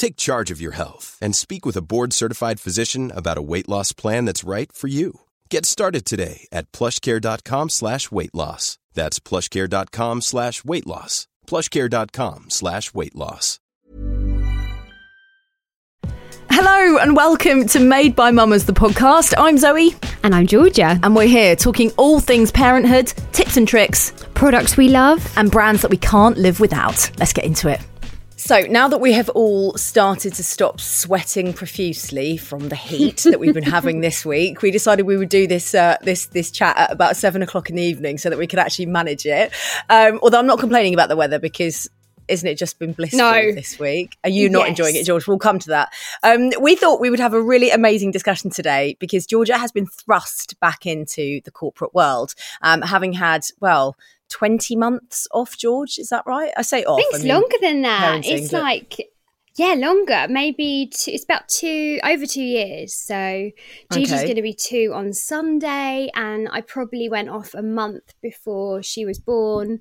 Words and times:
Take 0.00 0.16
charge 0.16 0.50
of 0.50 0.62
your 0.62 0.72
health 0.72 1.18
and 1.20 1.36
speak 1.36 1.66
with 1.66 1.76
a 1.76 1.82
board-certified 1.82 2.58
physician 2.58 3.12
about 3.14 3.36
a 3.36 3.42
weight 3.42 3.68
loss 3.68 3.92
plan 3.92 4.24
that's 4.24 4.44
right 4.44 4.72
for 4.72 4.88
you. 4.88 5.20
Get 5.50 5.66
started 5.66 6.06
today 6.06 6.48
at 6.50 6.72
plushcare.com 6.72 7.68
slash 7.68 8.10
weight 8.10 8.34
loss. 8.34 8.78
That's 8.94 9.20
plushcare.com 9.20 10.22
slash 10.22 10.64
weight 10.64 10.86
loss. 10.86 11.26
plushcare.com 11.46 12.44
slash 12.48 12.94
weight 12.94 13.14
loss. 13.14 13.58
Hello 16.48 16.96
and 16.96 17.14
welcome 17.14 17.66
to 17.66 17.78
Made 17.78 18.16
by 18.16 18.30
Mamas, 18.30 18.64
the 18.64 18.72
podcast. 18.72 19.34
I'm 19.36 19.58
Zoe. 19.58 19.94
And 20.22 20.34
I'm 20.34 20.46
Georgia. 20.46 20.98
And 21.02 21.14
we're 21.14 21.26
here 21.26 21.54
talking 21.56 21.92
all 21.98 22.20
things 22.20 22.50
parenthood, 22.50 23.08
tips 23.32 23.58
and 23.58 23.68
tricks, 23.68 24.14
products 24.32 24.78
we 24.78 24.88
love, 24.88 25.30
and 25.36 25.50
brands 25.50 25.82
that 25.82 25.90
we 25.90 25.98
can't 25.98 26.38
live 26.38 26.58
without. 26.58 27.10
Let's 27.18 27.34
get 27.34 27.44
into 27.44 27.68
it. 27.68 27.80
So, 28.40 28.60
now 28.62 28.88
that 28.88 29.02
we 29.02 29.12
have 29.12 29.28
all 29.28 29.76
started 29.76 30.32
to 30.32 30.42
stop 30.42 30.80
sweating 30.80 31.52
profusely 31.52 32.38
from 32.38 32.70
the 32.70 32.74
heat 32.74 33.18
that 33.24 33.38
we've 33.38 33.52
been 33.52 33.62
having 33.62 34.00
this 34.00 34.24
week, 34.24 34.62
we 34.62 34.70
decided 34.70 35.04
we 35.04 35.18
would 35.18 35.28
do 35.28 35.46
this 35.46 35.74
uh, 35.74 35.98
this 36.02 36.24
this 36.26 36.50
chat 36.50 36.74
at 36.78 36.90
about 36.90 37.16
seven 37.16 37.42
o'clock 37.42 37.68
in 37.68 37.76
the 37.76 37.82
evening 37.82 38.16
so 38.16 38.30
that 38.30 38.38
we 38.38 38.46
could 38.46 38.58
actually 38.58 38.86
manage 38.86 39.26
it. 39.26 39.52
Um, 39.90 40.18
although 40.22 40.38
I'm 40.38 40.46
not 40.46 40.58
complaining 40.58 40.94
about 40.94 41.10
the 41.10 41.16
weather 41.16 41.38
because 41.38 41.86
isn't 42.28 42.48
it 42.48 42.54
just 42.54 42.78
been 42.78 42.94
blissful 42.94 43.18
no. 43.18 43.52
this 43.52 43.78
week? 43.78 44.16
Are 44.24 44.30
you 44.30 44.48
not 44.48 44.60
yes. 44.60 44.68
enjoying 44.70 44.96
it, 44.96 45.04
George? 45.04 45.28
We'll 45.28 45.38
come 45.38 45.58
to 45.58 45.68
that. 45.68 45.92
Um, 46.22 46.50
we 46.62 46.76
thought 46.76 46.98
we 46.98 47.10
would 47.10 47.20
have 47.20 47.34
a 47.34 47.42
really 47.42 47.70
amazing 47.70 48.10
discussion 48.10 48.50
today 48.50 48.96
because 49.00 49.26
Georgia 49.26 49.58
has 49.58 49.70
been 49.70 49.86
thrust 49.86 50.58
back 50.60 50.86
into 50.86 51.42
the 51.44 51.50
corporate 51.50 51.92
world, 51.92 52.34
um, 52.62 52.80
having 52.80 53.12
had, 53.12 53.42
well, 53.60 53.96
20 54.30 54.76
months 54.76 55.28
off, 55.32 55.56
George. 55.56 55.98
Is 55.98 56.08
that 56.08 56.24
right? 56.26 56.52
I 56.56 56.62
say 56.62 56.84
off. 56.84 56.98
I 56.98 57.02
think 57.02 57.14
it's 57.14 57.24
I 57.24 57.26
mean, 57.26 57.34
longer 57.34 57.56
than 57.60 57.82
that. 57.82 58.26
It's 58.26 58.50
but... 58.50 58.62
like, 58.62 59.10
yeah, 59.56 59.74
longer. 59.74 60.26
Maybe 60.28 60.90
two, 60.92 61.10
it's 61.10 61.24
about 61.24 61.48
two, 61.48 62.00
over 62.04 62.24
two 62.24 62.42
years. 62.42 62.94
So 62.94 63.50
Gigi's 63.92 64.12
okay. 64.12 64.24
going 64.24 64.36
to 64.36 64.42
be 64.42 64.54
two 64.54 64.92
on 64.94 65.12
Sunday. 65.12 66.10
And 66.14 66.48
I 66.50 66.62
probably 66.62 67.08
went 67.08 67.28
off 67.28 67.54
a 67.54 67.62
month 67.62 68.14
before 68.22 68.82
she 68.82 69.04
was 69.04 69.18
born. 69.18 69.80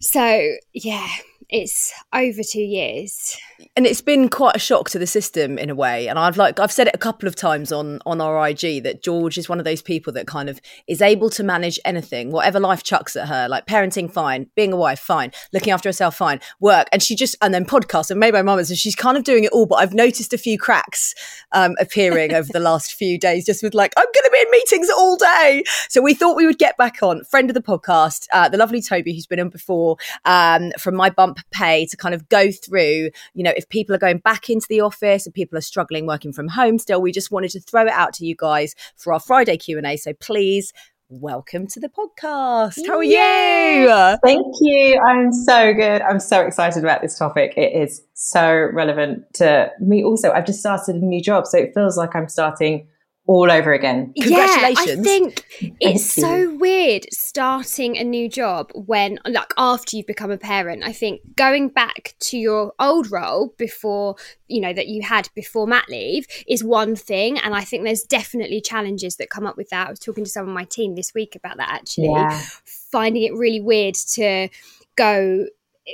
So, 0.00 0.56
yeah, 0.72 1.08
it's 1.50 1.92
over 2.12 2.42
two 2.42 2.60
years. 2.60 3.36
And 3.76 3.86
it's 3.86 4.00
been 4.00 4.28
quite 4.28 4.56
a 4.56 4.60
shock 4.60 4.88
to 4.90 4.98
the 4.98 5.06
system 5.06 5.58
in 5.58 5.68
a 5.68 5.74
way. 5.74 6.08
And 6.08 6.18
i've 6.18 6.36
like 6.36 6.58
i've 6.60 6.72
said 6.72 6.86
it 6.86 6.94
a 6.94 6.98
couple 6.98 7.28
of 7.28 7.34
times 7.34 7.72
on 7.72 8.00
on 8.06 8.20
our 8.20 8.48
ig 8.48 8.82
that 8.82 9.02
george 9.02 9.36
is 9.36 9.48
one 9.48 9.58
of 9.58 9.64
those 9.64 9.82
people 9.82 10.12
that 10.12 10.26
kind 10.26 10.48
of 10.48 10.60
is 10.86 11.02
able 11.02 11.30
to 11.30 11.42
manage 11.42 11.78
anything 11.84 12.30
whatever 12.30 12.60
life 12.60 12.82
chucks 12.82 13.16
at 13.16 13.28
her 13.28 13.48
like 13.48 13.66
parenting 13.66 14.10
fine. 14.10 14.48
Being 14.54 14.72
a 14.72 14.76
wife 14.76 15.00
fine. 15.00 15.32
Looking 15.52 15.72
after 15.72 15.88
herself 15.88 16.16
fine. 16.16 16.40
Work. 16.60 16.88
And 16.92 17.02
she 17.02 17.14
just 17.16 17.36
and 17.42 17.52
then 17.52 17.64
podcast 17.64 18.10
and 18.10 18.20
made 18.20 18.32
by 18.32 18.42
mamas 18.42 18.70
and 18.70 18.78
she's 18.78 18.96
kind 18.96 19.16
of 19.16 19.24
doing 19.24 19.44
it 19.44 19.52
all 19.52 19.66
but 19.66 19.76
i've 19.76 19.94
noticed 19.94 20.32
a 20.32 20.38
few 20.38 20.58
cracks 20.58 21.14
um, 21.52 21.74
appearing 21.80 22.32
over 22.32 22.48
the 22.52 22.60
last 22.60 22.94
few 22.94 23.18
days 23.18 23.44
just 23.44 23.62
with 23.62 23.74
like 23.74 23.92
i'm 23.96 24.04
going 24.04 24.24
to 24.24 24.30
be 24.32 24.40
in 24.40 24.50
meetings 24.50 24.90
all 24.90 25.16
day. 25.16 25.62
So 25.88 26.00
we 26.00 26.14
thought 26.14 26.36
we 26.36 26.46
would 26.46 26.58
get 26.58 26.76
back 26.76 27.02
on. 27.02 27.24
Friend 27.24 27.50
of 27.50 27.54
the 27.54 27.62
podcast 27.62 28.26
uh, 28.32 28.48
the 28.48 28.58
lovely 28.58 28.80
toby 28.80 29.14
who's 29.14 29.26
been 29.26 29.40
on 29.40 29.48
before 29.48 29.96
um, 30.24 30.72
from 30.78 30.94
my 30.94 31.10
bump 31.10 31.39
pay 31.50 31.86
to 31.86 31.96
kind 31.96 32.14
of 32.14 32.28
go 32.28 32.50
through, 32.50 33.10
you 33.34 33.42
know, 33.42 33.52
if 33.56 33.68
people 33.68 33.94
are 33.94 33.98
going 33.98 34.18
back 34.18 34.50
into 34.50 34.66
the 34.68 34.80
office 34.80 35.26
and 35.26 35.34
people 35.34 35.56
are 35.58 35.62
struggling 35.62 36.06
working 36.06 36.32
from 36.32 36.48
home 36.48 36.78
still, 36.78 37.00
we 37.00 37.12
just 37.12 37.30
wanted 37.30 37.50
to 37.50 37.60
throw 37.60 37.82
it 37.86 37.92
out 37.92 38.12
to 38.14 38.26
you 38.26 38.34
guys 38.36 38.74
for 38.96 39.12
our 39.12 39.20
Friday 39.20 39.56
Q&A. 39.56 39.96
So 39.96 40.12
please 40.14 40.72
welcome 41.08 41.66
to 41.66 41.80
the 41.80 41.88
podcast. 41.88 42.86
How 42.86 42.98
are 42.98 43.02
you? 43.02 44.18
Thank 44.22 44.46
you. 44.60 45.00
I'm 45.08 45.32
so 45.32 45.74
good. 45.74 46.02
I'm 46.02 46.20
so 46.20 46.42
excited 46.42 46.84
about 46.84 47.02
this 47.02 47.18
topic. 47.18 47.54
It 47.56 47.72
is 47.72 48.02
so 48.14 48.68
relevant 48.72 49.24
to 49.34 49.70
me 49.80 50.04
also. 50.04 50.30
I've 50.30 50.46
just 50.46 50.60
started 50.60 50.96
a 50.96 51.04
new 51.04 51.20
job, 51.20 51.46
so 51.46 51.58
it 51.58 51.72
feels 51.74 51.96
like 51.96 52.14
I'm 52.14 52.28
starting 52.28 52.86
all 53.26 53.50
over 53.50 53.72
again. 53.72 54.12
Congratulations. 54.20 54.86
Yeah, 54.86 54.94
I 54.94 55.02
think 55.02 55.44
it's 55.78 56.12
so 56.12 56.56
weird 56.56 57.06
starting 57.12 57.96
a 57.96 58.02
new 58.02 58.28
job 58.28 58.72
when, 58.74 59.20
like, 59.24 59.52
after 59.56 59.96
you've 59.96 60.06
become 60.06 60.32
a 60.32 60.38
parent. 60.38 60.82
I 60.82 60.92
think 60.92 61.20
going 61.36 61.68
back 61.68 62.14
to 62.20 62.38
your 62.38 62.72
old 62.80 63.12
role 63.12 63.54
before, 63.56 64.16
you 64.48 64.60
know, 64.60 64.72
that 64.72 64.88
you 64.88 65.02
had 65.02 65.28
before 65.34 65.66
mat 65.66 65.84
leave 65.88 66.26
is 66.48 66.64
one 66.64 66.96
thing. 66.96 67.38
And 67.38 67.54
I 67.54 67.60
think 67.60 67.84
there's 67.84 68.02
definitely 68.02 68.60
challenges 68.60 69.16
that 69.16 69.30
come 69.30 69.46
up 69.46 69.56
with 69.56 69.68
that. 69.70 69.86
I 69.86 69.90
was 69.90 70.00
talking 70.00 70.24
to 70.24 70.30
some 70.30 70.48
of 70.48 70.54
my 70.54 70.64
team 70.64 70.96
this 70.96 71.14
week 71.14 71.36
about 71.36 71.56
that 71.58 71.68
actually, 71.68 72.08
yeah. 72.08 72.40
finding 72.64 73.22
it 73.22 73.34
really 73.34 73.60
weird 73.60 73.94
to 74.14 74.48
go 74.96 75.46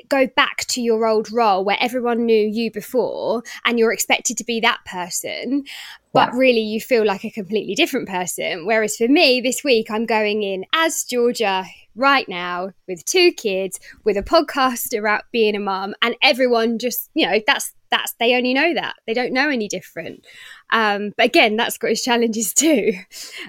go 0.08 0.26
back 0.26 0.58
to 0.66 0.80
your 0.80 1.06
old 1.06 1.30
role 1.32 1.64
where 1.64 1.78
everyone 1.80 2.26
knew 2.26 2.46
you 2.46 2.70
before 2.70 3.42
and 3.64 3.78
you're 3.78 3.92
expected 3.92 4.36
to 4.36 4.44
be 4.44 4.60
that 4.60 4.78
person 4.84 5.64
but 6.12 6.32
yeah. 6.32 6.38
really 6.38 6.60
you 6.60 6.80
feel 6.80 7.04
like 7.04 7.24
a 7.24 7.30
completely 7.30 7.74
different 7.74 8.08
person. 8.08 8.64
Whereas 8.64 8.96
for 8.96 9.06
me 9.08 9.40
this 9.40 9.62
week 9.62 9.90
i'm 9.90 10.06
going 10.06 10.42
in 10.42 10.64
as 10.72 11.04
georgia 11.04 11.64
right 11.94 12.28
now 12.28 12.70
with 12.86 13.04
two 13.04 13.32
kids 13.32 13.80
with 14.04 14.16
a 14.16 14.22
podcast 14.22 14.96
about 14.96 15.24
being 15.32 15.56
a 15.56 15.60
mum 15.60 15.94
and 16.02 16.14
everyone 16.22 16.78
just 16.78 17.10
you 17.14 17.26
know 17.26 17.40
that's 17.46 17.72
that's 17.90 18.14
they 18.18 18.34
only 18.34 18.52
know 18.54 18.74
that. 18.74 18.96
They 19.06 19.14
don't 19.14 19.32
know 19.32 19.48
any 19.48 19.68
different. 19.68 20.26
Um 20.70 21.12
but 21.16 21.26
again 21.26 21.56
that's 21.56 21.78
got 21.78 21.90
its 21.90 22.02
challenges 22.02 22.52
too. 22.54 22.92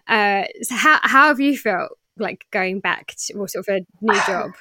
Uh 0.07 0.43
so 0.61 0.75
how, 0.75 0.99
how 1.01 1.27
have 1.27 1.39
you 1.39 1.57
felt 1.57 1.91
like 2.17 2.45
going 2.51 2.79
back 2.79 3.15
to 3.17 3.33
or 3.33 3.47
sort 3.47 3.67
of 3.67 3.75
a 3.75 3.85
new 4.01 4.19
job 4.27 4.51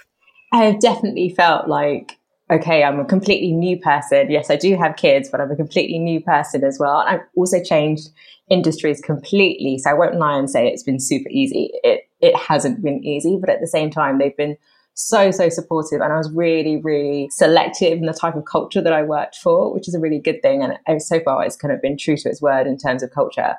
I 0.52 0.64
have 0.64 0.80
definitely 0.80 1.30
felt 1.30 1.68
like, 1.68 2.18
okay, 2.50 2.84
I'm 2.84 3.00
a 3.00 3.04
completely 3.04 3.52
new 3.52 3.78
person. 3.78 4.30
Yes, 4.30 4.50
I 4.50 4.56
do 4.56 4.76
have 4.76 4.96
kids, 4.96 5.28
but 5.30 5.40
I'm 5.40 5.50
a 5.50 5.56
completely 5.56 5.98
new 5.98 6.20
person 6.20 6.64
as 6.64 6.78
well. 6.78 6.98
I've 6.98 7.20
also 7.36 7.62
changed 7.62 8.08
industries 8.48 9.00
completely. 9.00 9.78
So 9.78 9.90
I 9.90 9.94
won't 9.94 10.16
lie 10.16 10.38
and 10.38 10.48
say 10.48 10.68
it's 10.68 10.84
been 10.84 11.00
super 11.00 11.28
easy. 11.30 11.70
It 11.82 12.08
it 12.20 12.36
hasn't 12.36 12.82
been 12.82 13.04
easy, 13.04 13.36
but 13.40 13.50
at 13.50 13.60
the 13.60 13.66
same 13.66 13.90
time, 13.90 14.18
they've 14.18 14.36
been 14.36 14.56
so 14.96 15.30
so 15.30 15.50
supportive 15.50 16.00
and 16.00 16.10
i 16.10 16.16
was 16.16 16.30
really 16.32 16.78
really 16.78 17.28
selective 17.30 17.98
in 17.98 18.06
the 18.06 18.14
type 18.14 18.34
of 18.34 18.46
culture 18.46 18.80
that 18.80 18.94
i 18.94 19.02
worked 19.02 19.36
for 19.36 19.70
which 19.72 19.86
is 19.86 19.94
a 19.94 20.00
really 20.00 20.18
good 20.18 20.40
thing 20.40 20.62
and 20.86 21.02
so 21.02 21.20
far 21.20 21.44
it's 21.44 21.54
kind 21.54 21.72
of 21.72 21.82
been 21.82 21.98
true 21.98 22.16
to 22.16 22.30
its 22.30 22.40
word 22.40 22.66
in 22.66 22.78
terms 22.78 23.02
of 23.02 23.10
culture 23.10 23.54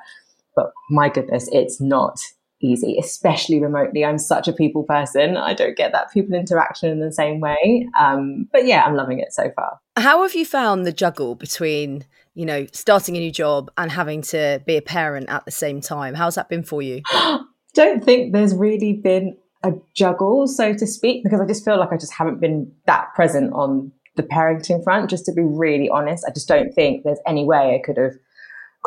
but 0.56 0.72
my 0.90 1.08
goodness 1.08 1.48
it's 1.52 1.80
not 1.80 2.18
easy, 2.60 2.96
especially 2.98 3.60
remotely. 3.60 4.04
I'm 4.04 4.18
such 4.18 4.48
a 4.48 4.52
people 4.52 4.84
person. 4.84 5.36
I 5.36 5.54
don't 5.54 5.76
get 5.76 5.92
that 5.92 6.12
people 6.12 6.34
interaction 6.34 6.90
in 6.90 7.00
the 7.00 7.12
same 7.12 7.40
way. 7.40 7.88
Um, 7.98 8.48
but 8.52 8.66
yeah, 8.66 8.84
I'm 8.84 8.94
loving 8.94 9.20
it 9.20 9.32
so 9.32 9.50
far. 9.54 9.80
How 9.96 10.22
have 10.22 10.34
you 10.34 10.44
found 10.44 10.86
the 10.86 10.92
juggle 10.92 11.34
between, 11.34 12.04
you 12.34 12.46
know, 12.46 12.66
starting 12.72 13.16
a 13.16 13.20
new 13.20 13.32
job 13.32 13.70
and 13.76 13.90
having 13.90 14.22
to 14.22 14.62
be 14.66 14.76
a 14.76 14.82
parent 14.82 15.28
at 15.28 15.44
the 15.44 15.50
same 15.50 15.80
time? 15.80 16.14
How's 16.14 16.34
that 16.34 16.48
been 16.48 16.62
for 16.62 16.82
you? 16.82 17.02
don't 17.74 18.04
think 18.04 18.32
there's 18.32 18.54
really 18.54 18.92
been 18.92 19.36
a 19.62 19.72
juggle, 19.94 20.46
so 20.46 20.72
to 20.72 20.86
speak, 20.86 21.24
because 21.24 21.40
I 21.40 21.46
just 21.46 21.64
feel 21.64 21.78
like 21.78 21.92
I 21.92 21.96
just 21.96 22.12
haven't 22.12 22.40
been 22.40 22.72
that 22.86 23.08
present 23.14 23.52
on 23.52 23.92
the 24.16 24.22
parenting 24.22 24.82
front. 24.82 25.10
Just 25.10 25.26
to 25.26 25.32
be 25.32 25.42
really 25.42 25.88
honest, 25.88 26.24
I 26.26 26.32
just 26.32 26.48
don't 26.48 26.72
think 26.72 27.04
there's 27.04 27.20
any 27.26 27.44
way 27.44 27.74
I 27.74 27.82
could 27.84 27.96
have 27.96 28.14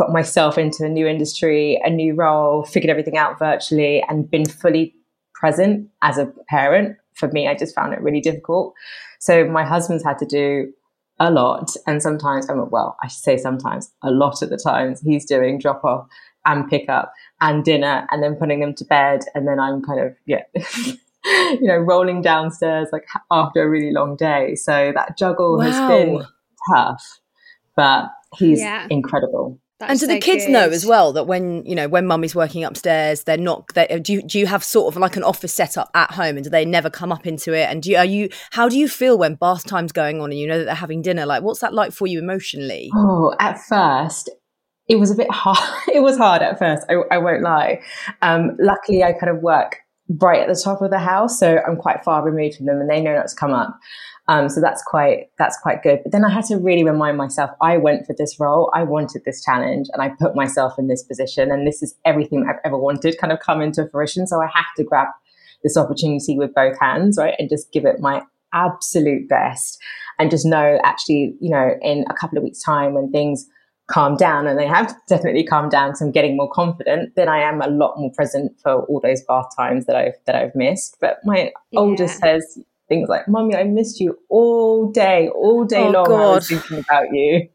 got 0.02 0.12
myself 0.12 0.58
into 0.58 0.84
a 0.84 0.90
new 0.90 1.06
industry, 1.06 1.80
a 1.84 1.90
new 1.90 2.16
role, 2.16 2.64
figured 2.64 2.90
everything 2.90 3.18
out 3.18 3.38
virtually, 3.38 4.04
and 4.10 4.30
been 4.30 4.46
fully 4.46 4.96
present 5.36 5.88
as 6.02 6.18
a 6.18 6.34
parent. 6.50 6.98
For 7.14 7.28
me, 7.28 7.48
I 7.48 7.54
just 7.54 7.76
found 7.76 7.94
it 7.94 8.02
really 8.02 8.20
difficult. 8.20 8.74
So 9.20 9.46
my 9.46 9.64
husband's 9.64 10.04
had 10.04 10.18
to 10.18 10.26
do 10.26 10.74
a 11.20 11.30
lot, 11.30 11.76
and 11.86 12.02
sometimes, 12.02 12.48
well, 12.50 12.98
I 13.04 13.08
should 13.10 13.22
say 13.22 13.38
sometimes, 13.38 13.92
a 14.02 14.10
lot 14.10 14.42
of 14.42 14.50
the 14.50 14.58
times, 14.58 15.02
he's 15.02 15.24
doing 15.26 15.60
drop 15.60 15.86
off 15.86 16.08
and 16.48 16.68
pick 16.68 16.90
up 16.90 17.14
and 17.40 17.64
dinner 17.64 18.08
and 18.10 18.24
then 18.24 18.36
putting 18.36 18.60
them 18.60 18.74
to 18.74 18.86
bed. 18.86 19.22
And 19.36 19.48
then 19.48 19.60
I'm 19.60 19.84
kind 19.84 20.00
of, 20.00 20.16
yeah. 20.26 20.42
you 21.26 21.68
know, 21.68 21.78
rolling 21.78 22.24
downstairs 22.24 22.88
like 22.92 23.06
after 23.30 23.62
a 23.62 23.70
really 23.70 23.92
long 23.92 24.16
day. 24.16 24.56
So 24.56 24.92
that 24.96 25.16
juggle 25.16 25.60
wow. 25.60 25.66
has 25.66 25.88
been 25.88 26.26
tough, 26.74 27.20
but 27.76 28.10
he's 28.36 28.60
yeah. 28.60 28.88
incredible. 28.90 29.61
That's 29.82 29.90
and 29.90 30.00
do 30.00 30.06
so 30.06 30.14
the 30.14 30.20
kids 30.20 30.46
good. 30.46 30.52
know 30.52 30.70
as 30.70 30.86
well 30.86 31.12
that 31.14 31.26
when 31.26 31.66
you 31.66 31.76
know 31.76 31.88
when 31.88 32.06
mummy's 32.06 32.36
working 32.36 32.64
upstairs, 32.64 33.24
they're 33.24 33.38
not. 33.38 33.68
They, 33.74 34.00
do 34.00 34.14
you 34.14 34.22
do 34.22 34.40
you 34.40 34.46
have 34.46 34.64
sort 34.64 34.94
of 34.94 35.00
like 35.00 35.18
an 35.18 35.24
office 35.24 35.54
set 35.54 35.78
up 35.78 35.90
at 35.96 36.12
home, 36.12 36.38
and 36.38 36.44
do 36.44 36.50
they 36.50 36.66
never 36.66 36.90
come 36.90 37.12
up 37.12 37.26
into 37.26 37.54
it? 37.54 37.68
And 37.70 37.82
do 37.82 37.92
you, 37.92 37.98
are 37.98 38.06
you 38.06 38.30
how 38.52 38.70
do 38.70 38.78
you 38.78 38.88
feel 38.88 39.18
when 39.18 39.36
bath 39.36 39.66
time's 39.66 39.92
going 39.92 40.22
on 40.22 40.30
and 40.32 40.40
you 40.40 40.48
know 40.48 40.60
that 40.60 40.66
they're 40.66 40.76
having 40.76 41.02
dinner? 41.02 41.26
Like, 41.26 41.44
what's 41.44 41.60
that 41.62 41.74
like 41.74 41.92
for 41.92 42.08
you 42.08 42.20
emotionally? 42.20 42.92
Oh, 42.96 43.34
at 43.40 43.60
first 43.60 44.30
it 44.88 45.00
was 45.00 45.10
a 45.10 45.16
bit 45.16 45.32
hard. 45.32 45.58
it 45.94 46.02
was 46.02 46.18
hard 46.18 46.42
at 46.42 46.60
first. 46.60 46.86
I, 46.90 46.96
I 47.16 47.18
won't 47.18 47.42
lie. 47.42 47.82
Um, 48.22 48.58
luckily, 48.60 49.04
I 49.04 49.14
kind 49.14 49.36
of 49.36 49.42
work 49.42 49.78
right 50.20 50.42
at 50.42 50.48
the 50.48 50.62
top 50.62 50.82
of 50.82 50.92
the 50.92 51.00
house, 51.00 51.40
so 51.40 51.60
I'm 51.66 51.78
quite 51.78 52.04
far 52.04 52.24
removed 52.24 52.58
from 52.58 52.66
them, 52.66 52.80
and 52.80 52.90
they 52.90 53.02
know 53.02 53.16
not 53.16 53.28
to 53.30 53.36
come 53.36 53.54
up. 53.54 53.80
Um, 54.32 54.48
so 54.48 54.62
that's 54.62 54.82
quite 54.82 55.30
that's 55.38 55.58
quite 55.62 55.84
good. 55.84 56.00
But 56.04 56.14
then 56.14 56.24
I 56.24 56.30
had 56.30 56.46
to 56.46 56.56
really 56.56 56.86
remind 56.86 57.18
myself 57.18 57.52
I 57.60 57.76
went 57.76 58.08
for 58.08 58.16
this 58.18 58.40
role, 58.40 58.72
I 58.74 58.84
wanted 58.84 59.24
this 59.26 59.44
challenge, 59.44 59.88
and 59.92 60.02
I 60.02 60.08
put 60.08 60.38
myself 60.38 60.80
in 60.80 60.88
this 60.88 61.04
position, 61.04 61.52
and 61.52 61.68
this 61.68 61.84
is 61.84 61.96
everything 62.06 62.48
I've 62.48 62.62
ever 62.64 62.78
wanted 62.78 63.18
kind 63.20 63.34
of 63.34 63.42
come 63.42 63.62
into 63.62 63.90
fruition. 63.90 64.26
So 64.28 64.42
I 64.42 64.48
have 64.54 64.74
to 64.78 64.86
grab 64.86 65.08
this 65.64 65.76
opportunity 65.76 66.38
with 66.38 66.56
both 66.56 66.80
hands, 66.80 67.18
right, 67.18 67.36
and 67.40 67.50
just 67.50 67.74
give 67.74 67.84
it 67.84 68.00
my 68.00 68.24
absolute 68.54 69.28
best, 69.28 69.78
and 70.18 70.32
just 70.32 70.46
know 70.46 70.80
actually, 70.82 71.36
you 71.42 71.50
know, 71.50 71.72
in 71.82 72.06
a 72.10 72.14
couple 72.14 72.38
of 72.38 72.46
weeks' 72.46 72.64
time 72.64 72.94
when 72.94 73.12
things 73.12 73.50
calm 73.88 74.16
down 74.16 74.48
and 74.48 74.58
they 74.58 74.68
have 74.68 74.96
definitely 75.10 75.44
calmed 75.44 75.72
down 75.72 75.90
because 75.90 76.02
I'm 76.02 76.12
getting 76.12 76.38
more 76.38 76.50
confident, 76.50 77.18
then 77.18 77.28
I 77.28 77.40
am 77.40 77.62
a 77.62 77.68
lot 77.68 77.96
more 77.98 78.14
present 78.14 78.58
for 78.64 78.84
all 78.84 79.02
those 79.02 79.22
bath 79.28 79.48
times 79.58 79.88
that 79.88 79.98
I've 79.98 80.16
that 80.26 80.36
I've 80.36 80.56
missed. 80.56 80.96
But 81.02 81.18
my 81.26 81.52
yeah. 81.72 81.80
oldest 81.82 82.20
says, 82.20 82.58
things 82.92 83.08
like, 83.08 83.26
Mommy, 83.30 83.56
I 83.56 83.64
missed 83.64 84.02
you 84.02 84.20
all 84.28 84.92
day, 84.92 85.30
all 85.30 85.64
day 85.64 85.86
oh, 85.86 85.92
long. 85.92 86.06
God. 86.06 86.32
I 86.32 86.36
was 86.36 86.48
thinking 86.50 86.80
about 86.80 87.06
you. 87.14 87.48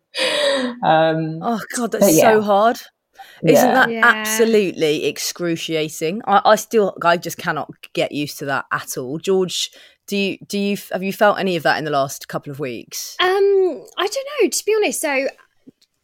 Um, 0.83 1.41
oh, 1.43 1.61
God, 1.77 1.93
that's 1.93 2.17
yeah. 2.17 2.33
so 2.33 2.41
hard. 2.41 2.79
Isn't 3.43 3.75
that 3.75 3.91
yeah. 3.91 4.01
absolutely 4.03 5.05
excruciating? 5.05 6.23
I, 6.27 6.41
I, 6.43 6.57
still, 6.57 6.97
I 7.05 7.19
just 7.19 7.37
cannot 7.37 7.71
get 7.93 8.13
used 8.13 8.39
to 8.39 8.47
that 8.47 8.65
at 8.73 8.97
all. 8.97 9.19
George, 9.19 9.71
do 10.07 10.17
you, 10.17 10.39
do 10.47 10.59
you, 10.59 10.79
have 10.91 11.03
you 11.03 11.13
felt 11.13 11.39
any 11.39 11.55
of 11.57 11.65
that 11.65 11.77
in 11.77 11.85
the 11.85 11.91
last 11.91 12.29
couple 12.29 12.51
of 12.51 12.59
weeks? 12.59 13.15
Um, 13.21 13.29
I 13.99 14.07
don't 14.07 14.29
know, 14.41 14.49
to 14.49 14.65
be 14.65 14.75
honest. 14.75 15.03
So 15.03 15.29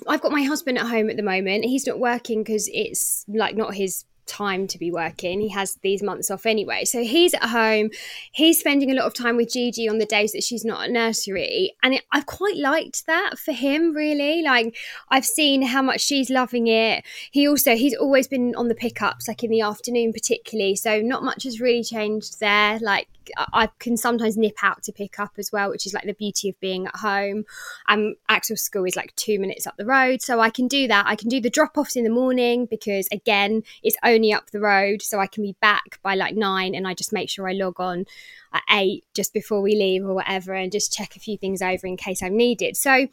I've 0.06 0.20
got 0.20 0.31
my 0.31 0.43
husband 0.43 0.76
at 0.76 0.88
home 0.88 1.08
at 1.08 1.17
the 1.17 1.23
moment. 1.23 1.64
He's 1.64 1.87
not 1.87 1.99
working 1.99 2.43
because 2.44 2.69
it's 2.70 3.25
like 3.29 3.56
not 3.56 3.75
his 3.75 4.05
time 4.32 4.67
to 4.69 4.79
be 4.79 4.90
working. 4.90 5.40
He 5.40 5.50
has 5.50 5.75
these 5.82 6.02
months 6.02 6.31
off 6.31 6.46
anyway. 6.46 6.84
So 6.84 7.02
he's 7.02 7.34
at 7.34 7.50
home. 7.50 7.90
He's 8.32 8.58
spending 8.58 8.90
a 8.90 8.94
lot 8.94 9.06
of 9.06 9.14
time 9.14 9.37
with 9.37 9.52
Gigi 9.52 9.88
on 9.88 9.99
the 9.99 10.06
days 10.06 10.32
that 10.32 10.43
she's 10.43 10.64
not 10.64 10.84
at 10.84 10.90
nursery. 10.90 11.75
And 11.82 11.94
it, 11.94 12.02
I've 12.12 12.26
quite 12.26 12.56
liked 12.56 13.06
that 13.06 13.38
for 13.38 13.52
him, 13.52 13.94
really. 13.94 14.43
Like, 14.43 14.76
I've 15.11 15.26
seen 15.26 15.62
how 15.62 15.82
much 15.82 16.00
she's 16.00 16.31
loving 16.31 16.67
it. 16.67 17.05
He 17.31 17.46
also, 17.46 17.76
he's 17.76 17.94
always 17.94 18.26
been 18.26 18.55
on 18.55 18.69
the 18.69 18.75
pickups, 18.75 19.29
like 19.29 19.44
in 19.44 19.50
the 19.50 19.61
afternoon, 19.61 20.12
particularly. 20.12 20.76
So 20.76 21.00
not 21.00 21.23
much 21.23 21.44
has 21.44 21.61
really 21.61 21.84
changed 21.84 22.40
there. 22.40 22.79
Like, 22.81 23.08
I 23.36 23.69
can 23.78 23.96
sometimes 23.96 24.36
nip 24.36 24.56
out 24.62 24.82
to 24.84 24.92
pick 24.92 25.19
up 25.19 25.32
as 25.38 25.50
well, 25.52 25.70
which 25.70 25.86
is 25.86 25.94
like 25.94 26.04
the 26.04 26.14
beauty 26.14 26.48
of 26.48 26.58
being 26.60 26.86
at 26.86 26.96
home. 26.96 27.44
Um, 27.88 28.14
Axel's 28.28 28.62
school 28.62 28.84
is 28.84 28.96
like 28.96 29.14
two 29.16 29.38
minutes 29.38 29.66
up 29.66 29.76
the 29.76 29.86
road, 29.86 30.22
so 30.22 30.40
I 30.40 30.50
can 30.50 30.69
do 30.69 30.88
that. 30.88 31.06
I 31.06 31.16
can 31.16 31.28
do 31.28 31.40
the 31.40 31.50
drop 31.50 31.76
offs 31.76 31.96
in 31.96 32.04
the 32.04 32.10
morning 32.10 32.66
because 32.66 33.08
again, 33.12 33.62
it's 33.82 33.96
only 34.04 34.32
up 34.32 34.50
the 34.50 34.60
road, 34.60 35.02
so 35.02 35.19
I 35.20 35.26
can 35.26 35.42
be 35.42 35.56
back 35.60 36.00
by 36.02 36.14
like 36.14 36.34
nine, 36.34 36.74
and 36.74 36.86
I 36.86 36.94
just 36.94 37.12
make 37.12 37.30
sure 37.30 37.48
I 37.48 37.52
log 37.52 37.80
on 37.80 38.06
at 38.52 38.62
eight 38.70 39.04
just 39.14 39.32
before 39.32 39.62
we 39.62 39.74
leave 39.74 40.04
or 40.04 40.14
whatever, 40.14 40.52
and 40.54 40.72
just 40.72 40.92
check 40.92 41.16
a 41.16 41.20
few 41.20 41.36
things 41.36 41.62
over 41.62 41.86
in 41.86 41.96
case 41.96 42.22
I'm 42.22 42.36
needed. 42.36 42.76
So. 42.76 43.08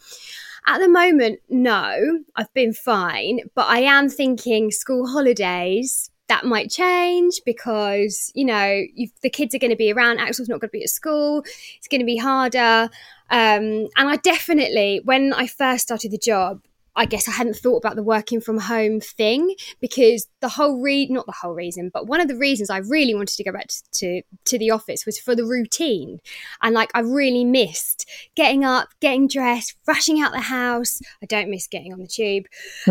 At 0.67 0.79
the 0.79 0.89
moment, 0.89 1.39
no, 1.49 2.19
I've 2.35 2.53
been 2.53 2.73
fine, 2.73 3.39
but 3.55 3.67
I 3.67 3.79
am 3.79 4.09
thinking 4.09 4.71
school 4.71 5.07
holidays 5.07 6.08
that 6.29 6.45
might 6.45 6.69
change 6.71 7.41
because 7.45 8.31
you 8.33 8.45
know 8.45 8.83
the 9.21 9.29
kids 9.29 9.53
are 9.53 9.59
going 9.59 9.71
to 9.71 9.75
be 9.75 9.91
around 9.91 10.19
axel's 10.19 10.47
not 10.47 10.61
going 10.61 10.69
to 10.69 10.77
be 10.77 10.83
at 10.83 10.89
school 10.89 11.43
it's 11.77 11.87
going 11.87 12.01
to 12.01 12.05
be 12.05 12.17
harder. 12.17 12.89
Um, 13.31 13.87
and 13.95 14.09
i 14.09 14.15
definitely 14.15 15.01
when 15.03 15.33
i 15.33 15.45
first 15.45 15.83
started 15.83 16.11
the 16.11 16.17
job 16.17 16.61
I 16.99 17.05
guess 17.05 17.29
I 17.29 17.31
hadn't 17.31 17.55
thought 17.55 17.77
about 17.77 17.95
the 17.95 18.03
working 18.03 18.41
from 18.41 18.57
home 18.57 18.99
thing 18.99 19.55
because 19.79 20.27
the 20.41 20.49
whole 20.49 20.81
read 20.81 21.09
not 21.09 21.25
the 21.25 21.31
whole 21.31 21.53
reason, 21.53 21.89
but 21.93 22.07
one 22.07 22.19
of 22.19 22.27
the 22.27 22.35
reasons 22.35 22.69
I 22.69 22.79
really 22.79 23.15
wanted 23.15 23.37
to 23.37 23.43
go 23.45 23.53
back 23.53 23.67
to, 23.69 23.83
to, 23.93 24.21
to 24.43 24.59
the 24.59 24.71
office 24.71 25.05
was 25.05 25.17
for 25.17 25.33
the 25.33 25.45
routine. 25.45 26.19
And 26.61 26.75
like 26.75 26.91
I 26.93 26.99
really 26.99 27.45
missed 27.45 28.05
getting 28.35 28.65
up, 28.65 28.89
getting 28.99 29.29
dressed, 29.29 29.77
rushing 29.87 30.19
out 30.19 30.33
the 30.33 30.41
house. 30.41 30.99
I 31.23 31.25
don't 31.25 31.49
miss 31.49 31.67
getting 31.67 31.93
on 31.93 31.99
the 31.99 32.07
tube. 32.07 32.47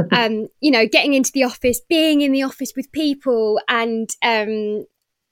um, 0.12 0.48
you 0.60 0.70
know, 0.70 0.86
getting 0.86 1.12
into 1.12 1.32
the 1.32 1.44
office, 1.44 1.82
being 1.86 2.22
in 2.22 2.32
the 2.32 2.44
office 2.44 2.72
with 2.74 2.90
people 2.92 3.60
and 3.68 4.08
um, 4.22 4.86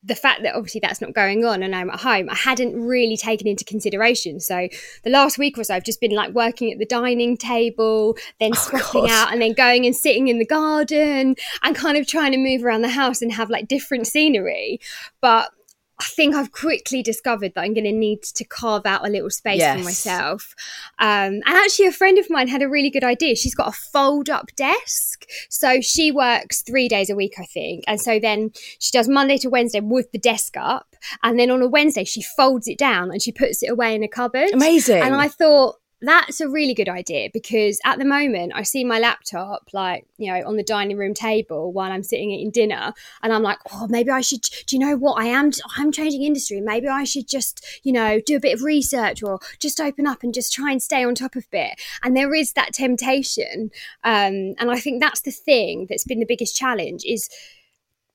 the 0.06 0.14
fact 0.14 0.42
that 0.42 0.54
obviously 0.54 0.80
that's 0.80 1.00
not 1.00 1.12
going 1.12 1.44
on 1.44 1.62
and 1.62 1.74
I'm 1.74 1.90
at 1.90 2.00
home, 2.00 2.30
I 2.30 2.34
hadn't 2.34 2.80
really 2.80 3.16
taken 3.16 3.48
into 3.48 3.64
consideration. 3.64 4.38
So 4.40 4.68
the 5.02 5.10
last 5.10 5.36
week 5.36 5.58
or 5.58 5.64
so, 5.64 5.74
I've 5.74 5.84
just 5.84 6.00
been 6.00 6.12
like 6.12 6.32
working 6.32 6.72
at 6.72 6.78
the 6.78 6.86
dining 6.86 7.36
table, 7.36 8.16
then 8.40 8.52
oh, 8.54 8.58
swapping 8.58 9.10
out, 9.10 9.32
and 9.32 9.42
then 9.42 9.52
going 9.52 9.84
and 9.84 9.94
sitting 9.94 10.28
in 10.28 10.38
the 10.38 10.46
garden 10.46 11.34
and 11.62 11.76
kind 11.76 11.98
of 11.98 12.06
trying 12.06 12.32
to 12.32 12.38
move 12.38 12.64
around 12.64 12.82
the 12.82 12.88
house 12.88 13.20
and 13.20 13.32
have 13.32 13.50
like 13.50 13.66
different 13.66 14.06
scenery. 14.06 14.80
But 15.20 15.50
I 15.98 16.04
think 16.04 16.34
I've 16.34 16.52
quickly 16.52 17.02
discovered 17.02 17.52
that 17.54 17.62
I'm 17.62 17.72
going 17.72 17.84
to 17.84 17.92
need 17.92 18.22
to 18.22 18.44
carve 18.44 18.84
out 18.84 19.06
a 19.06 19.10
little 19.10 19.30
space 19.30 19.60
yes. 19.60 19.78
for 19.78 19.84
myself. 19.84 20.54
Um, 20.98 21.34
and 21.34 21.42
actually, 21.46 21.86
a 21.86 21.92
friend 21.92 22.18
of 22.18 22.28
mine 22.28 22.48
had 22.48 22.60
a 22.60 22.68
really 22.68 22.90
good 22.90 23.04
idea. 23.04 23.34
She's 23.34 23.54
got 23.54 23.68
a 23.68 23.72
fold 23.72 24.28
up 24.28 24.48
desk. 24.56 25.26
So 25.48 25.80
she 25.80 26.12
works 26.12 26.62
three 26.62 26.88
days 26.88 27.08
a 27.08 27.16
week, 27.16 27.34
I 27.38 27.46
think. 27.46 27.84
And 27.86 27.98
so 28.00 28.18
then 28.18 28.50
she 28.78 28.90
does 28.92 29.08
Monday 29.08 29.38
to 29.38 29.48
Wednesday 29.48 29.80
with 29.80 30.12
the 30.12 30.18
desk 30.18 30.56
up. 30.58 30.94
And 31.22 31.38
then 31.38 31.50
on 31.50 31.62
a 31.62 31.68
Wednesday, 31.68 32.04
she 32.04 32.22
folds 32.22 32.68
it 32.68 32.78
down 32.78 33.10
and 33.10 33.22
she 33.22 33.32
puts 33.32 33.62
it 33.62 33.70
away 33.70 33.94
in 33.94 34.02
a 34.02 34.08
cupboard. 34.08 34.52
Amazing. 34.52 35.02
And 35.02 35.14
I 35.14 35.28
thought, 35.28 35.76
that's 36.02 36.40
a 36.40 36.48
really 36.48 36.74
good 36.74 36.88
idea 36.88 37.30
because 37.32 37.80
at 37.84 37.98
the 37.98 38.04
moment 38.04 38.52
I 38.54 38.64
see 38.64 38.84
my 38.84 38.98
laptop 38.98 39.70
like 39.72 40.06
you 40.18 40.30
know 40.30 40.46
on 40.46 40.56
the 40.56 40.62
dining 40.62 40.98
room 40.98 41.14
table 41.14 41.72
while 41.72 41.90
I'm 41.90 42.02
sitting 42.02 42.30
eating 42.30 42.50
dinner 42.50 42.92
and 43.22 43.32
I'm 43.32 43.42
like 43.42 43.58
oh 43.72 43.86
maybe 43.88 44.10
I 44.10 44.20
should 44.20 44.42
do 44.66 44.76
you 44.76 44.80
know 44.80 44.96
what? 44.96 45.20
I 45.20 45.26
am 45.26 45.52
I'm 45.76 45.90
changing 45.92 46.22
industry. 46.22 46.60
Maybe 46.60 46.86
I 46.88 47.04
should 47.04 47.28
just 47.28 47.64
you 47.82 47.92
know 47.92 48.20
do 48.20 48.36
a 48.36 48.40
bit 48.40 48.54
of 48.54 48.62
research 48.62 49.22
or 49.22 49.38
just 49.58 49.80
open 49.80 50.06
up 50.06 50.22
and 50.22 50.34
just 50.34 50.52
try 50.52 50.70
and 50.70 50.82
stay 50.82 51.02
on 51.02 51.14
top 51.14 51.34
of 51.34 51.46
it. 51.52 51.80
And 52.02 52.14
there 52.14 52.34
is 52.34 52.52
that 52.52 52.74
temptation 52.74 53.70
um, 54.04 54.54
and 54.58 54.70
I 54.70 54.78
think 54.78 55.00
that's 55.00 55.22
the 55.22 55.30
thing 55.30 55.86
that's 55.88 56.04
been 56.04 56.20
the 56.20 56.26
biggest 56.26 56.56
challenge 56.56 57.04
is 57.06 57.30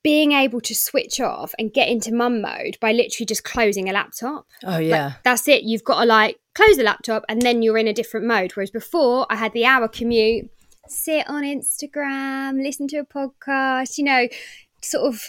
being 0.04 0.32
able 0.32 0.62
to 0.62 0.74
switch 0.74 1.20
off 1.20 1.54
and 1.60 1.74
get 1.74 1.88
into 1.88 2.14
mum 2.14 2.42
mode 2.42 2.78
by 2.82 2.92
literally 2.92 3.26
just 3.26 3.44
closing 3.44 3.90
a 3.90 3.94
laptop. 3.94 4.48
Oh 4.64 4.78
yeah. 4.78 5.06
Like, 5.06 5.24
that's 5.24 5.48
it. 5.48 5.64
You've 5.64 5.84
got 5.84 6.02
to 6.02 6.06
like 6.06 6.40
close 6.56 6.78
the 6.78 6.84
laptop 6.84 7.24
and 7.30 7.42
then 7.42 7.62
you're 7.62 7.78
in 7.78 7.88
a 7.88 7.94
different 7.94 8.26
mode. 8.26 8.52
Whereas 8.56 8.72
before 8.72 9.28
I 9.30 9.36
had 9.36 9.54
the 9.54 9.66
hour 9.66 9.88
commute, 9.88 10.50
sit 10.88 11.30
on 11.30 11.44
Instagram, 11.44 12.64
listen 12.64 12.88
to 12.90 12.98
a 12.98 13.06
podcast, 13.06 13.98
you 13.98 14.04
know, 14.04 14.28
sort 14.82 15.14
of 15.14 15.24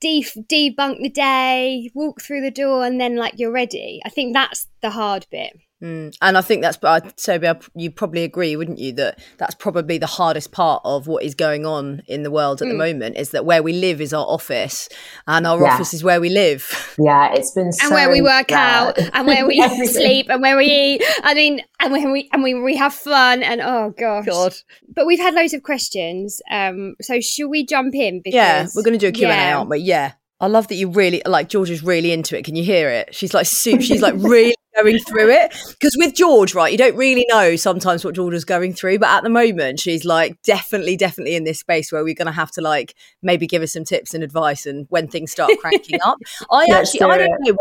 de- 0.00 0.22
debunk 0.22 1.00
the 1.00 1.10
day, 1.10 1.90
walk 1.94 2.20
through 2.20 2.42
the 2.42 2.50
door 2.50 2.84
and 2.84 3.00
then 3.00 3.16
like 3.16 3.34
you're 3.36 3.52
ready. 3.52 4.00
I 4.04 4.10
think 4.10 4.34
that's 4.34 4.66
the 4.82 4.90
hard 4.90 5.26
bit. 5.30 5.58
Mm. 5.82 6.14
And 6.20 6.36
I 6.36 6.42
think 6.42 6.62
that's, 6.62 6.76
Toby, 7.24 7.52
you 7.74 7.90
probably 7.90 8.24
agree, 8.24 8.54
wouldn't 8.54 8.78
you, 8.78 8.92
that 8.94 9.18
that's 9.38 9.54
probably 9.54 9.96
the 9.98 10.06
hardest 10.06 10.52
part 10.52 10.82
of 10.84 11.06
what 11.06 11.22
is 11.22 11.34
going 11.34 11.64
on 11.64 12.02
in 12.06 12.22
the 12.22 12.30
world 12.30 12.60
at 12.60 12.68
mm. 12.68 12.72
the 12.72 12.76
moment 12.76 13.16
is 13.16 13.30
that 13.30 13.46
where 13.46 13.62
we 13.62 13.72
live 13.72 14.00
is 14.00 14.12
our 14.12 14.26
office 14.26 14.88
and 15.26 15.46
our 15.46 15.60
yeah. 15.60 15.74
office 15.74 15.94
is 15.94 16.04
where 16.04 16.20
we 16.20 16.28
live. 16.28 16.86
Yeah, 17.02 17.32
it's 17.32 17.52
been 17.52 17.72
so 17.72 17.86
And 17.86 17.94
where 17.94 18.10
we 18.10 18.20
work 18.20 18.48
bad. 18.48 18.98
out 18.98 19.10
and 19.14 19.26
where 19.26 19.46
we 19.46 19.62
sleep 19.86 20.26
and 20.28 20.42
where 20.42 20.56
we 20.56 20.66
eat. 20.66 21.02
I 21.22 21.32
mean, 21.32 21.62
and 21.78 21.92
when 21.92 22.12
we, 22.12 22.28
and 22.32 22.42
we, 22.42 22.52
we 22.52 22.76
have 22.76 22.92
fun 22.92 23.42
and 23.42 23.60
oh 23.62 23.94
gosh. 23.98 24.26
God. 24.26 24.54
But 24.94 25.06
we've 25.06 25.18
had 25.18 25.32
loads 25.32 25.54
of 25.54 25.62
questions. 25.62 26.42
Um, 26.50 26.96
so 27.00 27.20
should 27.20 27.48
we 27.48 27.64
jump 27.64 27.94
in? 27.94 28.20
Because, 28.22 28.34
yeah, 28.34 28.66
we're 28.74 28.82
going 28.82 28.98
to 28.98 28.98
do 28.98 29.08
a 29.08 29.12
Q&A, 29.12 29.30
yeah. 29.30 29.56
aren't 29.56 29.70
we? 29.70 29.78
Yeah. 29.78 30.12
I 30.40 30.46
love 30.46 30.68
that 30.68 30.74
you 30.74 30.90
really 30.90 31.22
like 31.26 31.48
George 31.48 31.70
is 31.70 31.82
really 31.82 32.12
into 32.12 32.36
it. 32.36 32.44
Can 32.44 32.56
you 32.56 32.64
hear 32.64 32.88
it? 32.88 33.14
She's 33.14 33.32
like 33.32 33.46
soup. 33.46 33.82
She's 33.82 34.02
like 34.02 34.14
really 34.16 34.54
going 34.76 34.98
through 34.98 35.30
it 35.30 35.54
because 35.70 35.96
with 35.98 36.14
George, 36.14 36.54
right, 36.54 36.72
you 36.72 36.78
don't 36.78 36.96
really 36.96 37.26
know 37.28 37.56
sometimes 37.56 38.04
what 38.04 38.14
George 38.14 38.34
is 38.34 38.44
going 38.44 38.72
through, 38.72 38.98
but 38.98 39.08
at 39.08 39.22
the 39.22 39.30
moment, 39.30 39.80
she's 39.80 40.04
like 40.04 40.40
definitely, 40.42 40.96
definitely 40.96 41.34
in 41.34 41.44
this 41.44 41.60
space 41.60 41.92
where 41.92 42.04
we're 42.04 42.14
going 42.14 42.26
to 42.26 42.32
have 42.32 42.50
to 42.52 42.60
like 42.60 42.94
maybe 43.22 43.46
give 43.46 43.62
her 43.62 43.66
some 43.66 43.84
tips 43.84 44.14
and 44.14 44.24
advice 44.24 44.66
and 44.66 44.86
when 44.88 45.08
things 45.08 45.32
start 45.32 45.50
cranking 45.60 46.00
up. 46.04 46.18
I 46.50 46.66
actually, 46.72 47.02
I 47.02 47.18
don't 47.18 47.30
know 47.40 47.56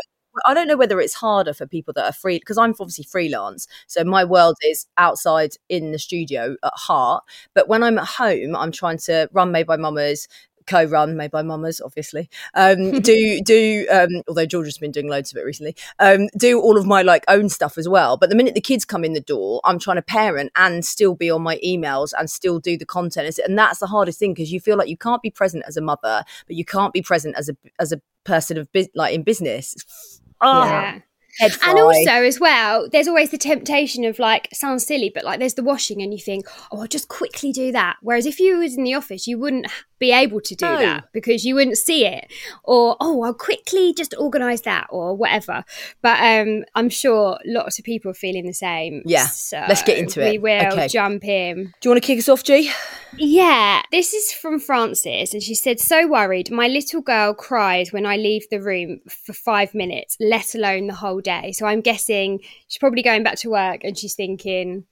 I 0.45 0.53
don't 0.53 0.67
know 0.67 0.77
whether 0.77 0.99
it's 0.99 1.15
harder 1.15 1.53
for 1.53 1.65
people 1.65 1.93
that 1.95 2.05
are 2.05 2.13
free 2.13 2.39
because 2.39 2.57
I'm 2.57 2.73
obviously 2.79 3.03
freelance. 3.03 3.67
So 3.87 4.03
my 4.03 4.23
world 4.23 4.55
is 4.63 4.85
outside 4.97 5.51
in 5.69 5.91
the 5.91 5.99
studio 5.99 6.55
at 6.63 6.73
heart. 6.75 7.23
But 7.53 7.67
when 7.67 7.83
I'm 7.83 7.97
at 7.97 8.07
home, 8.07 8.55
I'm 8.55 8.71
trying 8.71 8.99
to 9.05 9.29
run 9.33 9.51
Made 9.51 9.67
by 9.67 9.77
Mamas, 9.77 10.27
co-run 10.69 11.17
made 11.17 11.31
by 11.31 11.41
mamas 11.41 11.81
obviously. 11.83 12.29
Um, 12.53 13.01
do 13.01 13.41
do 13.45 13.87
um, 13.91 14.21
although 14.27 14.45
georgia's 14.45 14.77
been 14.77 14.91
doing 14.91 15.07
loads 15.07 15.31
of 15.31 15.37
it 15.37 15.45
recently 15.45 15.75
um, 15.99 16.27
do 16.37 16.61
all 16.61 16.77
of 16.77 16.85
my 16.85 17.01
like 17.01 17.25
own 17.27 17.49
stuff 17.49 17.77
as 17.77 17.89
well. 17.89 18.15
But 18.17 18.29
the 18.29 18.35
minute 18.35 18.55
the 18.55 18.61
kids 18.61 18.85
come 18.85 19.03
in 19.03 19.13
the 19.13 19.21
door 19.21 19.61
i'm 19.63 19.79
trying 19.79 19.97
to 19.97 20.01
parent 20.01 20.51
and 20.55 20.85
still 20.85 21.15
be 21.15 21.29
on 21.29 21.41
my 21.41 21.59
emails 21.65 22.13
and 22.17 22.29
still 22.29 22.59
do 22.59 22.77
the 22.77 22.85
content. 22.85 23.39
And 23.39 23.57
that's 23.57 23.79
the 23.79 23.87
hardest 23.87 24.19
thing 24.19 24.33
because 24.33 24.51
you 24.51 24.59
feel 24.59 24.77
like 24.77 24.87
you 24.87 24.97
can't 24.97 25.21
be 25.21 25.31
present 25.31 25.63
as 25.67 25.77
a 25.77 25.81
mother 25.81 26.23
but 26.47 26.55
you 26.55 26.65
can't 26.65 26.93
be 26.93 27.01
present 27.01 27.35
as 27.37 27.49
a 27.49 27.57
as 27.79 27.91
a 27.91 28.01
person 28.23 28.57
of 28.57 28.71
bu- 28.71 28.87
like 28.95 29.13
in 29.13 29.23
business. 29.23 30.21
Oh, 30.41 30.63
yeah. 30.63 30.99
and 31.41 31.79
also 31.79 32.11
as 32.11 32.39
well 32.39 32.87
there's 32.89 33.07
always 33.07 33.29
the 33.29 33.37
temptation 33.37 34.03
of 34.05 34.19
like 34.19 34.47
sounds 34.53 34.85
silly 34.85 35.11
but 35.13 35.23
like 35.23 35.39
there's 35.39 35.53
the 35.53 35.63
washing 35.63 36.01
and 36.01 36.13
you 36.13 36.19
think 36.19 36.45
oh 36.71 36.81
i'll 36.81 36.87
just 36.87 37.07
quickly 37.07 37.51
do 37.51 37.71
that. 37.71 37.97
Whereas 38.01 38.25
if 38.25 38.39
you 38.39 38.57
was 38.57 38.77
in 38.77 38.83
the 38.83 38.93
office 38.93 39.27
you 39.27 39.37
wouldn't 39.37 39.67
be 39.99 40.11
able 40.11 40.41
to 40.41 40.55
do 40.55 40.65
no. 40.65 40.77
that 40.77 41.09
because 41.13 41.45
you 41.45 41.55
wouldn't 41.55 41.77
see 41.77 42.05
it. 42.05 42.31
Or 42.63 42.97
oh 42.99 43.23
i'll 43.23 43.33
quickly 43.33 43.93
just 43.93 44.15
organize 44.17 44.61
that 44.61 44.87
or 44.89 45.15
whatever. 45.15 45.63
But 46.01 46.19
um 46.21 46.63
i'm 46.75 46.89
sure 46.89 47.37
lots 47.45 47.77
of 47.79 47.85
people 47.85 48.11
are 48.11 48.15
feeling 48.15 48.45
the 48.45 48.53
same. 48.53 49.03
Yeah 49.05 49.27
so 49.27 49.63
let's 49.67 49.83
get 49.83 49.97
into 49.97 50.21
it. 50.25 50.31
we 50.31 50.37
will 50.37 50.73
okay. 50.73 50.87
jump 50.87 51.25
in. 51.25 51.73
Do 51.81 51.89
you 51.89 51.91
want 51.91 52.01
to 52.01 52.07
kick 52.07 52.19
us 52.19 52.29
off 52.29 52.43
g? 52.43 52.71
Yeah 53.17 53.81
this 53.91 54.13
is 54.13 54.31
from 54.31 54.59
frances 54.59 55.33
and 55.33 55.43
she 55.43 55.55
said 55.55 55.79
so 55.79 56.07
worried. 56.07 56.49
My 56.49 56.67
little 56.67 57.01
girl 57.01 57.33
cries 57.33 57.91
when 57.91 58.05
i 58.05 58.15
leave 58.15 58.49
the 58.49 58.61
room 58.61 59.01
for 59.07 59.33
five 59.33 59.73
minutes 59.75 60.17
let 60.19 60.55
alone 60.55 60.87
the 60.87 60.95
whole 60.95 61.21
day. 61.21 61.51
So 61.51 61.65
i'm 61.65 61.81
guessing 61.81 62.39
she's 62.67 62.79
probably 62.79 63.03
going 63.03 63.23
back 63.23 63.37
to 63.39 63.49
work 63.49 63.81
and 63.83 63.97
she's 63.97 64.15
thinking 64.15 64.85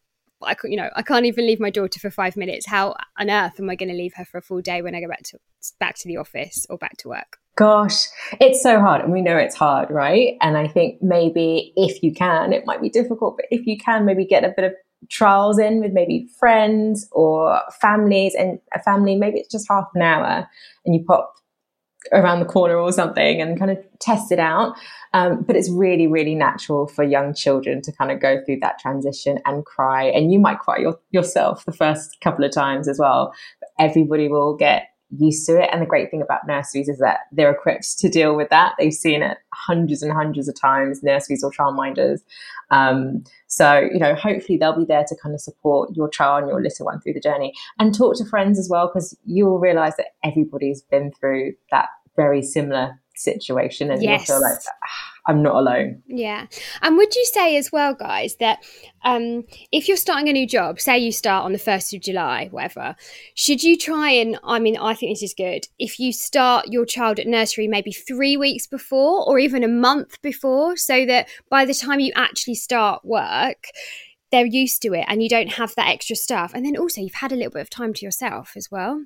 I, 0.43 0.55
you 0.63 0.77
know, 0.77 0.89
I 0.95 1.01
can't 1.01 1.25
even 1.25 1.47
leave 1.47 1.59
my 1.59 1.69
daughter 1.69 1.99
for 1.99 2.09
five 2.09 2.37
minutes. 2.37 2.67
How 2.67 2.95
on 3.17 3.29
earth 3.29 3.59
am 3.59 3.69
I 3.69 3.75
going 3.75 3.89
to 3.89 3.95
leave 3.95 4.13
her 4.15 4.25
for 4.25 4.37
a 4.37 4.41
full 4.41 4.61
day 4.61 4.81
when 4.81 4.93
I 4.95 5.01
go 5.01 5.07
back 5.07 5.23
to 5.23 5.39
back 5.79 5.95
to 5.95 6.07
the 6.07 6.17
office 6.17 6.65
or 6.69 6.77
back 6.77 6.97
to 6.97 7.09
work? 7.09 7.37
Gosh, 7.55 8.05
it's 8.39 8.61
so 8.61 8.79
hard, 8.79 9.01
and 9.01 9.11
we 9.11 9.21
know 9.21 9.35
it's 9.35 9.55
hard, 9.55 9.89
right? 9.89 10.35
And 10.41 10.57
I 10.57 10.67
think 10.67 11.01
maybe 11.01 11.73
if 11.75 12.03
you 12.03 12.13
can, 12.13 12.53
it 12.53 12.67
might 12.67 12.81
be 12.81 12.89
difficult, 12.89 13.37
but 13.37 13.47
if 13.49 13.65
you 13.65 13.79
can, 13.79 14.05
maybe 14.05 14.25
get 14.25 14.43
a 14.43 14.53
bit 14.55 14.65
of 14.65 14.73
trials 15.09 15.57
in 15.57 15.79
with 15.79 15.91
maybe 15.91 16.29
friends 16.39 17.07
or 17.11 17.59
families, 17.81 18.35
and 18.35 18.59
a 18.75 18.79
family, 18.83 19.15
maybe 19.15 19.39
it's 19.39 19.51
just 19.51 19.67
half 19.67 19.87
an 19.95 20.03
hour, 20.03 20.47
and 20.85 20.93
you 20.93 21.03
pop 21.03 21.33
around 22.11 22.39
the 22.39 22.45
corner 22.45 22.75
or 22.75 22.91
something 22.91 23.41
and 23.41 23.57
kind 23.57 23.71
of 23.71 23.77
test 23.99 24.31
it 24.31 24.39
out. 24.39 24.75
Um, 25.13 25.43
but 25.43 25.55
it's 25.55 25.69
really, 25.71 26.07
really 26.07 26.35
natural 26.35 26.87
for 26.87 27.03
young 27.03 27.33
children 27.33 27.81
to 27.83 27.91
kind 27.91 28.11
of 28.11 28.19
go 28.19 28.43
through 28.45 28.59
that 28.61 28.79
transition 28.79 29.39
and 29.45 29.65
cry. 29.65 30.03
And 30.03 30.31
you 30.31 30.39
might 30.39 30.59
cry 30.59 30.77
your, 30.77 30.99
yourself 31.11 31.65
the 31.65 31.71
first 31.71 32.19
couple 32.21 32.45
of 32.45 32.51
times 32.51 32.87
as 32.87 32.99
well. 32.99 33.33
But 33.59 33.69
everybody 33.79 34.27
will 34.27 34.55
get 34.55 34.89
used 35.17 35.45
to 35.45 35.57
it. 35.57 35.69
And 35.71 35.81
the 35.81 35.85
great 35.85 36.11
thing 36.11 36.21
about 36.21 36.45
nurseries 36.45 36.89
is 36.89 36.99
that 36.99 37.19
they're 37.31 37.49
equipped 37.49 37.97
to 37.99 38.09
deal 38.09 38.35
with 38.35 38.49
that. 38.49 38.73
They've 38.77 38.93
seen 38.93 39.23
it 39.23 39.37
hundreds 39.53 40.03
and 40.03 40.11
hundreds 40.11 40.49
of 40.49 40.59
times, 40.59 41.01
nurseries 41.01 41.45
or 41.45 41.51
childminders. 41.51 42.19
Um, 42.71 43.23
so, 43.47 43.79
you 43.79 43.99
know, 43.99 44.15
hopefully 44.15 44.57
they'll 44.57 44.77
be 44.77 44.83
there 44.83 45.05
to 45.07 45.15
kind 45.23 45.33
of 45.33 45.39
support 45.39 45.91
your 45.95 46.09
child 46.09 46.43
and 46.43 46.49
your 46.49 46.61
little 46.61 46.87
one 46.87 46.99
through 46.99 47.13
the 47.13 47.21
journey 47.21 47.53
and 47.79 47.95
talk 47.95 48.17
to 48.17 48.25
friends 48.25 48.59
as 48.59 48.67
well, 48.69 48.87
because 48.87 49.17
you'll 49.23 49.59
realize 49.59 49.95
that 49.95 50.07
everybody's 50.25 50.81
been 50.81 51.13
through 51.13 51.53
that 51.71 51.87
very 52.17 52.41
similar 52.41 52.99
situation 53.15 53.89
and 53.89 54.01
yes. 54.01 54.21
you 54.21 54.33
feel 54.33 54.41
like 54.41 54.59
ah, 54.67 55.07
I'm 55.27 55.41
not 55.41 55.55
alone. 55.55 56.01
Yeah. 56.07 56.47
And 56.81 56.97
would 56.97 57.13
you 57.15 57.25
say 57.25 57.57
as 57.57 57.71
well, 57.71 57.93
guys, 57.93 58.35
that 58.37 58.59
um, 59.03 59.43
if 59.71 59.87
you're 59.87 59.97
starting 59.97 60.29
a 60.29 60.33
new 60.33 60.47
job, 60.47 60.79
say 60.79 60.97
you 60.97 61.11
start 61.11 61.45
on 61.45 61.51
the 61.51 61.59
1st 61.59 61.95
of 61.95 62.01
July, 62.01 62.47
whatever, 62.51 62.95
should 63.35 63.63
you 63.63 63.77
try 63.77 64.11
and, 64.11 64.39
I 64.43 64.59
mean, 64.59 64.77
I 64.77 64.93
think 64.93 65.11
this 65.11 65.23
is 65.23 65.33
good, 65.33 65.67
if 65.77 65.99
you 65.99 66.13
start 66.13 66.67
your 66.69 66.85
child 66.85 67.19
at 67.19 67.27
nursery 67.27 67.67
maybe 67.67 67.91
three 67.91 68.37
weeks 68.37 68.67
before 68.67 69.27
or 69.27 69.37
even 69.39 69.63
a 69.63 69.67
month 69.67 70.21
before, 70.21 70.77
so 70.77 71.05
that 71.05 71.27
by 71.49 71.65
the 71.65 71.73
time 71.73 71.99
you 71.99 72.13
actually 72.15 72.55
start 72.55 73.03
work, 73.03 73.65
they're 74.31 74.45
used 74.45 74.81
to 74.81 74.93
it 74.93 75.05
and 75.07 75.23
you 75.23 75.29
don't 75.29 75.53
have 75.53 75.73
that 75.75 75.87
extra 75.87 76.15
stuff. 76.15 76.51
And 76.53 76.65
then 76.65 76.77
also, 76.77 77.01
you've 77.01 77.13
had 77.13 77.31
a 77.31 77.35
little 77.35 77.51
bit 77.51 77.61
of 77.61 77.69
time 77.69 77.93
to 77.93 78.05
yourself 78.05 78.53
as 78.55 78.69
well 78.71 79.05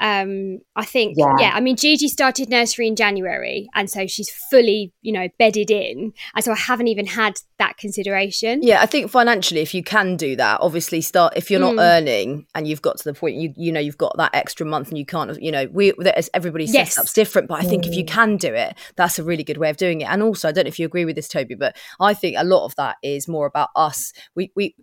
um 0.00 0.58
i 0.74 0.84
think 0.84 1.14
yeah. 1.16 1.36
yeah. 1.38 1.52
i 1.54 1.60
mean 1.60 1.76
gigi 1.76 2.08
started 2.08 2.48
nursery 2.48 2.88
in 2.88 2.96
january 2.96 3.68
and 3.74 3.88
so 3.88 4.06
she's 4.06 4.28
fully 4.50 4.92
you 5.02 5.12
know 5.12 5.28
bedded 5.38 5.70
in 5.70 6.12
and 6.34 6.44
so 6.44 6.50
i 6.50 6.56
haven't 6.56 6.88
even 6.88 7.06
had 7.06 7.34
that 7.58 7.76
consideration 7.76 8.60
yeah 8.62 8.82
i 8.82 8.86
think 8.86 9.08
financially 9.08 9.60
if 9.60 9.72
you 9.72 9.84
can 9.84 10.16
do 10.16 10.34
that 10.34 10.60
obviously 10.60 11.00
start 11.00 11.32
if 11.36 11.48
you're 11.48 11.60
not 11.60 11.74
mm. 11.74 11.80
earning 11.80 12.44
and 12.56 12.66
you've 12.66 12.82
got 12.82 12.96
to 12.96 13.04
the 13.04 13.14
point 13.14 13.36
you 13.36 13.52
you 13.56 13.70
know 13.70 13.78
you've 13.78 13.98
got 13.98 14.16
that 14.16 14.34
extra 14.34 14.66
month 14.66 14.88
and 14.88 14.98
you 14.98 15.06
can't 15.06 15.40
you 15.40 15.52
know 15.52 15.68
we 15.72 15.92
as 16.16 16.28
everybody's 16.34 16.74
yes. 16.74 16.94
setup's 16.94 17.12
different 17.12 17.46
but 17.46 17.60
i 17.60 17.62
think 17.62 17.84
mm. 17.84 17.88
if 17.88 17.94
you 17.94 18.04
mm. 18.04 18.08
can 18.08 18.36
do 18.36 18.52
it 18.52 18.76
that's 18.96 19.18
a 19.18 19.22
really 19.22 19.44
good 19.44 19.58
way 19.58 19.70
of 19.70 19.76
doing 19.76 20.00
it 20.00 20.08
and 20.08 20.22
also 20.22 20.48
i 20.48 20.52
don't 20.52 20.64
know 20.64 20.68
if 20.68 20.78
you 20.78 20.86
agree 20.86 21.04
with 21.04 21.14
this 21.14 21.28
toby 21.28 21.54
but 21.54 21.76
i 22.00 22.12
think 22.12 22.36
a 22.36 22.44
lot 22.44 22.64
of 22.64 22.74
that 22.74 22.96
is 23.02 23.28
more 23.28 23.46
about 23.46 23.68
us 23.76 24.12
we 24.34 24.50
we 24.56 24.74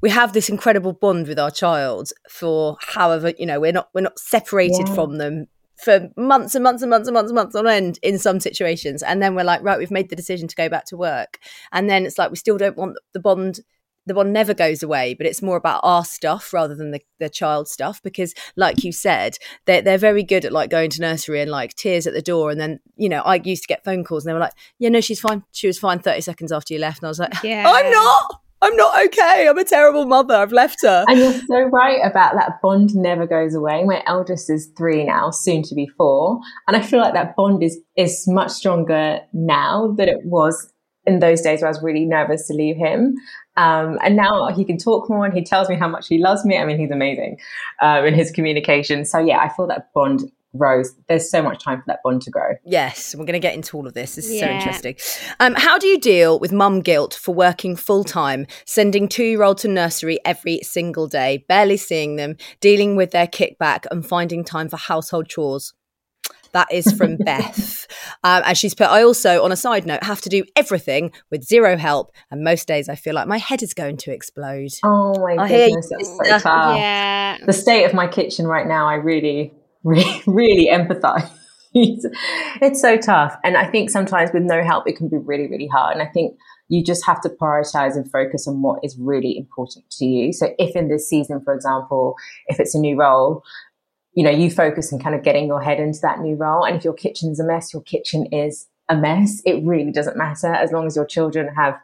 we 0.00 0.10
have 0.10 0.32
this 0.32 0.48
incredible 0.48 0.92
bond 0.92 1.28
with 1.28 1.38
our 1.38 1.50
child 1.50 2.10
for 2.28 2.76
however 2.80 3.32
you 3.38 3.46
know 3.46 3.60
we're 3.60 3.72
not 3.72 3.88
we're 3.94 4.00
not 4.00 4.18
separated 4.18 4.88
yeah. 4.88 4.94
from 4.94 5.18
them 5.18 5.46
for 5.80 6.10
months 6.16 6.54
and 6.54 6.62
months 6.62 6.82
and 6.82 6.90
months 6.90 7.08
and 7.08 7.14
months 7.14 7.30
and 7.30 7.36
months 7.36 7.54
on 7.54 7.66
end 7.66 7.98
in 8.02 8.18
some 8.18 8.38
situations. 8.38 9.02
And 9.02 9.22
then 9.22 9.34
we're 9.34 9.44
like 9.44 9.62
right 9.62 9.78
we've 9.78 9.90
made 9.90 10.10
the 10.10 10.16
decision 10.16 10.46
to 10.48 10.56
go 10.56 10.68
back 10.68 10.84
to 10.86 10.96
work. 10.96 11.38
And 11.72 11.88
then 11.88 12.06
it's 12.06 12.18
like 12.18 12.30
we 12.30 12.36
still 12.36 12.58
don't 12.58 12.76
want 12.76 12.98
the 13.12 13.20
bond 13.20 13.60
the 14.06 14.14
bond 14.14 14.32
never 14.32 14.54
goes 14.54 14.82
away 14.82 15.12
but 15.14 15.26
it's 15.26 15.42
more 15.42 15.58
about 15.58 15.80
our 15.84 16.04
stuff 16.04 16.54
rather 16.54 16.74
than 16.74 16.90
the, 16.90 17.00
the 17.18 17.28
child 17.28 17.68
stuff 17.68 18.02
because 18.02 18.34
like 18.56 18.82
you 18.82 18.92
said 18.92 19.36
they're, 19.66 19.82
they're 19.82 19.98
very 19.98 20.22
good 20.22 20.44
at 20.44 20.52
like 20.52 20.70
going 20.70 20.88
to 20.88 21.02
nursery 21.02 21.40
and 21.40 21.50
like 21.50 21.74
tears 21.74 22.06
at 22.06 22.14
the 22.14 22.22
door. 22.22 22.50
And 22.50 22.60
then 22.60 22.80
you 22.96 23.08
know 23.08 23.20
i 23.22 23.36
used 23.36 23.62
to 23.62 23.68
get 23.68 23.84
phone 23.84 24.04
calls 24.04 24.24
and 24.24 24.30
they 24.30 24.34
were 24.34 24.40
like 24.40 24.54
yeah 24.78 24.88
no 24.88 25.00
she's 25.00 25.20
fine. 25.20 25.44
She 25.52 25.66
was 25.66 25.78
fine 25.78 26.00
30 26.00 26.20
seconds 26.22 26.52
after 26.52 26.74
you 26.74 26.80
left. 26.80 26.98
And 27.00 27.06
i 27.06 27.10
was 27.10 27.18
like 27.18 27.32
yeah. 27.42 27.64
i'm 27.66 27.90
not 27.90 28.40
I'm 28.62 28.76
not 28.76 29.04
okay. 29.06 29.46
I'm 29.48 29.58
a 29.58 29.64
terrible 29.64 30.04
mother. 30.04 30.34
I've 30.34 30.52
left 30.52 30.82
her. 30.82 31.04
And 31.08 31.18
you're 31.18 31.32
so 31.32 31.62
right 31.72 32.00
about 32.04 32.34
that 32.34 32.60
bond 32.62 32.94
never 32.94 33.26
goes 33.26 33.54
away. 33.54 33.84
My 33.84 34.02
eldest 34.06 34.50
is 34.50 34.70
three 34.76 35.04
now, 35.04 35.30
soon 35.30 35.62
to 35.62 35.74
be 35.74 35.86
four. 35.96 36.40
And 36.68 36.76
I 36.76 36.82
feel 36.82 37.00
like 37.00 37.14
that 37.14 37.36
bond 37.36 37.62
is, 37.62 37.78
is 37.96 38.26
much 38.28 38.50
stronger 38.50 39.20
now 39.32 39.94
than 39.96 40.08
it 40.08 40.24
was 40.24 40.72
in 41.06 41.20
those 41.20 41.40
days 41.40 41.60
where 41.60 41.68
I 41.68 41.70
was 41.70 41.82
really 41.82 42.04
nervous 42.04 42.46
to 42.48 42.54
leave 42.54 42.76
him. 42.76 43.14
Um, 43.56 43.98
and 44.02 44.16
now 44.16 44.48
he 44.54 44.64
can 44.64 44.76
talk 44.76 45.08
more 45.08 45.24
and 45.24 45.34
he 45.34 45.42
tells 45.42 45.68
me 45.68 45.76
how 45.76 45.88
much 45.88 46.08
he 46.08 46.18
loves 46.18 46.44
me. 46.44 46.58
I 46.58 46.64
mean, 46.64 46.78
he's 46.78 46.90
amazing 46.90 47.38
um, 47.80 48.04
in 48.04 48.14
his 48.14 48.30
communication. 48.30 49.04
So 49.04 49.18
yeah, 49.18 49.38
I 49.38 49.48
feel 49.48 49.66
that 49.68 49.92
bond 49.94 50.30
Rose, 50.52 50.94
there's 51.08 51.30
so 51.30 51.42
much 51.42 51.62
time 51.62 51.78
for 51.78 51.84
that 51.86 52.00
bond 52.02 52.22
to 52.22 52.30
grow. 52.30 52.54
Yes, 52.64 53.14
we're 53.14 53.24
going 53.24 53.34
to 53.34 53.38
get 53.38 53.54
into 53.54 53.76
all 53.76 53.86
of 53.86 53.94
this. 53.94 54.16
This 54.16 54.26
is 54.26 54.34
yeah. 54.34 54.46
so 54.46 54.52
interesting. 54.52 54.96
Um, 55.38 55.54
how 55.56 55.78
do 55.78 55.86
you 55.86 55.98
deal 55.98 56.38
with 56.38 56.52
mum 56.52 56.80
guilt 56.80 57.14
for 57.14 57.34
working 57.34 57.76
full 57.76 58.04
time, 58.04 58.46
sending 58.66 59.08
two 59.08 59.24
year 59.24 59.42
old 59.42 59.58
to 59.58 59.68
nursery 59.68 60.18
every 60.24 60.60
single 60.62 61.06
day, 61.06 61.44
barely 61.48 61.76
seeing 61.76 62.16
them, 62.16 62.36
dealing 62.60 62.96
with 62.96 63.12
their 63.12 63.26
kickback, 63.26 63.86
and 63.90 64.04
finding 64.04 64.44
time 64.44 64.68
for 64.68 64.76
household 64.76 65.28
chores? 65.28 65.72
That 66.52 66.66
is 66.72 66.90
from 66.92 67.16
Beth. 67.24 67.86
Um, 68.24 68.42
and 68.44 68.58
she's 68.58 68.74
put, 68.74 68.88
I 68.88 69.02
also, 69.02 69.44
on 69.44 69.52
a 69.52 69.56
side 69.56 69.86
note, 69.86 70.02
have 70.02 70.20
to 70.22 70.28
do 70.28 70.44
everything 70.56 71.12
with 71.30 71.44
zero 71.44 71.76
help. 71.76 72.12
And 72.30 72.42
most 72.42 72.66
days 72.66 72.88
I 72.88 72.96
feel 72.96 73.14
like 73.14 73.28
my 73.28 73.38
head 73.38 73.62
is 73.62 73.72
going 73.72 73.98
to 73.98 74.12
explode. 74.12 74.70
Oh 74.82 75.14
my 75.20 75.42
I 75.42 75.48
goodness. 75.48 75.88
That's 75.90 76.08
so 76.08 76.38
tough. 76.40 76.76
Yeah. 76.76 77.38
The 77.46 77.52
state 77.52 77.84
of 77.84 77.94
my 77.94 78.08
kitchen 78.08 78.46
right 78.46 78.66
now, 78.66 78.88
I 78.88 78.94
really 78.94 79.54
really, 79.84 80.22
really 80.26 80.68
empathize. 80.70 81.30
it's 81.72 82.80
so 82.80 82.96
tough. 82.96 83.36
And 83.44 83.56
I 83.56 83.66
think 83.66 83.90
sometimes 83.90 84.30
with 84.32 84.42
no 84.42 84.62
help, 84.62 84.88
it 84.88 84.96
can 84.96 85.08
be 85.08 85.18
really, 85.18 85.48
really 85.48 85.68
hard. 85.68 85.96
And 85.96 86.02
I 86.02 86.10
think 86.10 86.36
you 86.68 86.84
just 86.84 87.04
have 87.06 87.20
to 87.22 87.28
prioritize 87.28 87.96
and 87.96 88.10
focus 88.10 88.48
on 88.48 88.62
what 88.62 88.80
is 88.82 88.96
really 88.98 89.36
important 89.36 89.84
to 89.90 90.04
you. 90.04 90.32
So 90.32 90.48
if 90.58 90.74
in 90.74 90.88
this 90.88 91.08
season, 91.08 91.40
for 91.44 91.54
example, 91.54 92.16
if 92.46 92.58
it's 92.58 92.74
a 92.74 92.78
new 92.78 92.98
role, 92.98 93.42
you 94.14 94.24
know, 94.24 94.30
you 94.30 94.50
focus 94.50 94.92
on 94.92 94.98
kind 94.98 95.14
of 95.14 95.22
getting 95.22 95.46
your 95.46 95.60
head 95.60 95.78
into 95.78 96.00
that 96.02 96.20
new 96.20 96.34
role. 96.34 96.64
And 96.64 96.76
if 96.76 96.84
your 96.84 96.94
kitchen's 96.94 97.38
a 97.38 97.44
mess, 97.44 97.72
your 97.72 97.82
kitchen 97.82 98.26
is 98.32 98.66
a 98.88 98.96
mess. 98.96 99.40
It 99.44 99.64
really 99.64 99.92
doesn't 99.92 100.16
matter 100.16 100.52
as 100.52 100.72
long 100.72 100.86
as 100.86 100.96
your 100.96 101.06
children 101.06 101.54
have 101.54 101.74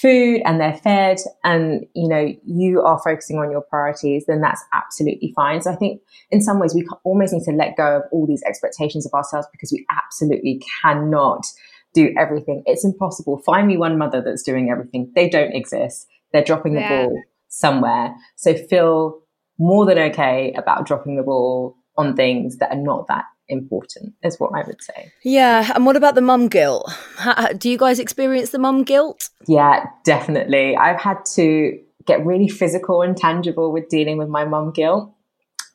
food 0.00 0.42
and 0.44 0.60
they're 0.60 0.76
fed 0.76 1.18
and 1.42 1.86
you 1.94 2.06
know 2.06 2.30
you 2.44 2.82
are 2.82 3.00
focusing 3.02 3.38
on 3.38 3.50
your 3.50 3.62
priorities 3.62 4.26
then 4.26 4.40
that's 4.40 4.62
absolutely 4.74 5.32
fine. 5.34 5.62
So 5.62 5.72
i 5.72 5.76
think 5.76 6.02
in 6.30 6.42
some 6.42 6.58
ways 6.58 6.74
we 6.74 6.86
almost 7.04 7.32
need 7.32 7.44
to 7.44 7.52
let 7.52 7.76
go 7.76 7.98
of 7.98 8.02
all 8.12 8.26
these 8.26 8.42
expectations 8.42 9.06
of 9.06 9.14
ourselves 9.14 9.46
because 9.52 9.72
we 9.72 9.86
absolutely 9.90 10.60
cannot 10.82 11.46
do 11.94 12.12
everything. 12.18 12.62
It's 12.66 12.84
impossible. 12.84 13.38
Find 13.38 13.66
me 13.66 13.78
one 13.78 13.96
mother 13.96 14.20
that's 14.20 14.42
doing 14.42 14.70
everything. 14.70 15.10
They 15.14 15.30
don't 15.30 15.54
exist. 15.54 16.06
They're 16.32 16.44
dropping 16.44 16.74
the 16.74 16.80
yeah. 16.80 17.06
ball 17.06 17.22
somewhere. 17.48 18.14
So 18.36 18.54
feel 18.54 19.22
more 19.58 19.86
than 19.86 19.98
okay 19.98 20.52
about 20.58 20.86
dropping 20.86 21.16
the 21.16 21.22
ball 21.22 21.76
on 21.96 22.14
things 22.14 22.58
that 22.58 22.70
are 22.70 22.80
not 22.80 23.06
that 23.08 23.24
important, 23.48 24.14
is 24.22 24.38
what 24.38 24.52
I 24.54 24.66
would 24.66 24.82
say. 24.82 25.12
Yeah. 25.22 25.72
And 25.74 25.86
what 25.86 25.96
about 25.96 26.14
the 26.14 26.20
mum 26.20 26.48
guilt? 26.48 26.90
How, 27.16 27.52
do 27.52 27.70
you 27.70 27.78
guys 27.78 27.98
experience 27.98 28.50
the 28.50 28.58
mum 28.58 28.84
guilt? 28.84 29.28
Yeah, 29.46 29.86
definitely. 30.04 30.76
I've 30.76 31.00
had 31.00 31.24
to 31.34 31.78
get 32.06 32.24
really 32.24 32.48
physical 32.48 33.02
and 33.02 33.16
tangible 33.16 33.72
with 33.72 33.88
dealing 33.88 34.18
with 34.18 34.28
my 34.28 34.44
mum 34.44 34.72
guilt. 34.72 35.12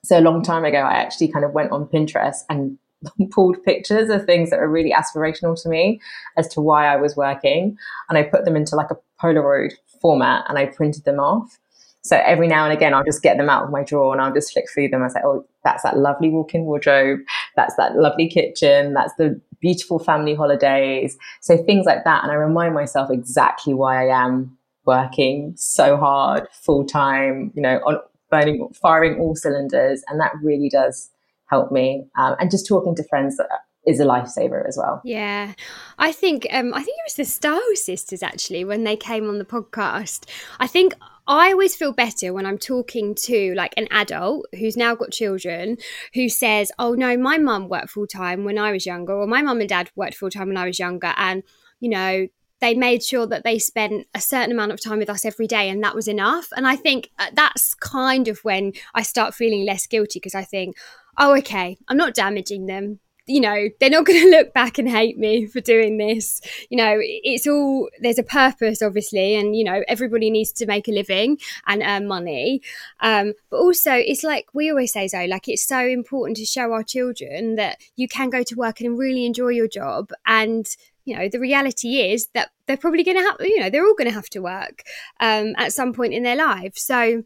So 0.03 0.17
a 0.17 0.21
long 0.21 0.41
time 0.41 0.65
ago, 0.65 0.79
I 0.79 0.93
actually 0.93 1.31
kind 1.31 1.45
of 1.45 1.51
went 1.51 1.71
on 1.71 1.85
Pinterest 1.85 2.39
and 2.49 2.77
pulled 3.31 3.61
pictures 3.63 4.09
of 4.09 4.25
things 4.25 4.49
that 4.49 4.59
were 4.59 4.69
really 4.69 4.91
aspirational 4.91 5.61
to 5.61 5.69
me 5.69 6.01
as 6.37 6.47
to 6.49 6.61
why 6.61 6.87
I 6.87 6.95
was 6.95 7.15
working. 7.15 7.77
And 8.09 8.17
I 8.17 8.23
put 8.23 8.45
them 8.45 8.55
into 8.55 8.75
like 8.75 8.91
a 8.91 8.97
Polaroid 9.21 9.73
format 10.01 10.45
and 10.47 10.57
I 10.57 10.65
printed 10.65 11.05
them 11.05 11.19
off. 11.19 11.59
So 12.03 12.17
every 12.25 12.47
now 12.47 12.63
and 12.63 12.73
again, 12.73 12.95
I'll 12.95 13.03
just 13.03 13.21
get 13.21 13.37
them 13.37 13.49
out 13.49 13.63
of 13.63 13.69
my 13.69 13.83
drawer 13.83 14.11
and 14.11 14.21
I'll 14.21 14.33
just 14.33 14.53
flick 14.53 14.65
through 14.73 14.89
them. 14.89 15.03
I 15.03 15.07
say, 15.09 15.19
oh, 15.23 15.45
that's 15.63 15.83
that 15.83 15.97
lovely 15.97 16.29
walk-in 16.29 16.63
wardrobe. 16.63 17.19
That's 17.55 17.75
that 17.75 17.95
lovely 17.95 18.29
kitchen. 18.29 18.93
That's 18.93 19.13
the 19.15 19.39
beautiful 19.59 19.99
family 19.99 20.35
holidays. 20.35 21.17
So 21.41 21.57
things 21.57 21.85
like 21.85 22.03
that. 22.03 22.23
And 22.23 22.31
I 22.31 22.35
remind 22.35 22.73
myself 22.73 23.09
exactly 23.11 23.73
why 23.73 24.07
I 24.07 24.23
am 24.25 24.57
working 24.85 25.53
so 25.55 25.97
hard, 25.97 26.47
full 26.51 26.85
time, 26.85 27.51
you 27.55 27.61
know, 27.61 27.79
on 27.85 27.97
burning, 28.29 28.69
firing 28.81 29.19
all 29.19 29.35
cylinders. 29.35 30.03
And 30.07 30.19
that 30.19 30.31
really 30.41 30.69
does 30.69 31.09
help 31.47 31.71
me. 31.71 32.05
Um, 32.17 32.35
and 32.39 32.49
just 32.49 32.67
talking 32.67 32.95
to 32.95 33.03
friends 33.07 33.39
is 33.85 33.99
a 33.99 34.05
lifesaver 34.05 34.67
as 34.67 34.77
well. 34.77 35.01
Yeah, 35.03 35.53
I 35.97 36.11
think 36.11 36.47
um, 36.51 36.73
I 36.73 36.81
think 36.83 36.97
it 36.99 37.07
was 37.07 37.15
the 37.15 37.25
Style 37.25 37.61
Sisters 37.75 38.23
actually 38.23 38.63
when 38.63 38.83
they 38.83 38.95
came 38.95 39.27
on 39.27 39.39
the 39.39 39.45
podcast. 39.45 40.25
I 40.59 40.67
think 40.67 40.95
I 41.27 41.51
always 41.51 41.75
feel 41.75 41.93
better 41.93 42.33
when 42.33 42.45
I'm 42.45 42.57
talking 42.57 43.15
to 43.15 43.53
like 43.55 43.73
an 43.77 43.87
adult 43.91 44.47
who's 44.57 44.75
now 44.75 44.95
got 44.95 45.11
children 45.11 45.77
who 46.13 46.29
says, 46.29 46.71
"Oh 46.79 46.93
no, 46.93 47.17
my 47.17 47.37
mum 47.37 47.69
worked 47.69 47.91
full 47.91 48.07
time 48.07 48.43
when 48.43 48.57
I 48.57 48.71
was 48.71 48.85
younger, 48.85 49.13
or 49.13 49.27
my 49.27 49.41
mum 49.41 49.59
and 49.59 49.69
dad 49.69 49.91
worked 49.95 50.15
full 50.15 50.29
time 50.29 50.47
when 50.47 50.57
I 50.57 50.65
was 50.65 50.79
younger, 50.79 51.13
and 51.17 51.43
you 51.79 51.89
know." 51.89 52.27
They 52.59 52.75
made 52.75 53.01
sure 53.01 53.25
that 53.25 53.43
they 53.43 53.57
spent 53.57 54.05
a 54.13 54.21
certain 54.21 54.51
amount 54.51 54.71
of 54.71 54.79
time 54.79 54.99
with 54.99 55.09
us 55.09 55.25
every 55.25 55.47
day, 55.47 55.67
and 55.67 55.83
that 55.83 55.95
was 55.95 56.07
enough. 56.07 56.49
And 56.55 56.67
I 56.67 56.75
think 56.75 57.09
uh, 57.17 57.31
that's 57.33 57.73
kind 57.73 58.27
of 58.27 58.37
when 58.43 58.73
I 58.93 59.01
start 59.01 59.33
feeling 59.33 59.65
less 59.65 59.87
guilty 59.87 60.19
because 60.19 60.35
I 60.35 60.43
think, 60.43 60.75
oh, 61.17 61.35
okay, 61.37 61.79
I'm 61.87 61.97
not 61.97 62.13
damaging 62.13 62.67
them 62.67 62.99
you 63.31 63.39
know, 63.39 63.69
they're 63.79 63.89
not 63.89 64.05
going 64.05 64.21
to 64.21 64.29
look 64.29 64.53
back 64.53 64.77
and 64.77 64.89
hate 64.89 65.17
me 65.17 65.45
for 65.45 65.61
doing 65.61 65.97
this. 65.97 66.41
You 66.69 66.77
know, 66.77 66.97
it's 66.99 67.47
all, 67.47 67.89
there's 68.01 68.19
a 68.19 68.23
purpose, 68.23 68.81
obviously, 68.81 69.35
and, 69.35 69.55
you 69.55 69.63
know, 69.63 69.83
everybody 69.87 70.29
needs 70.29 70.51
to 70.53 70.65
make 70.65 70.87
a 70.89 70.91
living 70.91 71.37
and 71.65 71.81
earn 71.81 72.07
money. 72.07 72.61
Um, 72.99 73.33
but 73.49 73.57
also, 73.57 73.93
it's 73.93 74.23
like 74.23 74.47
we 74.53 74.69
always 74.69 74.91
say, 74.91 75.07
Zoe, 75.07 75.27
like 75.27 75.47
it's 75.47 75.65
so 75.65 75.79
important 75.79 76.37
to 76.37 76.45
show 76.45 76.73
our 76.73 76.83
children 76.83 77.55
that 77.55 77.77
you 77.95 78.09
can 78.09 78.29
go 78.29 78.43
to 78.43 78.55
work 78.55 78.81
and 78.81 78.99
really 78.99 79.25
enjoy 79.25 79.49
your 79.49 79.69
job. 79.69 80.11
And, 80.25 80.67
you 81.05 81.17
know, 81.17 81.29
the 81.29 81.39
reality 81.39 82.01
is 82.01 82.27
that 82.33 82.51
they're 82.67 82.75
probably 82.75 83.03
going 83.03 83.17
to 83.17 83.23
have, 83.23 83.37
you 83.39 83.61
know, 83.61 83.69
they're 83.69 83.85
all 83.85 83.95
going 83.95 84.09
to 84.09 84.13
have 84.13 84.29
to 84.31 84.41
work 84.41 84.83
um, 85.21 85.53
at 85.57 85.71
some 85.71 85.93
point 85.93 86.13
in 86.13 86.23
their 86.23 86.35
life. 86.35 86.77
So, 86.77 87.23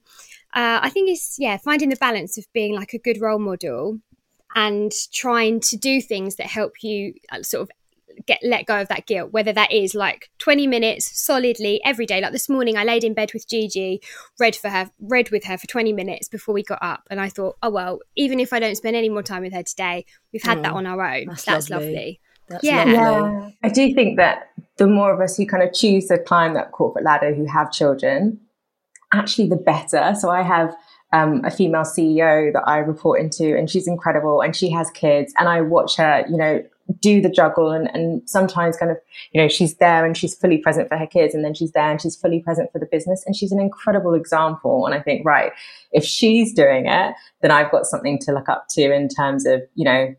uh, 0.53 0.79
I 0.81 0.89
think 0.89 1.09
it's 1.09 1.35
yeah 1.38 1.57
finding 1.57 1.89
the 1.89 1.97
balance 1.97 2.38
of 2.38 2.45
being 2.53 2.74
like 2.74 2.93
a 2.93 2.97
good 2.97 3.19
role 3.19 3.39
model 3.39 4.00
and 4.55 4.91
trying 5.13 5.59
to 5.59 5.77
do 5.77 6.01
things 6.01 6.38
that 6.38 6.47
help 6.47 6.81
you 6.81 7.13
uh, 7.31 7.43
sort 7.43 7.63
of 7.63 7.69
get 8.25 8.39
let 8.43 8.65
go 8.65 8.79
of 8.79 8.88
that 8.88 9.05
guilt 9.05 9.31
whether 9.33 9.51
that 9.51 9.71
is 9.71 9.93
like 9.93 10.29
20 10.39 10.67
minutes 10.67 11.19
solidly 11.19 11.81
every 11.83 12.05
day 12.05 12.21
like 12.21 12.31
this 12.31 12.47
morning 12.47 12.77
i 12.77 12.83
laid 12.83 13.03
in 13.03 13.13
bed 13.13 13.31
with 13.33 13.47
gigi 13.47 14.01
read 14.39 14.55
for 14.55 14.69
her 14.69 14.89
read 15.00 15.29
with 15.31 15.43
her 15.43 15.57
for 15.57 15.67
20 15.67 15.91
minutes 15.91 16.29
before 16.29 16.53
we 16.53 16.63
got 16.63 16.79
up 16.81 17.03
and 17.12 17.19
i 17.19 17.27
thought 17.27 17.57
oh 17.62 17.69
well 17.69 18.00
even 18.15 18.39
if 18.39 18.53
i 18.53 18.59
don't 18.59 18.75
spend 18.75 18.95
any 18.95 19.09
more 19.09 19.21
time 19.21 19.43
with 19.43 19.53
her 19.53 19.63
today 19.63 20.05
we've 20.31 20.43
had 20.43 20.59
oh, 20.59 20.62
that 20.62 20.71
on 20.71 20.85
our 20.85 21.05
own 21.05 21.25
that's, 21.27 21.43
that's 21.43 21.69
lovely. 21.69 21.88
lovely. 21.88 22.21
That's 22.47 22.63
yeah. 22.63 22.83
Lovely. 22.85 22.93
yeah 22.93 23.50
i 23.63 23.69
do 23.69 23.93
think 23.93 24.17
that 24.17 24.50
the 24.77 24.88
more 24.88 25.13
of 25.13 25.19
us 25.19 25.35
who 25.35 25.45
kind 25.45 25.63
of 25.63 25.74
choose 25.74 26.05
to 26.07 26.17
climb 26.17 26.53
that 26.53 26.71
corporate 26.71 27.03
ladder 27.03 27.33
who 27.33 27.45
have 27.45 27.71
children 27.71 28.39
actually 29.13 29.50
the 29.50 29.57
better 29.57 30.15
so 30.17 30.29
i 30.29 30.41
have 30.41 30.74
um, 31.15 31.41
a 31.45 31.51
female 31.51 31.84
CEO 31.84 32.51
that 32.51 32.67
I 32.67 32.79
report 32.79 33.22
into, 33.22 33.57
and 33.57 33.69
she's 33.69 33.88
incredible, 33.88 34.41
and 34.41 34.53
she 34.53 34.69
has 34.72 34.91
kids, 34.91 35.34
and 35.38 35.48
I 35.48 35.62
watch 35.62 35.95
her, 35.95 36.25
you 36.29 36.36
know, 36.36 36.62
do 37.00 37.22
the 37.22 37.29
juggle, 37.29 37.72
and, 37.72 37.89
and 37.93 38.29
sometimes 38.29 38.75
kind 38.75 38.91
of, 38.91 38.98
you 39.31 39.41
know, 39.41 39.48
she's 39.48 39.75
there 39.77 40.05
and 40.05 40.18
she's 40.18 40.35
fully 40.35 40.57
present 40.57 40.90
for 40.90 40.98
her 40.98 41.07
kids, 41.07 41.33
and 41.33 41.46
then 41.46 41.53
she's 41.53 41.72
there 41.72 41.90
and 41.90 42.01
she's 42.01 42.18
fully 42.18 42.42
present 42.42 42.70
for 42.74 42.79
the 42.79 42.85
business, 42.85 43.24
and 43.25 43.33
she's 43.33 43.53
an 43.53 43.61
incredible 43.61 44.13
example. 44.13 44.85
And 44.85 44.94
I 44.94 45.01
think, 45.01 45.25
right, 45.25 45.53
if 45.94 46.03
she's 46.03 46.53
doing 46.53 46.85
it, 46.87 47.16
then 47.42 47.50
I've 47.50 47.72
got 47.72 47.85
something 47.85 48.20
to 48.20 48.33
look 48.33 48.50
up 48.50 48.68
to 48.72 48.94
in 48.94 49.07
terms 49.07 49.46
of, 49.46 49.61
you 49.74 49.85
know, 49.85 50.13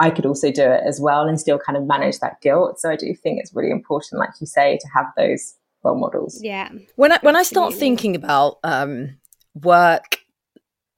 I 0.00 0.10
could 0.10 0.26
also 0.26 0.50
do 0.50 0.62
it 0.62 0.82
as 0.86 1.00
well 1.00 1.28
and 1.28 1.38
still 1.38 1.58
kind 1.58 1.76
of 1.76 1.84
manage 1.84 2.18
that 2.20 2.40
guilt. 2.40 2.80
So 2.80 2.90
I 2.90 2.96
do 2.96 3.14
think 3.14 3.38
it's 3.38 3.54
really 3.54 3.70
important, 3.70 4.18
like 4.18 4.30
you 4.40 4.46
say, 4.46 4.78
to 4.80 4.88
have 4.88 5.04
those 5.18 5.54
role 5.84 5.98
models. 5.98 6.40
Yeah. 6.42 6.70
When 6.96 7.12
I 7.12 7.18
when 7.20 7.36
I 7.36 7.42
start 7.42 7.74
thinking 7.74 8.16
about 8.16 8.58
um, 8.64 9.18
work, 9.62 10.18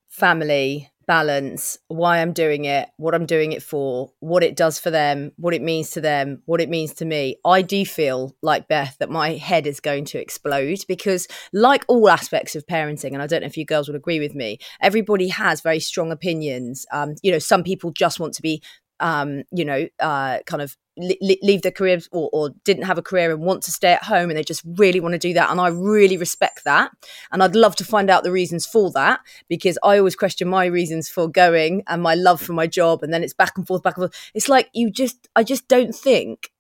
family, 0.08 0.90
balance, 1.08 1.78
why 1.88 2.18
I'm 2.18 2.34
doing 2.34 2.66
it, 2.66 2.90
what 2.98 3.14
I'm 3.14 3.24
doing 3.24 3.52
it 3.52 3.62
for, 3.62 4.12
what 4.20 4.44
it 4.44 4.54
does 4.54 4.78
for 4.78 4.90
them, 4.90 5.32
what 5.36 5.54
it 5.54 5.62
means 5.62 5.90
to 5.92 6.02
them, 6.02 6.42
what 6.44 6.60
it 6.60 6.68
means 6.68 6.92
to 6.94 7.06
me. 7.06 7.36
I 7.46 7.62
do 7.62 7.84
feel 7.86 8.36
like 8.42 8.68
Beth 8.68 8.96
that 9.00 9.08
my 9.08 9.30
head 9.30 9.66
is 9.66 9.80
going 9.80 10.04
to 10.06 10.20
explode 10.20 10.84
because, 10.86 11.26
like 11.52 11.84
all 11.88 12.10
aspects 12.10 12.54
of 12.54 12.66
parenting, 12.66 13.14
and 13.14 13.22
I 13.22 13.26
don't 13.26 13.40
know 13.40 13.46
if 13.46 13.56
you 13.56 13.64
girls 13.64 13.88
would 13.88 13.96
agree 13.96 14.20
with 14.20 14.34
me, 14.34 14.58
everybody 14.82 15.28
has 15.28 15.62
very 15.62 15.80
strong 15.80 16.12
opinions. 16.12 16.84
Um, 16.92 17.14
you 17.22 17.32
know, 17.32 17.38
some 17.38 17.64
people 17.64 17.90
just 17.90 18.20
want 18.20 18.34
to 18.34 18.42
be 18.42 18.62
um, 19.00 19.44
you 19.52 19.64
know, 19.64 19.86
uh, 20.00 20.40
kind 20.46 20.60
of 20.60 20.76
leave 20.98 21.62
their 21.62 21.72
careers 21.72 22.08
or, 22.12 22.28
or, 22.32 22.50
didn't 22.64 22.84
have 22.84 22.98
a 22.98 23.02
career 23.02 23.30
and 23.30 23.42
want 23.42 23.62
to 23.62 23.70
stay 23.70 23.92
at 23.92 24.02
home 24.02 24.30
and 24.30 24.38
they 24.38 24.42
just 24.42 24.62
really 24.76 25.00
want 25.00 25.12
to 25.12 25.18
do 25.18 25.32
that. 25.34 25.50
And 25.50 25.60
I 25.60 25.68
really 25.68 26.16
respect 26.16 26.64
that. 26.64 26.90
And 27.32 27.42
I'd 27.42 27.56
love 27.56 27.76
to 27.76 27.84
find 27.84 28.10
out 28.10 28.24
the 28.24 28.32
reasons 28.32 28.66
for 28.66 28.90
that 28.92 29.20
because 29.48 29.78
I 29.82 29.98
always 29.98 30.16
question 30.16 30.48
my 30.48 30.66
reasons 30.66 31.08
for 31.08 31.28
going 31.28 31.82
and 31.86 32.02
my 32.02 32.14
love 32.14 32.40
for 32.40 32.52
my 32.52 32.66
job. 32.66 33.02
And 33.02 33.12
then 33.12 33.22
it's 33.22 33.34
back 33.34 33.56
and 33.56 33.66
forth, 33.66 33.82
back 33.82 33.96
and 33.96 34.02
forth. 34.02 34.30
It's 34.34 34.48
like 34.48 34.68
you 34.72 34.90
just, 34.90 35.28
I 35.36 35.44
just 35.44 35.68
don't 35.68 35.94
think 35.94 36.50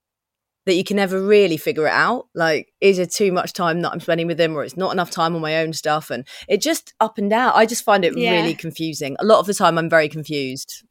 that 0.68 0.74
you 0.74 0.84
can 0.84 0.98
ever 0.98 1.20
really 1.20 1.56
figure 1.56 1.86
it 1.86 1.92
out. 1.92 2.28
Like, 2.34 2.74
is 2.82 2.98
it 2.98 3.10
too 3.10 3.32
much 3.32 3.54
time 3.54 3.80
that 3.80 3.90
I'm 3.90 4.00
spending 4.00 4.26
with 4.26 4.36
them 4.36 4.54
or 4.54 4.64
it's 4.64 4.76
not 4.76 4.92
enough 4.92 5.10
time 5.10 5.34
on 5.34 5.40
my 5.40 5.56
own 5.56 5.72
stuff? 5.72 6.10
And 6.10 6.26
it 6.46 6.60
just 6.60 6.92
up 7.00 7.16
and 7.16 7.30
down. 7.30 7.52
I 7.54 7.64
just 7.64 7.84
find 7.84 8.04
it 8.04 8.16
yeah. 8.16 8.32
really 8.32 8.54
confusing. 8.54 9.16
A 9.18 9.24
lot 9.24 9.40
of 9.40 9.46
the 9.46 9.54
time, 9.54 9.78
I'm 9.78 9.88
very 9.88 10.10
confused. 10.10 10.84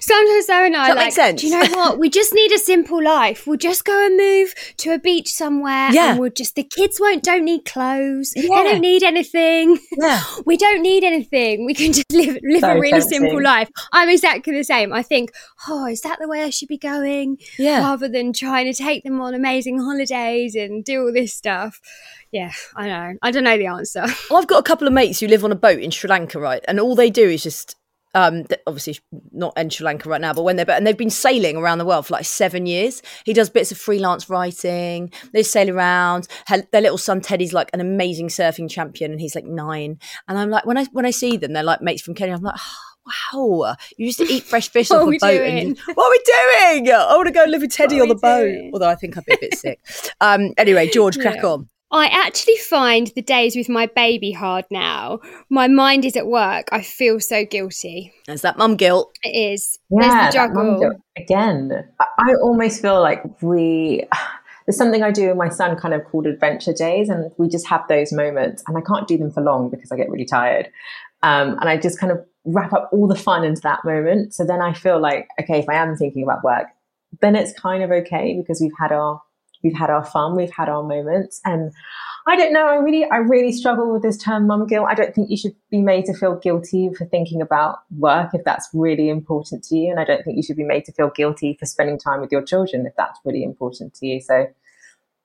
Sometimes 0.00 0.46
Sarah 0.46 0.66
and 0.66 0.76
I 0.76 0.92
like, 0.92 1.12
sense? 1.12 1.40
do 1.40 1.48
you 1.48 1.58
know 1.58 1.66
what? 1.76 1.98
We 1.98 2.08
just 2.08 2.32
need 2.32 2.52
a 2.52 2.58
simple 2.58 3.02
life. 3.02 3.46
We'll 3.46 3.56
just 3.56 3.84
go 3.84 4.06
and 4.06 4.16
move 4.16 4.54
to 4.78 4.90
a 4.92 4.98
beach 4.98 5.32
somewhere. 5.32 5.90
Yeah. 5.92 6.10
And 6.10 6.20
we'll 6.20 6.30
just, 6.30 6.54
the 6.54 6.62
kids 6.62 7.00
won't, 7.00 7.22
don't 7.24 7.44
need 7.44 7.64
clothes. 7.64 8.32
Yeah. 8.36 8.42
They 8.42 8.48
don't 8.48 8.80
need 8.80 9.02
anything. 9.02 9.78
Yeah. 9.92 10.22
We 10.46 10.56
don't 10.56 10.82
need 10.82 11.02
anything. 11.02 11.66
We 11.66 11.74
can 11.74 11.92
just 11.92 12.12
live, 12.12 12.38
live 12.42 12.60
so 12.60 12.70
a 12.70 12.74
really 12.80 13.00
tempting. 13.00 13.20
simple 13.20 13.42
life. 13.42 13.68
I'm 13.92 14.08
exactly 14.08 14.54
the 14.54 14.62
same. 14.62 14.92
I 14.92 15.02
think, 15.02 15.32
oh, 15.68 15.86
is 15.86 16.02
that 16.02 16.18
the 16.20 16.28
way 16.28 16.42
I 16.42 16.50
should 16.50 16.68
be 16.68 16.78
going? 16.78 17.38
Yeah. 17.58 17.80
Rather 17.80 18.08
than 18.08 18.32
trying 18.32 18.66
to 18.66 18.74
take 18.74 19.02
them 19.02 19.20
on 19.20 19.34
amazing 19.34 19.80
holidays 19.80 20.54
and 20.54 20.84
do 20.84 21.02
all 21.02 21.12
this 21.12 21.34
stuff. 21.34 21.80
Yeah, 22.30 22.52
I 22.76 22.86
know. 22.86 23.14
I 23.22 23.30
don't 23.30 23.44
know 23.44 23.56
the 23.56 23.66
answer. 23.66 24.04
I've 24.32 24.46
got 24.46 24.58
a 24.58 24.62
couple 24.62 24.86
of 24.86 24.92
mates 24.92 25.20
who 25.20 25.26
live 25.26 25.44
on 25.44 25.52
a 25.52 25.56
boat 25.56 25.80
in 25.80 25.90
Sri 25.90 26.08
Lanka, 26.08 26.38
right? 26.38 26.64
And 26.68 26.78
all 26.78 26.94
they 26.94 27.10
do 27.10 27.28
is 27.28 27.42
just 27.42 27.76
um, 28.16 28.46
obviously 28.66 28.98
not 29.32 29.56
in 29.58 29.68
Sri 29.68 29.84
Lanka 29.84 30.08
right 30.08 30.20
now, 30.20 30.32
but 30.32 30.42
when 30.42 30.56
they're 30.56 30.68
and 30.70 30.86
they've 30.86 30.96
been 30.96 31.10
sailing 31.10 31.56
around 31.56 31.76
the 31.76 31.84
world 31.84 32.06
for 32.06 32.14
like 32.14 32.24
seven 32.24 32.64
years. 32.64 33.02
He 33.24 33.34
does 33.34 33.50
bits 33.50 33.70
of 33.70 33.76
freelance 33.78 34.30
writing. 34.30 35.12
They 35.34 35.42
sail 35.42 35.70
around. 35.70 36.26
Their 36.72 36.80
little 36.80 36.96
son 36.96 37.20
Teddy's 37.20 37.52
like 37.52 37.68
an 37.74 37.80
amazing 37.80 38.28
surfing 38.28 38.70
champion, 38.70 39.12
and 39.12 39.20
he's 39.20 39.34
like 39.34 39.44
nine. 39.44 39.98
And 40.28 40.38
I'm 40.38 40.48
like, 40.48 40.64
when 40.64 40.78
I 40.78 40.84
when 40.92 41.04
I 41.04 41.10
see 41.10 41.36
them, 41.36 41.52
they're 41.52 41.62
like 41.62 41.82
mates 41.82 42.02
from 42.02 42.14
Kenya. 42.14 42.34
I'm 42.34 42.42
like. 42.42 42.58
Oh, 43.32 43.58
wow, 43.58 43.76
you 43.96 44.06
used 44.06 44.18
to 44.18 44.24
eat 44.24 44.42
fresh 44.42 44.68
fish 44.68 44.90
off 44.90 45.02
a 45.02 45.04
boat. 45.04 45.22
And, 45.22 45.78
what 45.94 46.06
are 46.06 46.10
we 46.10 46.82
doing? 46.82 46.92
I 46.92 47.14
want 47.14 47.28
to 47.28 47.32
go 47.32 47.44
live 47.44 47.60
with 47.60 47.70
Teddy 47.70 48.00
on 48.00 48.08
the 48.08 48.16
boat. 48.16 48.46
Doing? 48.46 48.70
Although 48.72 48.88
I 48.88 48.96
think 48.96 49.16
I'd 49.16 49.24
be 49.24 49.34
a 49.34 49.38
bit 49.38 49.56
sick. 49.56 49.78
Um, 50.20 50.52
anyway, 50.58 50.90
George, 50.90 51.16
crack 51.16 51.36
yeah. 51.36 51.50
on. 51.50 51.68
I 51.92 52.06
actually 52.06 52.56
find 52.56 53.06
the 53.14 53.22
days 53.22 53.54
with 53.54 53.68
my 53.68 53.86
baby 53.86 54.32
hard 54.32 54.64
now. 54.70 55.20
My 55.48 55.68
mind 55.68 56.04
is 56.04 56.16
at 56.16 56.26
work. 56.26 56.68
I 56.72 56.82
feel 56.82 57.20
so 57.20 57.44
guilty. 57.44 58.12
Is 58.26 58.42
that 58.42 58.58
mum 58.58 58.76
guilt? 58.76 59.16
It 59.22 59.52
is. 59.52 59.78
Yeah, 59.90 60.00
There's 60.00 60.26
the 60.26 60.38
juggle. 60.38 60.90
Again, 61.16 61.88
I 62.00 62.34
almost 62.42 62.82
feel 62.82 63.00
like 63.00 63.22
we. 63.42 64.04
There's 64.66 64.76
something 64.76 65.04
I 65.04 65.12
do 65.12 65.28
with 65.28 65.36
my 65.36 65.48
son 65.48 65.76
kind 65.76 65.94
of 65.94 66.04
called 66.06 66.26
adventure 66.26 66.72
days, 66.72 67.08
and 67.08 67.30
we 67.38 67.48
just 67.48 67.68
have 67.68 67.86
those 67.88 68.12
moments. 68.12 68.64
And 68.66 68.76
I 68.76 68.80
can't 68.80 69.06
do 69.06 69.16
them 69.16 69.30
for 69.30 69.40
long 69.40 69.70
because 69.70 69.92
I 69.92 69.96
get 69.96 70.10
really 70.10 70.24
tired. 70.24 70.68
Um, 71.22 71.50
and 71.60 71.68
I 71.68 71.76
just 71.76 72.00
kind 72.00 72.10
of 72.10 72.26
wrap 72.44 72.72
up 72.72 72.90
all 72.92 73.06
the 73.06 73.14
fun 73.14 73.44
into 73.44 73.60
that 73.62 73.84
moment. 73.84 74.34
So 74.34 74.44
then 74.44 74.60
I 74.60 74.72
feel 74.72 75.00
like, 75.00 75.28
okay, 75.40 75.60
if 75.60 75.68
I 75.68 75.74
am 75.74 75.94
thinking 75.94 76.24
about 76.24 76.42
work, 76.42 76.66
then 77.20 77.36
it's 77.36 77.52
kind 77.52 77.84
of 77.84 77.92
okay 77.92 78.34
because 78.36 78.60
we've 78.60 78.72
had 78.76 78.90
our 78.90 79.22
we've 79.66 79.76
had 79.76 79.90
our 79.90 80.04
fun, 80.04 80.36
we've 80.36 80.50
had 80.50 80.68
our 80.68 80.82
moments. 80.82 81.40
And 81.44 81.72
I 82.28 82.36
don't 82.36 82.52
know. 82.52 82.66
I 82.66 82.76
really, 82.76 83.04
I 83.10 83.16
really 83.16 83.52
struggle 83.52 83.92
with 83.92 84.02
this 84.02 84.16
term 84.16 84.46
mum 84.46 84.66
guilt. 84.66 84.86
I 84.88 84.94
don't 84.94 85.14
think 85.14 85.30
you 85.30 85.36
should 85.36 85.54
be 85.70 85.82
made 85.82 86.04
to 86.06 86.14
feel 86.14 86.36
guilty 86.36 86.90
for 86.96 87.04
thinking 87.06 87.42
about 87.42 87.80
work 87.96 88.30
if 88.32 88.44
that's 88.44 88.68
really 88.72 89.08
important 89.08 89.64
to 89.64 89.76
you. 89.76 89.90
And 89.90 89.98
I 89.98 90.04
don't 90.04 90.24
think 90.24 90.36
you 90.36 90.42
should 90.42 90.56
be 90.56 90.64
made 90.64 90.84
to 90.86 90.92
feel 90.92 91.10
guilty 91.10 91.56
for 91.58 91.66
spending 91.66 91.98
time 91.98 92.20
with 92.20 92.30
your 92.30 92.42
children 92.42 92.86
if 92.86 92.94
that's 92.96 93.18
really 93.24 93.42
important 93.42 93.94
to 93.94 94.06
you. 94.06 94.20
So, 94.20 94.46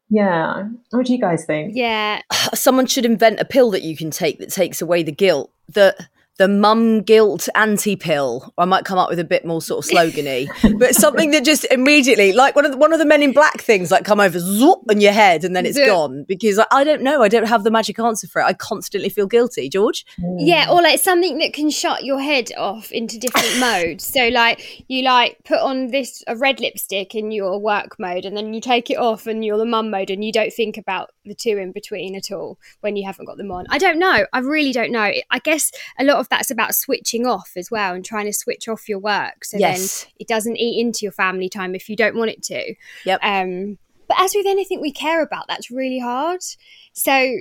yeah. 0.10 0.68
What 0.90 1.06
do 1.06 1.14
you 1.14 1.20
guys 1.20 1.46
think? 1.46 1.74
Yeah. 1.76 2.22
Someone 2.54 2.88
should 2.88 3.06
invent 3.06 3.40
a 3.40 3.46
pill 3.46 3.72
that 3.72 3.84
you 3.84 3.96
can 3.96 4.12
take 4.12 4.40
that 4.40 4.52
takes 4.52 4.82
away 4.82 5.04
the 5.04 5.12
guilt. 5.12 5.52
That 5.70 6.08
the 6.38 6.48
mum 6.48 7.02
guilt 7.02 7.48
anti 7.56 7.96
pill. 7.96 8.54
I 8.58 8.66
might 8.66 8.86
come 8.86 8.98
up 8.98 9.10
with 9.10 9.20
a 9.20 9.24
bit 9.24 9.46
more 9.46 9.62
sort 9.62 9.86
of 9.86 9.92
slogany, 9.92 10.48
but 10.80 10.96
something 10.96 11.32
that 11.32 11.46
just 11.46 11.66
immediately, 11.66 12.34
like 12.34 12.56
one 12.56 12.66
of 12.66 12.72
the, 12.72 12.78
one 12.78 12.94
of 12.94 13.00
the 13.00 13.06
Men 13.06 13.22
in 13.22 13.32
Black 13.32 13.62
things, 13.62 13.92
like 13.92 14.06
come 14.06 14.20
over 14.20 14.40
zoop 14.40 14.80
on 14.90 15.02
your 15.02 15.12
head 15.12 15.44
and 15.44 15.56
then 15.56 15.66
it's 15.66 15.78
gone. 15.78 16.26
Because 16.28 16.58
I, 16.58 16.66
I, 16.72 16.84
don't 16.84 17.02
know, 17.02 17.22
I 17.22 17.28
don't 17.28 17.48
have 17.48 17.64
the 17.64 17.72
magic 17.72 18.00
answer 18.00 18.28
for 18.28 18.42
it. 18.42 18.46
I 18.46 18.54
constantly 18.54 19.10
feel 19.10 19.28
guilty. 19.28 19.70
George, 19.70 20.06
yeah, 20.38 20.68
or 20.72 20.82
like 20.82 21.00
something 21.00 21.38
that 21.40 21.54
can 21.54 21.70
shut 21.70 22.04
your 22.04 22.20
head 22.20 22.50
off 22.58 22.92
into 22.92 23.20
different 23.20 23.60
modes. 23.60 24.06
So 24.06 24.30
like 24.30 24.86
you 24.88 25.04
like 25.04 25.38
put 25.44 25.60
on 25.60 25.88
this 25.88 26.24
a 26.28 26.36
red 26.36 26.60
lipstick 26.60 27.14
in 27.14 27.32
your 27.32 27.60
work 27.60 28.00
mode, 28.00 28.26
and 28.26 28.36
then 28.36 28.54
you 28.54 28.62
take 28.62 28.90
it 28.90 28.98
off 28.98 29.28
and 29.28 29.44
you're 29.46 29.58
the 29.58 29.66
mum 29.66 29.92
mode, 29.92 30.10
and 30.10 30.24
you 30.24 30.32
don't 30.32 30.52
think 30.52 30.78
about 30.78 31.12
the 31.26 31.36
two 31.36 31.58
in 31.58 31.72
between 31.72 32.16
at 32.16 32.32
all 32.32 32.58
when 32.82 32.96
you 32.96 33.06
haven't 33.06 33.26
got 33.26 33.38
them 33.38 33.52
on. 33.52 33.66
I 33.70 33.78
don't 33.78 34.00
know. 34.00 34.26
I 34.34 34.40
really 34.40 34.72
don't 34.72 34.92
know. 34.92 35.12
I 35.30 35.40
guess 35.40 35.72
a 36.00 36.04
lot 36.04 36.18
of 36.18 36.30
that's 36.30 36.52
about 36.52 36.76
switching 36.76 37.26
off 37.26 37.52
as 37.56 37.70
well 37.70 37.94
and 37.94 38.04
trying 38.04 38.26
to 38.26 38.34
switch 38.34 38.68
off 38.68 38.90
your 38.90 39.00
work 39.00 39.46
so 39.46 39.58
yes. 39.58 40.04
then 40.04 40.12
it 40.20 40.28
doesn't 40.28 40.58
eat 40.58 40.80
into 40.80 41.00
your 41.04 41.12
family 41.12 41.50
time 41.50 41.76
if 41.76 41.90
you 41.90 41.96
don't 41.96 42.16
want 42.16 42.32
it 42.32 42.44
to. 42.44 42.74
Yep. 43.06 43.20
Um, 43.24 43.78
but 44.08 44.20
as 44.20 44.34
with 44.36 44.46
anything 44.46 44.82
we 44.82 44.92
care 44.92 45.22
about, 45.22 45.48
that's 45.48 45.72
really 45.72 46.00
hard. 46.00 46.42
So 46.94 47.38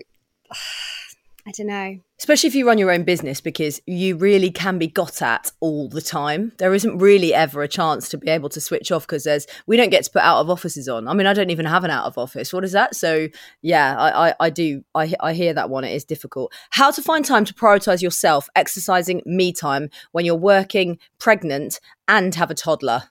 I 1.47 1.53
don't 1.53 1.69
know. 1.69 1.99
Especially 2.19 2.49
if 2.49 2.55
you 2.55 2.67
run 2.67 2.77
your 2.77 2.91
own 2.91 3.03
business, 3.03 3.41
because 3.41 3.81
you 3.87 4.17
really 4.17 4.51
can 4.51 4.79
be 4.79 4.87
got 4.87 5.23
at 5.23 5.51
all 5.61 5.89
the 5.89 6.03
time. 6.03 6.53
There 6.59 6.75
isn't 6.75 6.99
really 6.99 7.33
ever 7.33 7.63
a 7.63 7.69
chance 7.69 8.09
to 8.11 8.19
be 8.19 8.29
able 8.29 8.51
to 8.51 8.61
switch 8.61 8.93
off 8.93 9.07
because 9.07 9.25
there's 9.25 9.47
we 9.67 9.77
don't 9.77 9.91
get 9.91 10.05
to 10.05 10.11
put 10.11 10.23
out 10.23 10.41
of 10.41 10.51
offices 10.51 10.89
on. 10.89 11.09
I 11.09 11.15
mean, 11.15 11.27
I 11.27 11.33
don't 11.33 11.51
even 11.51 11.67
have 11.67 11.83
an 11.85 11.91
out 11.91 12.05
of 12.05 12.19
office. 12.19 12.53
What 12.53 12.65
is 12.65 12.73
that? 12.73 12.95
So 12.95 13.29
yeah, 13.63 13.97
I, 13.99 14.29
I, 14.29 14.35
I 14.41 14.51
do 14.51 14.85
I, 14.95 15.15
I 15.21 15.33
hear 15.33 15.55
that 15.55 15.71
one. 15.71 15.85
It 15.85 15.95
is 15.95 16.05
difficult. 16.05 16.53
How 16.71 16.91
to 16.91 17.03
find 17.03 17.25
time 17.25 17.45
to 17.47 17.55
prioritize 17.55 18.03
yourself, 18.03 18.49
exercising, 18.55 19.23
me 19.25 19.53
time 19.53 19.89
when 20.13 20.25
you're 20.25 20.37
working, 20.37 20.99
pregnant, 21.19 21.81
and 22.07 22.35
have 22.35 22.51
a 22.51 22.55
toddler. 22.55 23.05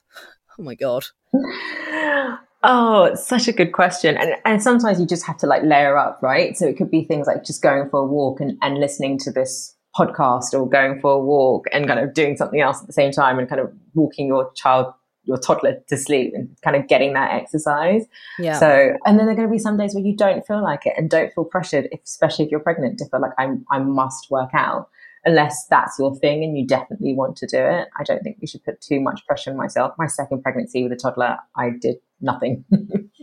Oh 0.58 0.62
my 0.62 0.76
god. 0.76 1.06
Oh, 2.62 3.04
it's 3.04 3.26
such 3.26 3.48
a 3.48 3.52
good 3.52 3.72
question. 3.72 4.16
And, 4.16 4.34
and 4.44 4.62
sometimes 4.62 5.00
you 5.00 5.06
just 5.06 5.26
have 5.26 5.38
to 5.38 5.46
like 5.46 5.62
layer 5.62 5.96
up, 5.96 6.18
right? 6.22 6.56
So 6.56 6.66
it 6.66 6.76
could 6.76 6.90
be 6.90 7.04
things 7.04 7.26
like 7.26 7.44
just 7.44 7.62
going 7.62 7.88
for 7.88 8.00
a 8.00 8.06
walk 8.06 8.40
and, 8.40 8.58
and 8.60 8.78
listening 8.78 9.18
to 9.20 9.32
this 9.32 9.74
podcast 9.98 10.52
or 10.52 10.68
going 10.68 11.00
for 11.00 11.12
a 11.12 11.18
walk 11.18 11.66
and 11.72 11.86
kind 11.86 11.98
of 11.98 12.14
doing 12.14 12.36
something 12.36 12.60
else 12.60 12.80
at 12.80 12.86
the 12.86 12.92
same 12.92 13.12
time 13.12 13.38
and 13.38 13.48
kind 13.48 13.60
of 13.60 13.72
walking 13.94 14.26
your 14.26 14.52
child, 14.52 14.92
your 15.24 15.38
toddler 15.38 15.82
to 15.88 15.96
sleep 15.96 16.32
and 16.34 16.54
kind 16.62 16.76
of 16.76 16.86
getting 16.86 17.14
that 17.14 17.32
exercise. 17.32 18.04
Yeah. 18.38 18.58
So, 18.58 18.92
and 19.06 19.18
then 19.18 19.26
there 19.26 19.32
are 19.32 19.36
going 19.36 19.48
to 19.48 19.52
be 19.52 19.58
some 19.58 19.78
days 19.78 19.94
where 19.94 20.04
you 20.04 20.14
don't 20.14 20.46
feel 20.46 20.62
like 20.62 20.84
it 20.84 20.94
and 20.98 21.08
don't 21.08 21.32
feel 21.32 21.44
pressured, 21.44 21.88
if, 21.92 22.00
especially 22.04 22.44
if 22.44 22.50
you're 22.50 22.60
pregnant, 22.60 22.98
to 22.98 23.08
feel 23.08 23.20
like 23.20 23.32
I, 23.38 23.54
I 23.70 23.78
must 23.78 24.30
work 24.30 24.50
out 24.52 24.90
unless 25.24 25.66
that's 25.68 25.98
your 25.98 26.14
thing 26.16 26.44
and 26.44 26.56
you 26.56 26.66
definitely 26.66 27.14
want 27.14 27.36
to 27.36 27.46
do 27.46 27.58
it. 27.58 27.88
I 27.98 28.04
don't 28.04 28.22
think 28.22 28.38
we 28.40 28.46
should 28.46 28.64
put 28.64 28.80
too 28.80 29.00
much 29.00 29.26
pressure 29.26 29.50
on 29.50 29.56
myself. 29.56 29.94
My 29.98 30.06
second 30.06 30.42
pregnancy 30.42 30.82
with 30.82 30.92
a 30.92 30.96
toddler, 30.96 31.38
I 31.56 31.70
did 31.70 31.96
nothing. 32.20 32.64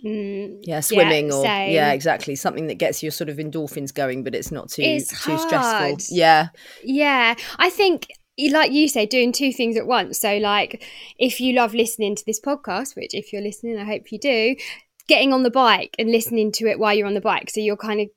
mm, 0.06 0.60
yeah, 0.64 0.80
swimming 0.80 1.28
yeah, 1.28 1.34
or 1.34 1.44
same. 1.44 1.74
yeah, 1.74 1.92
exactly. 1.92 2.36
Something 2.36 2.68
that 2.68 2.76
gets 2.76 3.02
your 3.02 3.12
sort 3.12 3.30
of 3.30 3.38
endorphins 3.38 3.94
going, 3.94 4.24
but 4.24 4.36
it's 4.36 4.52
not 4.52 4.70
too 4.70 4.82
it's 4.84 5.24
too 5.24 5.36
hard. 5.36 5.48
stressful. 6.02 6.16
Yeah. 6.18 6.50
Yeah. 6.84 7.36
I 7.58 7.70
think 7.70 8.08
like 8.52 8.72
you 8.72 8.88
say, 8.88 9.06
doing 9.06 9.32
two 9.32 9.52
things 9.52 9.78
at 9.78 9.88
once. 9.88 10.20
So 10.20 10.38
like 10.38 10.84
if 11.18 11.40
you 11.40 11.54
love 11.54 11.74
listening 11.74 12.16
to 12.16 12.26
this 12.26 12.40
podcast, 12.40 12.96
which 12.96 13.14
if 13.14 13.34
you're 13.34 13.42
listening, 13.42 13.78
I 13.78 13.86
hope 13.86 14.12
you 14.12 14.20
do, 14.20 14.56
getting 15.08 15.34
on 15.34 15.44
the 15.44 15.52
bike 15.52 15.96
and 15.98 16.12
listening 16.12 16.52
to 16.54 16.68
it 16.68 16.80
while 16.80 16.94
you're 16.94 17.08
on 17.08 17.16
the 17.16 17.22
bike. 17.22 17.50
So 17.50 17.60
you're 17.60 17.78
kind 17.78 18.02
of 18.02 18.08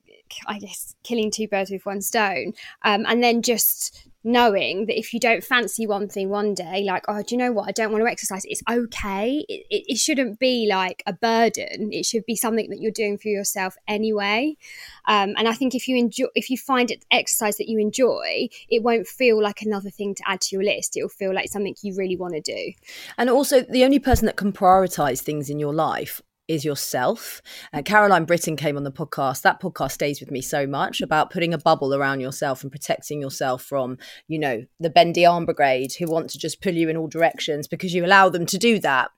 I 0.47 0.59
guess 0.59 0.95
killing 1.03 1.31
two 1.31 1.47
birds 1.47 1.71
with 1.71 1.85
one 1.85 2.01
stone. 2.01 2.53
Um, 2.83 3.05
and 3.07 3.21
then 3.21 3.41
just 3.41 4.07
knowing 4.23 4.85
that 4.85 4.97
if 4.97 5.13
you 5.13 5.19
don't 5.19 5.43
fancy 5.43 5.87
one 5.87 6.07
thing 6.07 6.29
one 6.29 6.53
day, 6.53 6.83
like, 6.83 7.03
oh, 7.07 7.23
do 7.23 7.35
you 7.35 7.37
know 7.37 7.51
what? 7.51 7.67
I 7.67 7.71
don't 7.71 7.91
want 7.91 8.03
to 8.03 8.09
exercise. 8.09 8.43
It's 8.45 8.61
okay. 8.69 9.43
It, 9.49 9.65
it, 9.69 9.83
it, 9.93 9.97
shouldn't 9.97 10.39
be 10.39 10.67
like 10.69 11.03
a 11.05 11.13
burden. 11.13 11.91
It 11.91 12.05
should 12.05 12.25
be 12.25 12.35
something 12.35 12.69
that 12.69 12.79
you're 12.79 12.91
doing 12.91 13.17
for 13.17 13.29
yourself 13.29 13.75
anyway. 13.87 14.57
Um, 15.05 15.33
and 15.37 15.47
I 15.47 15.53
think 15.53 15.73
if 15.73 15.87
you 15.87 15.97
enjoy, 15.97 16.27
if 16.35 16.49
you 16.49 16.57
find 16.57 16.91
it 16.91 17.05
exercise 17.11 17.57
that 17.57 17.67
you 17.67 17.79
enjoy, 17.79 18.49
it 18.69 18.83
won't 18.83 19.07
feel 19.07 19.41
like 19.41 19.61
another 19.61 19.89
thing 19.89 20.15
to 20.15 20.23
add 20.27 20.41
to 20.41 20.55
your 20.55 20.63
list. 20.63 20.95
It'll 20.95 21.09
feel 21.09 21.33
like 21.33 21.49
something 21.49 21.75
you 21.81 21.95
really 21.95 22.15
want 22.15 22.33
to 22.33 22.41
do. 22.41 22.73
And 23.17 23.29
also, 23.29 23.61
the 23.61 23.83
only 23.83 23.99
person 23.99 24.25
that 24.27 24.35
can 24.35 24.51
prioritize 24.51 25.21
things 25.21 25.49
in 25.49 25.59
your 25.59 25.73
life 25.73 26.21
is 26.51 26.65
yourself. 26.65 27.41
Uh, 27.73 27.81
Caroline 27.81 28.25
Britton 28.25 28.55
came 28.55 28.77
on 28.77 28.83
the 28.83 28.91
podcast. 28.91 29.41
That 29.41 29.61
podcast 29.61 29.91
stays 29.91 30.19
with 30.19 30.31
me 30.31 30.41
so 30.41 30.67
much 30.67 31.01
about 31.01 31.31
putting 31.31 31.53
a 31.53 31.57
bubble 31.57 31.95
around 31.95 32.19
yourself 32.19 32.61
and 32.61 32.71
protecting 32.71 33.21
yourself 33.21 33.63
from, 33.63 33.97
you 34.27 34.37
know, 34.37 34.65
the 34.79 34.89
bendy 34.89 35.25
arm 35.25 35.45
brigade 35.45 35.93
who 35.93 36.07
want 36.07 36.29
to 36.31 36.37
just 36.37 36.61
pull 36.61 36.73
you 36.73 36.89
in 36.89 36.97
all 36.97 37.07
directions 37.07 37.67
because 37.67 37.93
you 37.93 38.05
allow 38.05 38.29
them 38.29 38.45
to 38.47 38.57
do 38.57 38.79
that. 38.79 39.09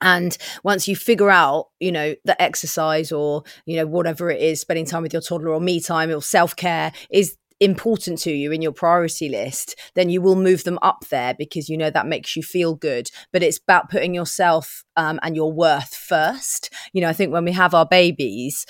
And 0.00 0.36
once 0.64 0.88
you 0.88 0.96
figure 0.96 1.28
out, 1.28 1.66
you 1.78 1.92
know, 1.92 2.14
the 2.24 2.40
exercise 2.40 3.12
or, 3.12 3.42
you 3.66 3.76
know, 3.76 3.86
whatever 3.86 4.30
it 4.30 4.40
is, 4.40 4.60
spending 4.60 4.86
time 4.86 5.02
with 5.02 5.12
your 5.12 5.20
toddler 5.20 5.52
or 5.52 5.60
me 5.60 5.80
time 5.80 6.10
or 6.10 6.22
self 6.22 6.56
care 6.56 6.92
is 7.10 7.36
important 7.60 8.18
to 8.20 8.32
you 8.32 8.50
in 8.50 8.62
your 8.62 8.72
priority 8.72 9.28
list, 9.28 9.78
then 9.94 10.08
you 10.08 10.22
will 10.22 10.34
move 10.34 10.64
them 10.64 10.78
up 10.80 11.06
there 11.10 11.34
because 11.34 11.68
you 11.68 11.76
know 11.76 11.90
that 11.90 12.06
makes 12.06 12.34
you 12.34 12.42
feel 12.42 12.74
good. 12.74 13.10
But 13.32 13.42
it's 13.42 13.58
about 13.58 13.90
putting 13.90 14.14
yourself 14.14 14.84
um, 14.96 15.18
and 15.22 15.36
your 15.36 15.52
worth 15.52 15.94
first. 15.94 16.72
You 16.92 17.00
know, 17.00 17.08
I 17.08 17.12
think 17.12 17.32
when 17.32 17.44
we 17.44 17.52
have 17.52 17.74
our 17.74 17.86
babies, 17.86 18.66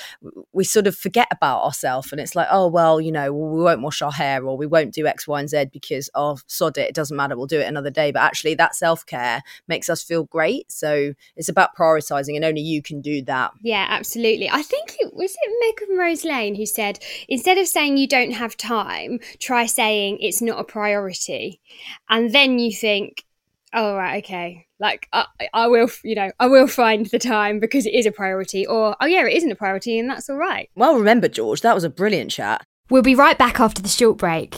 we 0.52 0.64
sort 0.64 0.86
of 0.86 0.96
forget 0.96 1.28
about 1.30 1.62
ourselves 1.62 2.12
and 2.12 2.20
it's 2.20 2.34
like, 2.34 2.48
oh, 2.50 2.68
well, 2.68 3.00
you 3.00 3.12
know, 3.12 3.32
we 3.32 3.62
won't 3.62 3.82
wash 3.82 4.02
our 4.02 4.12
hair 4.12 4.44
or 4.44 4.56
we 4.56 4.66
won't 4.66 4.94
do 4.94 5.06
X, 5.06 5.26
Y, 5.26 5.40
and 5.40 5.48
Z 5.48 5.66
because, 5.72 6.10
oh, 6.14 6.38
sod 6.46 6.78
it, 6.78 6.88
it 6.88 6.94
doesn't 6.94 7.16
matter, 7.16 7.36
we'll 7.36 7.46
do 7.46 7.60
it 7.60 7.66
another 7.66 7.90
day. 7.90 8.10
But 8.10 8.22
actually, 8.22 8.54
that 8.56 8.74
self 8.74 9.06
care 9.06 9.42
makes 9.68 9.88
us 9.88 10.02
feel 10.02 10.24
great. 10.24 10.70
So 10.70 11.14
it's 11.36 11.48
about 11.48 11.76
prioritizing 11.76 12.36
and 12.36 12.44
only 12.44 12.60
you 12.60 12.82
can 12.82 13.00
do 13.00 13.22
that. 13.22 13.52
Yeah, 13.62 13.86
absolutely. 13.88 14.48
I 14.48 14.62
think 14.62 14.96
it 14.98 15.14
was 15.14 15.34
it 15.40 15.78
Megan 15.80 15.96
Rose 15.96 16.24
Lane 16.24 16.54
who 16.54 16.66
said, 16.66 16.98
instead 17.28 17.58
of 17.58 17.66
saying 17.66 17.96
you 17.96 18.06
don't 18.06 18.32
have 18.32 18.56
time, 18.56 19.20
try 19.38 19.66
saying 19.66 20.18
it's 20.20 20.42
not 20.42 20.60
a 20.60 20.64
priority. 20.64 21.60
And 22.08 22.32
then 22.32 22.58
you 22.58 22.72
think, 22.72 23.24
oh, 23.72 23.94
right, 23.94 24.22
okay. 24.24 24.66
Like, 24.80 25.08
I, 25.12 25.26
I 25.52 25.68
will, 25.68 25.88
you 26.02 26.14
know, 26.14 26.32
I 26.40 26.46
will 26.46 26.66
find 26.66 27.06
the 27.06 27.18
time 27.18 27.60
because 27.60 27.86
it 27.86 27.94
is 27.94 28.06
a 28.06 28.12
priority. 28.12 28.66
Or, 28.66 28.96
oh, 28.98 29.06
yeah, 29.06 29.26
it 29.26 29.34
isn't 29.34 29.52
a 29.52 29.56
priority 29.56 29.98
and 29.98 30.08
that's 30.08 30.30
all 30.30 30.36
right. 30.36 30.70
Well, 30.74 30.96
remember, 30.96 31.28
George, 31.28 31.60
that 31.60 31.74
was 31.74 31.84
a 31.84 31.90
brilliant 31.90 32.30
chat. 32.30 32.64
We'll 32.88 33.02
be 33.02 33.14
right 33.14 33.38
back 33.38 33.60
after 33.60 33.82
the 33.82 33.88
short 33.88 34.16
break. 34.16 34.56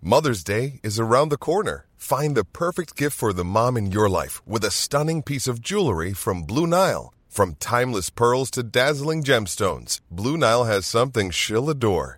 Mother's 0.00 0.42
Day 0.44 0.80
is 0.82 0.98
around 0.98 1.28
the 1.28 1.36
corner. 1.36 1.86
Find 1.96 2.34
the 2.34 2.44
perfect 2.44 2.96
gift 2.96 3.14
for 3.14 3.32
the 3.32 3.44
mom 3.44 3.76
in 3.76 3.90
your 3.92 4.08
life 4.08 4.40
with 4.46 4.64
a 4.64 4.70
stunning 4.70 5.22
piece 5.22 5.46
of 5.48 5.60
jewelry 5.60 6.14
from 6.14 6.44
Blue 6.44 6.66
Nile. 6.66 7.12
From 7.28 7.56
timeless 7.56 8.08
pearls 8.08 8.50
to 8.52 8.62
dazzling 8.62 9.22
gemstones, 9.22 10.00
Blue 10.10 10.38
Nile 10.38 10.64
has 10.64 10.86
something 10.86 11.30
she'll 11.30 11.68
adore. 11.68 12.17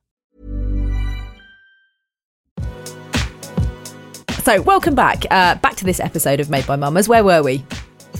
So, 4.43 4.59
welcome 4.63 4.95
back. 4.95 5.23
Uh, 5.29 5.53
back 5.53 5.75
to 5.75 5.85
this 5.85 5.99
episode 5.99 6.39
of 6.39 6.49
Made 6.49 6.65
by 6.65 6.75
Mamas. 6.75 7.07
Where 7.07 7.23
were 7.23 7.43
we? 7.43 7.63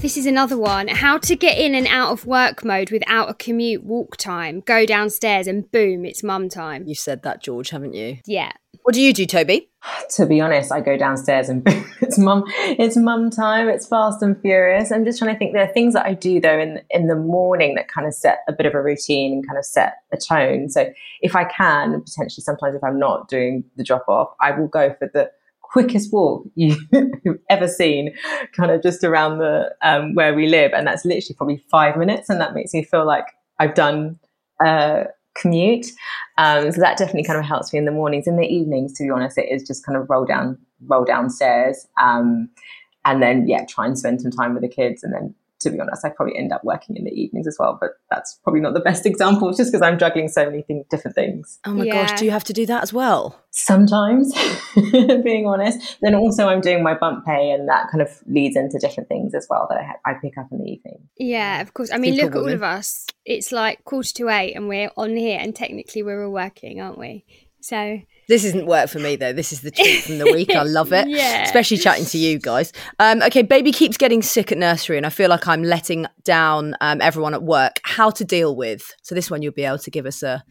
This 0.03 0.17
is 0.17 0.27
another 0.27 0.55
one. 0.55 0.87
How 0.87 1.17
to 1.17 1.35
get 1.35 1.57
in 1.57 1.73
and 1.73 1.87
out 1.87 2.11
of 2.11 2.27
work 2.27 2.63
mode 2.63 2.91
without 2.91 3.31
a 3.31 3.33
commute 3.33 3.83
walk 3.83 4.17
time. 4.17 4.59
Go 4.59 4.85
downstairs 4.85 5.47
and 5.47 5.69
boom, 5.71 6.05
it's 6.05 6.21
mum 6.21 6.47
time. 6.47 6.83
You've 6.85 6.99
said 6.99 7.23
that, 7.23 7.41
George, 7.41 7.71
haven't 7.71 7.95
you? 7.95 8.19
Yeah. 8.27 8.51
What 8.83 8.93
do 8.93 9.01
you 9.01 9.13
do, 9.13 9.25
Toby? 9.25 9.69
To 10.11 10.27
be 10.27 10.39
honest, 10.39 10.71
I 10.71 10.79
go 10.79 10.95
downstairs 10.95 11.49
and 11.49 11.63
boom, 11.63 11.85
it's 12.01 12.19
mum. 12.19 12.43
It's 12.47 12.97
mum 12.97 13.31
time. 13.31 13.67
It's 13.67 13.87
fast 13.87 14.21
and 14.21 14.39
furious. 14.41 14.91
I'm 14.91 15.05
just 15.05 15.17
trying 15.17 15.33
to 15.33 15.39
think. 15.39 15.53
There 15.53 15.63
are 15.63 15.73
things 15.73 15.95
that 15.95 16.05
I 16.05 16.13
do 16.13 16.39
though 16.39 16.59
in 16.59 16.81
in 16.91 17.07
the 17.07 17.15
morning 17.15 17.73
that 17.75 17.87
kind 17.87 18.05
of 18.05 18.13
set 18.13 18.41
a 18.47 18.53
bit 18.53 18.67
of 18.67 18.75
a 18.75 18.81
routine 18.81 19.33
and 19.33 19.47
kind 19.47 19.57
of 19.57 19.65
set 19.65 19.95
a 20.13 20.17
tone. 20.17 20.69
So 20.69 20.93
if 21.21 21.35
I 21.35 21.45
can, 21.45 21.99
potentially 21.99 22.43
sometimes 22.43 22.75
if 22.75 22.83
I'm 22.83 22.99
not 22.99 23.27
doing 23.27 23.63
the 23.75 23.83
drop 23.83 24.05
off, 24.07 24.35
I 24.39 24.51
will 24.51 24.67
go 24.67 24.95
for 24.99 25.09
the 25.11 25.31
quickest 25.71 26.11
walk 26.11 26.45
you've 26.55 26.77
ever 27.49 27.67
seen, 27.67 28.13
kind 28.53 28.71
of 28.71 28.83
just 28.83 29.03
around 29.03 29.39
the 29.39 29.73
um, 29.81 30.13
where 30.13 30.33
we 30.33 30.47
live, 30.47 30.71
and 30.73 30.85
that's 30.85 31.05
literally 31.05 31.35
probably 31.35 31.63
five 31.71 31.97
minutes, 31.97 32.29
and 32.29 32.39
that 32.41 32.53
makes 32.53 32.73
me 32.73 32.83
feel 32.83 33.05
like 33.05 33.25
I've 33.59 33.73
done 33.73 34.19
a 34.63 35.05
commute. 35.35 35.87
Um, 36.37 36.71
so 36.71 36.81
that 36.81 36.97
definitely 36.97 37.23
kind 37.23 37.39
of 37.39 37.45
helps 37.45 37.71
me 37.71 37.79
in 37.79 37.85
the 37.85 37.91
mornings. 37.91 38.27
In 38.27 38.37
the 38.37 38.45
evenings, 38.45 38.93
to 38.97 39.03
be 39.03 39.09
honest, 39.09 39.37
it 39.37 39.49
is 39.49 39.63
just 39.63 39.85
kind 39.85 39.97
of 39.97 40.09
roll 40.09 40.25
down, 40.25 40.57
roll 40.87 41.05
downstairs, 41.05 41.87
um, 42.01 42.49
and 43.05 43.23
then 43.23 43.47
yeah, 43.47 43.65
try 43.65 43.85
and 43.85 43.97
spend 43.97 44.21
some 44.21 44.31
time 44.31 44.53
with 44.53 44.63
the 44.63 44.69
kids, 44.69 45.03
and 45.03 45.13
then 45.13 45.33
to 45.61 45.69
be 45.69 45.79
honest, 45.79 46.05
I 46.05 46.09
probably 46.09 46.37
end 46.37 46.51
up 46.51 46.63
working 46.63 46.95
in 46.95 47.05
the 47.05 47.11
evenings 47.11 47.47
as 47.47 47.57
well. 47.59 47.77
But 47.79 47.91
that's 48.09 48.39
probably 48.43 48.61
not 48.61 48.73
the 48.73 48.79
best 48.79 49.05
example, 49.11 49.53
just 49.53 49.71
because 49.71 49.81
I'm 49.81 49.97
juggling 49.97 50.27
so 50.27 50.45
many 50.45 50.63
th- 50.63 50.87
different 50.89 51.15
things. 51.15 51.59
Oh 51.65 51.73
my 51.73 51.85
yeah. 51.85 52.07
gosh, 52.07 52.19
do 52.19 52.25
you 52.25 52.31
have 52.31 52.43
to 52.45 52.53
do 52.53 52.65
that 52.65 52.83
as 52.83 52.93
well? 52.93 53.39
Sometimes, 53.51 54.33
being 55.23 55.45
honest. 55.47 55.97
Then 56.01 56.15
also, 56.15 56.47
I'm 56.47 56.61
doing 56.61 56.83
my 56.83 56.93
bump 56.93 57.25
pay, 57.25 57.51
and 57.51 57.67
that 57.69 57.89
kind 57.91 58.01
of 58.01 58.09
leads 58.25 58.55
into 58.55 58.79
different 58.79 59.09
things 59.09 59.33
as 59.33 59.47
well 59.49 59.67
that 59.69 59.79
I, 59.79 59.83
ha- 59.83 59.99
I 60.05 60.13
pick 60.21 60.37
up 60.37 60.47
in 60.51 60.59
the 60.59 60.71
evening. 60.71 61.09
Yeah, 61.17 61.61
of 61.61 61.73
course. 61.73 61.91
I 61.91 61.97
mean, 61.97 62.15
look 62.15 62.31
at 62.31 62.37
all 62.37 62.51
of 62.51 62.63
us. 62.63 63.05
It's 63.25 63.51
like 63.51 63.83
quarter 63.85 64.13
to 64.15 64.29
eight, 64.29 64.53
and 64.53 64.67
we're 64.67 64.91
on 64.97 65.15
here, 65.15 65.39
and 65.39 65.55
technically 65.55 66.03
we're 66.03 66.25
all 66.25 66.31
working, 66.33 66.81
aren't 66.81 66.97
we? 66.97 67.25
So 67.61 67.99
this 68.31 68.45
isn't 68.45 68.65
work 68.65 68.89
for 68.89 68.99
me 68.99 69.17
though. 69.17 69.33
This 69.33 69.51
is 69.51 69.59
the 69.59 69.71
treat 69.71 70.03
from 70.03 70.17
the 70.17 70.25
week. 70.31 70.51
I 70.55 70.63
love 70.63 70.93
it. 70.93 71.07
yeah. 71.09 71.43
Especially 71.43 71.77
chatting 71.77 72.05
to 72.05 72.17
you 72.17 72.39
guys. 72.39 72.71
Um, 72.97 73.21
okay, 73.23 73.41
baby 73.41 73.73
keeps 73.73 73.97
getting 73.97 74.21
sick 74.21 74.53
at 74.53 74.57
nursery, 74.57 74.95
and 74.95 75.05
I 75.05 75.09
feel 75.09 75.29
like 75.29 75.47
I'm 75.47 75.63
letting 75.63 76.05
down 76.23 76.75
um, 76.79 77.01
everyone 77.01 77.33
at 77.33 77.43
work. 77.43 77.81
How 77.83 78.09
to 78.09 78.23
deal 78.23 78.55
with? 78.55 78.95
So 79.03 79.13
this 79.15 79.29
one 79.29 79.41
you'll 79.41 79.51
be 79.51 79.65
able 79.65 79.79
to 79.79 79.91
give 79.91 80.05
us 80.05 80.23
a 80.23 80.43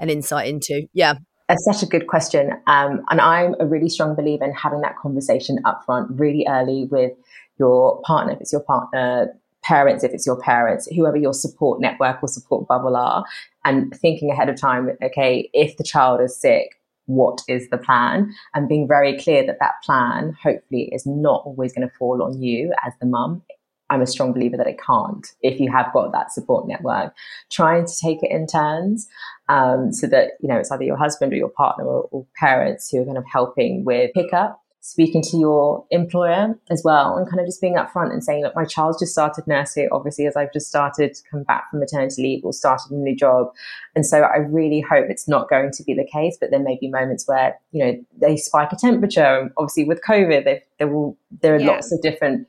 an 0.00 0.10
insight 0.10 0.48
into. 0.48 0.88
Yeah. 0.92 1.14
That's 1.48 1.64
such 1.64 1.82
a 1.82 1.86
good 1.86 2.08
question. 2.08 2.50
Um, 2.66 3.02
and 3.10 3.20
I'm 3.20 3.54
a 3.60 3.66
really 3.66 3.88
strong 3.88 4.16
believer 4.16 4.44
in 4.44 4.52
having 4.52 4.80
that 4.80 4.96
conversation 4.96 5.58
up 5.64 5.82
front 5.84 6.08
really 6.18 6.44
early 6.48 6.88
with 6.90 7.12
your 7.58 8.00
partner, 8.02 8.32
if 8.32 8.40
it's 8.40 8.52
your 8.52 8.62
partner, 8.62 9.32
parents, 9.62 10.02
if 10.02 10.12
it's 10.12 10.26
your 10.26 10.40
parents, 10.40 10.88
whoever 10.96 11.16
your 11.16 11.34
support 11.34 11.80
network 11.80 12.22
or 12.22 12.26
support 12.28 12.66
bubble 12.66 12.96
are, 12.96 13.24
and 13.64 13.94
thinking 13.94 14.30
ahead 14.30 14.48
of 14.48 14.60
time, 14.60 14.90
okay, 15.02 15.48
if 15.52 15.76
the 15.76 15.84
child 15.84 16.20
is 16.20 16.36
sick, 16.36 16.70
what 17.06 17.40
is 17.48 17.68
the 17.70 17.78
plan? 17.78 18.32
And 18.54 18.68
being 18.68 18.88
very 18.88 19.18
clear 19.18 19.44
that 19.46 19.58
that 19.60 19.74
plan, 19.84 20.36
hopefully, 20.42 20.88
is 20.92 21.06
not 21.06 21.42
always 21.44 21.72
going 21.72 21.88
to 21.88 21.94
fall 21.98 22.22
on 22.22 22.40
you 22.40 22.72
as 22.84 22.92
the 23.00 23.06
mum. 23.06 23.42
I'm 23.90 24.00
a 24.00 24.06
strong 24.06 24.32
believer 24.32 24.56
that 24.56 24.66
it 24.66 24.80
can't 24.80 25.26
if 25.42 25.60
you 25.60 25.70
have 25.70 25.92
got 25.92 26.12
that 26.12 26.32
support 26.32 26.66
network. 26.66 27.14
Trying 27.50 27.84
to 27.84 27.92
take 28.02 28.22
it 28.22 28.30
in 28.30 28.46
turns 28.46 29.06
um, 29.50 29.92
so 29.92 30.06
that, 30.06 30.32
you 30.40 30.48
know, 30.48 30.56
it's 30.56 30.70
either 30.70 30.84
your 30.84 30.96
husband 30.96 31.32
or 31.32 31.36
your 31.36 31.50
partner 31.50 31.84
or, 31.84 32.08
or 32.10 32.26
parents 32.36 32.88
who 32.88 33.02
are 33.02 33.04
kind 33.04 33.18
of 33.18 33.24
helping 33.30 33.84
with 33.84 34.12
pickup 34.14 34.61
speaking 34.84 35.22
to 35.22 35.36
your 35.36 35.86
employer 35.92 36.58
as 36.68 36.82
well 36.84 37.16
and 37.16 37.28
kind 37.28 37.38
of 37.38 37.46
just 37.46 37.60
being 37.60 37.76
upfront 37.76 38.12
and 38.12 38.24
saying, 38.24 38.42
look, 38.42 38.54
my 38.56 38.64
child's 38.64 38.98
just 38.98 39.12
started 39.12 39.46
nursery, 39.46 39.88
obviously, 39.92 40.26
as 40.26 40.36
I've 40.36 40.52
just 40.52 40.66
started 40.66 41.14
to 41.14 41.22
come 41.30 41.44
back 41.44 41.70
from 41.70 41.78
maternity 41.78 42.20
leave 42.20 42.44
or 42.44 42.52
started 42.52 42.90
a 42.90 42.96
new 42.96 43.14
job. 43.14 43.52
And 43.94 44.04
so 44.04 44.22
I 44.22 44.38
really 44.38 44.80
hope 44.80 45.06
it's 45.08 45.28
not 45.28 45.48
going 45.48 45.70
to 45.70 45.84
be 45.84 45.94
the 45.94 46.04
case, 46.12 46.36
but 46.40 46.50
there 46.50 46.58
may 46.58 46.78
be 46.80 46.88
moments 46.88 47.28
where, 47.28 47.56
you 47.70 47.84
know, 47.84 48.04
they 48.20 48.36
spike 48.36 48.72
a 48.72 48.76
temperature. 48.76 49.22
And 49.22 49.52
obviously 49.56 49.84
with 49.84 50.02
COVID, 50.02 50.60
there 50.80 50.88
will, 50.88 51.16
there 51.42 51.54
are 51.54 51.60
yeah. 51.60 51.68
lots 51.68 51.92
of 51.92 52.02
different 52.02 52.48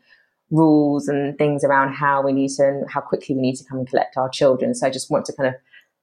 rules 0.49 1.07
and 1.07 1.37
things 1.37 1.63
around 1.63 1.93
how 1.93 2.23
we 2.23 2.33
need 2.33 2.49
to 2.55 2.67
and 2.67 2.89
how 2.89 3.01
quickly 3.01 3.35
we 3.35 3.41
need 3.41 3.57
to 3.57 3.63
come 3.63 3.77
and 3.77 3.87
collect 3.87 4.17
our 4.17 4.27
children. 4.29 4.73
So 4.73 4.87
I 4.87 4.89
just 4.89 5.11
want 5.11 5.25
to 5.25 5.33
kind 5.33 5.49
of 5.49 5.55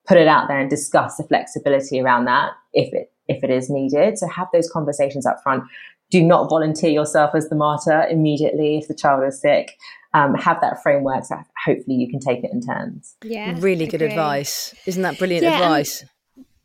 put 0.07 0.17
it 0.17 0.29
out 0.29 0.47
there 0.47 0.61
and 0.61 0.71
discuss 0.71 1.17
the 1.17 1.25
flexibility 1.25 2.01
around 2.01 2.27
that 2.27 2.53
if 2.73 2.95
it 2.95 3.13
if 3.29 3.45
it 3.45 3.51
is 3.51 3.71
needed. 3.71 4.19
So 4.19 4.27
have 4.27 4.49
those 4.53 4.69
conversations 4.69 5.25
up 5.25 5.41
front 5.43 5.63
do 6.11 6.23
not 6.23 6.51
volunteer 6.51 6.91
yourself 6.91 7.35
as 7.35 7.49
the 7.49 7.57
martyr 7.57 8.07
immediately 8.11 8.79
if 8.79 8.89
the 8.89 8.95
child 8.95 9.25
is 9.25 9.41
sick. 9.41 9.79
Um, 10.13 10.35
have 10.35 10.61
that 10.61 10.83
framework 10.83 11.25
so 11.25 11.37
hopefully 11.65 11.95
you 11.95 12.11
can 12.11 12.19
take 12.19 12.43
it 12.43 12.51
in 12.53 12.61
turns. 12.61 13.17
Yeah. 13.23 13.55
Really 13.59 13.87
good 13.87 14.03
advice. 14.03 14.75
Isn't 14.85 15.03
that 15.03 15.19
brilliant 15.19 15.45
yeah, 15.45 15.61
advice? 15.61 16.05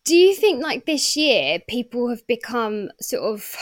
Do 0.04 0.16
you 0.16 0.34
think 0.34 0.64
like 0.64 0.86
this 0.86 1.16
year 1.16 1.60
people 1.68 2.10
have 2.10 2.26
become 2.26 2.90
sort 3.00 3.22
of 3.22 3.56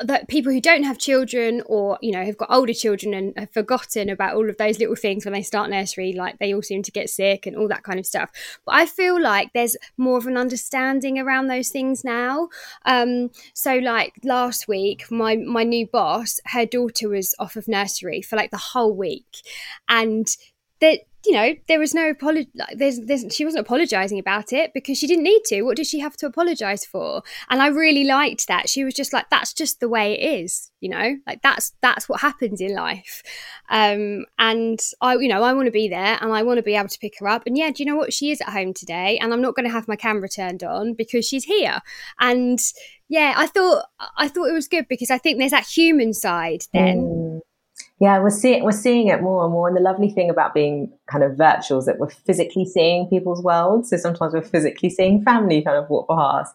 that 0.00 0.26
people 0.26 0.52
who 0.52 0.60
don't 0.60 0.82
have 0.82 0.98
children 0.98 1.62
or 1.66 1.98
you 2.02 2.10
know 2.10 2.24
have 2.24 2.36
got 2.36 2.50
older 2.50 2.74
children 2.74 3.14
and 3.14 3.32
have 3.36 3.52
forgotten 3.52 4.08
about 4.08 4.34
all 4.34 4.48
of 4.48 4.56
those 4.56 4.80
little 4.80 4.96
things 4.96 5.24
when 5.24 5.32
they 5.32 5.42
start 5.42 5.70
nursery 5.70 6.12
like 6.12 6.36
they 6.38 6.52
all 6.52 6.62
seem 6.62 6.82
to 6.82 6.90
get 6.90 7.08
sick 7.08 7.46
and 7.46 7.56
all 7.56 7.68
that 7.68 7.84
kind 7.84 8.00
of 8.00 8.06
stuff. 8.06 8.30
But 8.66 8.74
i 8.74 8.86
feel 8.86 9.20
like 9.20 9.52
there's 9.52 9.76
more 9.96 10.18
of 10.18 10.26
an 10.26 10.36
understanding 10.36 11.18
around 11.18 11.46
those 11.46 11.68
things 11.68 12.02
now. 12.04 12.48
Um, 12.84 13.30
so 13.54 13.76
like 13.76 14.14
last 14.24 14.66
week 14.66 15.10
my 15.10 15.36
my 15.36 15.62
new 15.62 15.86
boss 15.86 16.40
her 16.46 16.66
daughter 16.66 17.08
was 17.08 17.34
off 17.38 17.56
of 17.56 17.68
nursery 17.68 18.20
for 18.20 18.36
like 18.36 18.50
the 18.50 18.56
whole 18.56 18.94
week. 18.94 19.42
And 19.88 20.26
that 20.80 21.00
you 21.24 21.32
know, 21.32 21.54
there 21.68 21.78
was 21.78 21.94
no 21.94 22.10
apology. 22.10 22.50
There's, 22.74 23.00
there's, 23.00 23.24
she 23.30 23.44
wasn't 23.44 23.66
apologizing 23.66 24.18
about 24.18 24.52
it 24.52 24.72
because 24.74 24.98
she 24.98 25.06
didn't 25.06 25.24
need 25.24 25.42
to. 25.46 25.62
What 25.62 25.76
did 25.76 25.86
she 25.86 26.00
have 26.00 26.16
to 26.18 26.26
apologize 26.26 26.84
for? 26.84 27.22
And 27.50 27.62
I 27.62 27.68
really 27.68 28.04
liked 28.04 28.46
that. 28.48 28.68
She 28.68 28.84
was 28.84 28.94
just 28.94 29.12
like, 29.12 29.30
that's 29.30 29.52
just 29.52 29.80
the 29.80 29.88
way 29.88 30.18
it 30.18 30.40
is, 30.42 30.70
you 30.80 30.88
know, 30.88 31.16
like 31.26 31.42
that's 31.42 31.72
that's 31.80 32.08
what 32.08 32.20
happens 32.20 32.60
in 32.60 32.74
life. 32.74 33.22
Um, 33.70 34.26
and 34.38 34.78
I, 35.00 35.16
you 35.16 35.28
know, 35.28 35.42
I 35.42 35.52
want 35.52 35.66
to 35.66 35.72
be 35.72 35.88
there 35.88 36.18
and 36.20 36.32
I 36.32 36.42
want 36.42 36.58
to 36.58 36.62
be 36.62 36.74
able 36.74 36.88
to 36.88 36.98
pick 36.98 37.14
her 37.20 37.28
up. 37.28 37.44
And 37.46 37.56
yeah, 37.56 37.70
do 37.70 37.82
you 37.82 37.86
know 37.86 37.96
what? 37.96 38.12
She 38.12 38.30
is 38.30 38.40
at 38.40 38.50
home 38.50 38.74
today, 38.74 39.18
and 39.18 39.32
I'm 39.32 39.42
not 39.42 39.54
going 39.54 39.66
to 39.66 39.72
have 39.72 39.88
my 39.88 39.96
camera 39.96 40.28
turned 40.28 40.62
on 40.62 40.94
because 40.94 41.26
she's 41.26 41.44
here. 41.44 41.80
And 42.20 42.58
yeah, 43.08 43.34
I 43.36 43.46
thought 43.46 43.86
I 44.16 44.28
thought 44.28 44.48
it 44.48 44.54
was 44.54 44.68
good 44.68 44.86
because 44.88 45.10
I 45.10 45.18
think 45.18 45.38
there's 45.38 45.52
that 45.52 45.66
human 45.66 46.12
side 46.12 46.64
then. 46.72 46.98
Mm 46.98 47.23
yeah, 48.00 48.18
we're 48.18 48.30
seeing 48.30 48.64
we're 48.64 48.72
seeing 48.72 49.08
it 49.08 49.22
more 49.22 49.44
and 49.44 49.52
more. 49.52 49.68
And 49.68 49.76
the 49.76 49.80
lovely 49.80 50.10
thing 50.10 50.28
about 50.28 50.52
being 50.52 50.92
kind 51.10 51.22
of 51.22 51.36
virtual 51.36 51.78
is 51.78 51.86
that 51.86 51.98
we're 51.98 52.10
physically 52.10 52.64
seeing 52.64 53.08
people's 53.08 53.42
worlds. 53.42 53.90
So 53.90 53.96
sometimes 53.96 54.34
we're 54.34 54.42
physically 54.42 54.90
seeing 54.90 55.22
family 55.22 55.62
kind 55.62 55.76
of 55.76 55.88
walk 55.88 56.08
past 56.08 56.54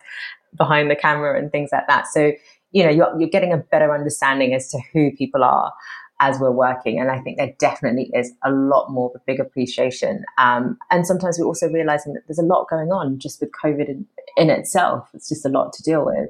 behind 0.58 0.92
the 0.92 0.96
camera 0.96 1.40
and 1.40 1.52
things 1.52 1.70
like 1.72 1.88
that. 1.88 2.08
So 2.08 2.34
you 2.72 2.84
know 2.84 2.90
you're 2.90 3.20
you're 3.20 3.30
getting 3.30 3.54
a 3.54 3.58
better 3.58 3.94
understanding 3.94 4.54
as 4.54 4.70
to 4.72 4.80
who 4.94 5.12
people 5.16 5.44
are 5.44 5.74
as 6.20 6.40
we're 6.40 6.52
working. 6.52 7.00
And 7.00 7.10
I 7.10 7.20
think 7.20 7.38
there 7.38 7.54
definitely 7.60 8.12
is 8.14 8.34
a 8.44 8.52
lot 8.52 8.90
more 8.92 9.10
of 9.10 9.16
a 9.16 9.24
big 9.26 9.40
appreciation. 9.40 10.26
Um, 10.38 10.78
and 10.92 11.08
sometimes 11.08 11.40
we're 11.40 11.46
also 11.46 11.70
realizing 11.70 12.14
that 12.14 12.24
there's 12.28 12.40
a 12.40 12.44
lot 12.44 12.68
going 12.70 12.92
on 12.92 13.20
just 13.20 13.40
with 13.40 13.52
COVID 13.52 13.88
in, 13.88 14.06
in 14.36 14.50
itself. 14.50 15.10
It's 15.14 15.30
just 15.30 15.46
a 15.46 15.50
lot 15.50 15.72
to 15.74 15.84
deal 15.84 16.06
with. 16.06 16.30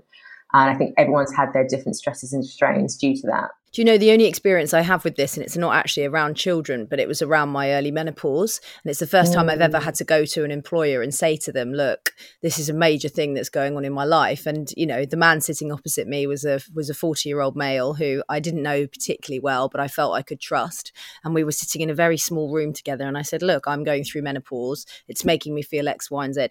And 0.54 0.70
I 0.70 0.76
think 0.76 0.94
everyone's 0.98 1.34
had 1.34 1.54
their 1.54 1.68
different 1.68 1.96
stresses 1.96 2.34
and 2.34 2.46
strains 2.46 2.96
due 2.98 3.16
to 3.16 3.28
that. 3.28 3.50
Do 3.72 3.82
you 3.82 3.86
know 3.86 4.00
the 4.00 4.12
only 4.12 4.26
experience 4.26 4.74
I 4.74 4.82
have 4.82 5.04
with 5.04 5.16
this, 5.16 5.38
and 5.38 5.46
it's 5.46 5.56
not 5.56 5.76
actually 5.76 6.06
around 6.06 6.36
children, 6.36 6.86
but 6.86 7.00
it 7.00 7.08
was 7.08 7.22
around 7.22 7.50
my 7.50 7.74
early 7.74 7.92
menopause. 7.92 8.60
And 8.84 8.90
it's 8.90 9.00
the 9.00 9.06
first 9.06 9.32
time 9.32 9.48
I've 9.48 9.62
ever 9.62 9.80
had 9.80 9.94
to 9.96 10.04
go 10.04 10.26
to 10.26 10.44
an 10.44 10.50
employer 10.50 11.04
and 11.04 11.14
say 11.14 11.38
to 11.38 11.52
them, 11.52 11.74
look, 11.74 12.14
this 12.42 12.58
is 12.58 12.68
a 12.68 12.74
major 12.74 13.10
thing 13.10 13.36
that's 13.36 13.50
going 13.50 13.78
on 13.78 13.86
in 13.86 13.94
my 13.94 14.06
life. 14.06 14.48
And, 14.48 14.72
you 14.76 14.88
know, 14.88 15.06
the 15.06 15.18
man 15.18 15.40
sitting 15.42 15.72
opposite 15.72 16.08
me 16.08 16.26
was 16.26 16.46
a 16.46 16.62
was 16.74 16.90
a 16.90 16.96
40 16.96 17.30
year 17.30 17.42
old 17.42 17.56
male 17.56 17.94
who 17.94 18.24
I 18.28 18.40
didn't 18.40 18.64
know 18.64 18.88
particularly 18.88 19.40
well, 19.40 19.70
but 19.70 19.82
I 19.82 19.88
felt 19.88 20.16
I 20.16 20.24
could 20.24 20.40
trust. 20.40 20.92
And 21.24 21.36
we 21.36 21.44
were 21.44 21.52
sitting 21.52 21.82
in 21.82 21.92
a 21.92 21.96
very 21.96 22.18
small 22.18 22.52
room 22.52 22.74
together. 22.74 23.08
And 23.08 23.18
I 23.18 23.22
said, 23.22 23.44
look, 23.44 23.68
I'm 23.68 23.84
going 23.84 24.04
through 24.04 24.24
menopause. 24.24 24.88
It's 25.08 25.24
making 25.24 25.54
me 25.54 25.62
feel 25.62 25.88
X, 25.88 26.10
Y, 26.10 26.26
and 26.26 26.34
Z. 26.34 26.48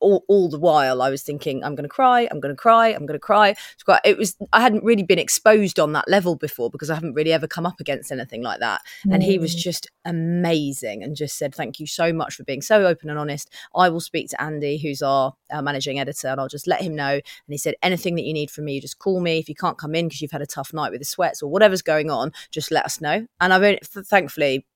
All, 0.00 0.24
all 0.28 0.48
the 0.48 0.60
while 0.60 1.02
I 1.02 1.10
was 1.10 1.22
thinking, 1.22 1.64
I'm 1.64 1.74
going 1.74 1.88
to 1.88 1.88
cry, 1.88 2.28
I'm 2.30 2.38
going 2.38 2.54
to 2.54 2.60
cry, 2.60 2.88
I'm 2.88 3.04
going 3.04 3.18
to 3.18 3.18
cry. 3.18 3.56
It 4.04 4.18
was 4.18 4.36
I 4.52 4.60
hadn't 4.60 4.84
really 4.84 5.02
been 5.02 5.18
exposed 5.18 5.80
on 5.80 5.92
that 5.94 6.08
level 6.08 6.36
before 6.36 6.57
because 6.70 6.90
I 6.90 6.94
haven't 6.94 7.14
really 7.14 7.32
ever 7.32 7.46
come 7.46 7.66
up 7.66 7.80
against 7.80 8.10
anything 8.10 8.42
like 8.42 8.60
that. 8.60 8.82
Mm. 9.06 9.14
And 9.14 9.22
he 9.22 9.38
was 9.38 9.54
mm. 9.54 9.58
just 9.58 9.90
amazing 10.04 11.02
and 11.02 11.14
just 11.14 11.38
said, 11.38 11.54
Thank 11.54 11.78
you 11.78 11.86
so 11.86 12.12
much 12.12 12.34
for 12.34 12.44
being 12.44 12.62
so 12.62 12.86
open 12.86 13.10
and 13.10 13.18
honest. 13.18 13.52
I 13.74 13.88
will 13.88 14.00
speak 14.00 14.28
to 14.30 14.42
Andy, 14.42 14.78
who's 14.78 15.02
our, 15.02 15.34
our 15.52 15.62
managing 15.62 15.98
editor, 15.98 16.28
and 16.28 16.40
I'll 16.40 16.48
just 16.48 16.66
let 16.66 16.82
him 16.82 16.94
know. 16.94 17.12
And 17.12 17.22
he 17.48 17.58
said, 17.58 17.74
Anything 17.82 18.16
that 18.16 18.24
you 18.24 18.32
need 18.32 18.50
from 18.50 18.64
me, 18.64 18.80
just 18.80 18.98
call 18.98 19.20
me. 19.20 19.38
If 19.38 19.48
you 19.48 19.54
can't 19.54 19.78
come 19.78 19.94
in 19.94 20.08
because 20.08 20.20
you've 20.20 20.32
had 20.32 20.42
a 20.42 20.46
tough 20.46 20.74
night 20.74 20.90
with 20.90 21.00
the 21.00 21.06
sweats 21.06 21.42
or 21.42 21.50
whatever's 21.50 21.82
going 21.82 22.10
on, 22.10 22.32
just 22.50 22.70
let 22.70 22.84
us 22.84 23.00
know. 23.00 23.26
And 23.40 23.52
I've 23.52 23.62
only, 23.62 23.80
thankfully, 23.82 24.66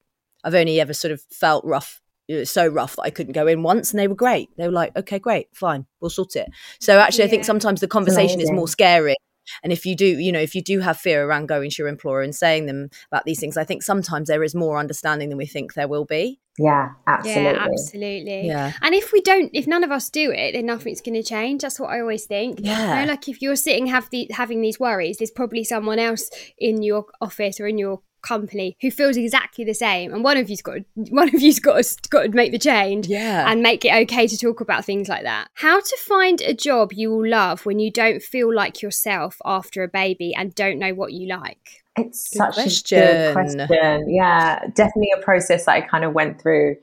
I've 0.45 0.55
only 0.55 0.81
ever 0.81 0.95
sort 0.95 1.12
of 1.12 1.23
felt 1.31 1.64
rough 1.64 2.01
so 2.45 2.66
rough 2.66 2.97
that 2.97 3.03
I 3.03 3.11
couldn't 3.11 3.33
go 3.33 3.47
in 3.47 3.62
once 3.62 3.90
and 3.90 3.99
they 3.99 4.09
were 4.09 4.14
great. 4.14 4.49
They 4.57 4.66
were 4.66 4.73
like, 4.73 4.97
okay, 4.97 5.18
great, 5.18 5.49
fine, 5.53 5.87
we'll 6.01 6.11
sort 6.11 6.37
it. 6.37 6.49
So 6.81 6.99
actually, 6.99 7.25
yeah. 7.25 7.27
I 7.27 7.31
think 7.31 7.45
sometimes 7.45 7.81
the 7.81 7.88
conversation 7.88 8.40
is 8.40 8.51
more 8.51 8.68
scary. 8.68 9.16
And 9.62 9.72
if 9.72 9.87
you 9.87 9.94
do, 9.96 10.07
you 10.07 10.33
know, 10.33 10.40
if 10.40 10.55
you 10.55 10.62
do 10.62 10.81
have 10.81 10.98
fear 10.98 11.26
around 11.26 11.46
going 11.46 11.70
to 11.70 11.83
your 11.83 11.88
employer 11.88 12.22
and 12.22 12.35
saying 12.35 12.66
them 12.66 12.90
about 13.11 13.24
these 13.24 13.40
things, 13.40 13.57
I 13.57 13.64
think 13.64 13.83
sometimes 13.83 14.28
there 14.28 14.42
is 14.42 14.55
more 14.55 14.78
understanding 14.78 15.28
than 15.28 15.38
we 15.38 15.46
think 15.46 15.74
there 15.74 15.88
will 15.88 16.05
be. 16.05 16.40
Yeah, 16.59 16.90
absolutely. 17.07 17.42
Yeah, 17.44 17.64
absolutely. 17.64 18.46
Yeah. 18.46 18.72
And 18.83 18.94
if 18.94 19.12
we 19.12 19.20
don't, 19.22 19.50
if 19.55 19.66
none 19.66 19.85
of 19.85 19.90
us 19.90 20.11
do 20.11 20.31
it, 20.31 20.52
then 20.52 20.66
nothing's 20.66 21.00
going 21.00 21.14
to 21.14 21.22
change. 21.22 21.62
That's 21.62 21.81
what 21.81 21.90
I 21.90 22.00
always 22.00 22.26
think. 22.26 22.61
Yeah. 22.62 23.00
You 23.00 23.07
know, 23.07 23.12
like 23.12 23.28
if 23.28 23.40
you're 23.40 23.57
sitting 23.57 23.87
have 23.87 24.11
the 24.11 24.28
having 24.31 24.61
these 24.61 24.78
worries, 24.78 25.18
there's 25.18 25.31
probably 25.31 25.64
someone 25.64 25.98
else 25.98 26.28
in 26.59 26.83
your 26.83 27.07
office 27.20 27.59
or 27.59 27.66
in 27.66 27.78
your 27.78 28.02
company 28.22 28.76
who 28.80 28.90
feels 28.90 29.16
exactly 29.16 29.64
the 29.64 29.74
same 29.74 30.12
and 30.12 30.24
one 30.24 30.37
of 30.37 30.48
you's 30.48 30.62
got 30.62 30.74
to, 30.74 30.85
one 31.11 31.28
of 31.28 31.40
you's 31.40 31.58
got 31.58 31.82
to, 31.82 32.08
got 32.11 32.22
to 32.22 32.28
make 32.30 32.52
the 32.52 32.58
change 32.58 33.06
yeah. 33.06 33.50
and 33.50 33.62
make 33.62 33.85
it 33.85 33.92
okay 33.92 34.26
to 34.26 34.37
talk 34.37 34.61
about 34.61 34.85
things 34.85 35.08
like 35.08 35.22
that 35.22 35.48
how 35.54 35.80
to 35.80 35.96
find 35.98 36.40
a 36.42 36.54
job 36.54 36.92
you 36.92 37.11
will 37.11 37.28
love 37.28 37.66
when 37.66 37.78
you 37.78 37.90
don't 37.90 38.22
feel 38.22 38.54
like 38.54 38.82
yourself 38.82 39.37
after 39.44 39.82
a 39.82 39.88
baby 39.88 40.35
and 40.35 40.54
don't 40.54 40.78
know 40.78 40.94
what 40.94 41.12
you 41.12 41.28
like 41.28 41.85
it's 41.96 42.30
good 42.30 42.38
such 42.38 42.54
question. 42.54 42.98
a 42.98 43.06
good 43.06 43.32
question 43.32 44.14
yeah 44.14 44.61
definitely 44.74 45.12
a 45.16 45.22
process 45.22 45.66
that 45.66 45.72
i 45.72 45.80
kind 45.80 46.04
of 46.04 46.12
went 46.12 46.40
through 46.40 46.76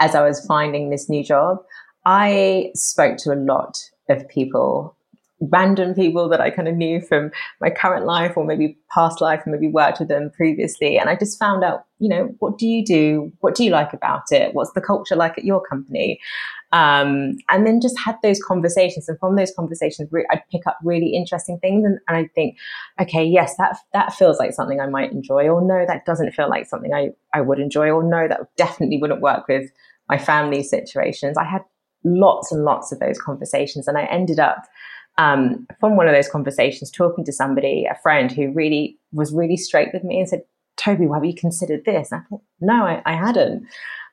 as 0.00 0.14
i 0.14 0.22
was 0.22 0.44
finding 0.46 0.90
this 0.90 1.08
new 1.08 1.24
job 1.24 1.58
i 2.04 2.70
spoke 2.74 3.16
to 3.16 3.32
a 3.32 3.36
lot 3.36 3.78
of 4.08 4.28
people 4.28 4.96
random 5.50 5.94
people 5.94 6.28
that 6.28 6.40
I 6.40 6.50
kind 6.50 6.68
of 6.68 6.76
knew 6.76 7.00
from 7.00 7.30
my 7.60 7.70
current 7.70 8.06
life 8.06 8.36
or 8.36 8.44
maybe 8.44 8.78
past 8.94 9.20
life 9.20 9.42
and 9.44 9.52
maybe 9.52 9.68
worked 9.68 9.98
with 9.98 10.08
them 10.08 10.30
previously. 10.30 10.98
And 10.98 11.08
I 11.08 11.16
just 11.16 11.38
found 11.38 11.64
out, 11.64 11.84
you 11.98 12.08
know, 12.08 12.34
what 12.38 12.58
do 12.58 12.66
you 12.66 12.84
do? 12.84 13.32
What 13.40 13.54
do 13.54 13.64
you 13.64 13.70
like 13.70 13.92
about 13.92 14.30
it? 14.30 14.54
What's 14.54 14.72
the 14.72 14.80
culture 14.80 15.16
like 15.16 15.36
at 15.36 15.44
your 15.44 15.60
company? 15.60 16.20
Um, 16.72 17.36
and 17.50 17.66
then 17.66 17.80
just 17.80 17.98
had 17.98 18.16
those 18.22 18.40
conversations. 18.42 19.08
And 19.08 19.18
from 19.18 19.36
those 19.36 19.52
conversations, 19.54 20.10
I'd 20.30 20.42
pick 20.50 20.66
up 20.66 20.78
really 20.82 21.14
interesting 21.14 21.58
things. 21.58 21.84
And, 21.84 21.98
and 22.08 22.16
I 22.16 22.28
think, 22.34 22.56
okay, 23.00 23.24
yes, 23.24 23.56
that, 23.58 23.76
that 23.92 24.14
feels 24.14 24.38
like 24.38 24.52
something 24.52 24.80
I 24.80 24.86
might 24.86 25.12
enjoy. 25.12 25.48
Or 25.48 25.60
no, 25.60 25.84
that 25.86 26.06
doesn't 26.06 26.32
feel 26.32 26.48
like 26.48 26.66
something 26.66 26.94
I, 26.94 27.10
I 27.34 27.40
would 27.40 27.58
enjoy. 27.58 27.90
Or 27.90 28.02
no, 28.02 28.28
that 28.28 28.54
definitely 28.56 28.98
wouldn't 28.98 29.20
work 29.20 29.48
with 29.48 29.70
my 30.08 30.18
family 30.18 30.62
situations. 30.62 31.36
I 31.36 31.44
had 31.44 31.62
lots 32.04 32.52
and 32.52 32.64
lots 32.64 32.92
of 32.92 33.00
those 33.00 33.18
conversations. 33.18 33.86
And 33.86 33.98
I 33.98 34.04
ended 34.04 34.38
up 34.38 34.64
um, 35.18 35.66
from 35.80 35.96
one 35.96 36.08
of 36.08 36.14
those 36.14 36.28
conversations, 36.28 36.90
talking 36.90 37.24
to 37.24 37.32
somebody, 37.32 37.86
a 37.90 37.98
friend 38.02 38.30
who 38.32 38.52
really 38.52 38.98
was 39.12 39.32
really 39.32 39.56
straight 39.56 39.90
with 39.92 40.04
me 40.04 40.18
and 40.18 40.28
said, 40.28 40.42
Toby, 40.76 41.06
why 41.06 41.16
have 41.16 41.24
you 41.24 41.34
considered 41.34 41.84
this? 41.84 42.10
And 42.10 42.22
I 42.22 42.24
thought, 42.28 42.42
no, 42.60 42.84
I, 42.84 43.02
I 43.04 43.12
hadn't. 43.14 43.66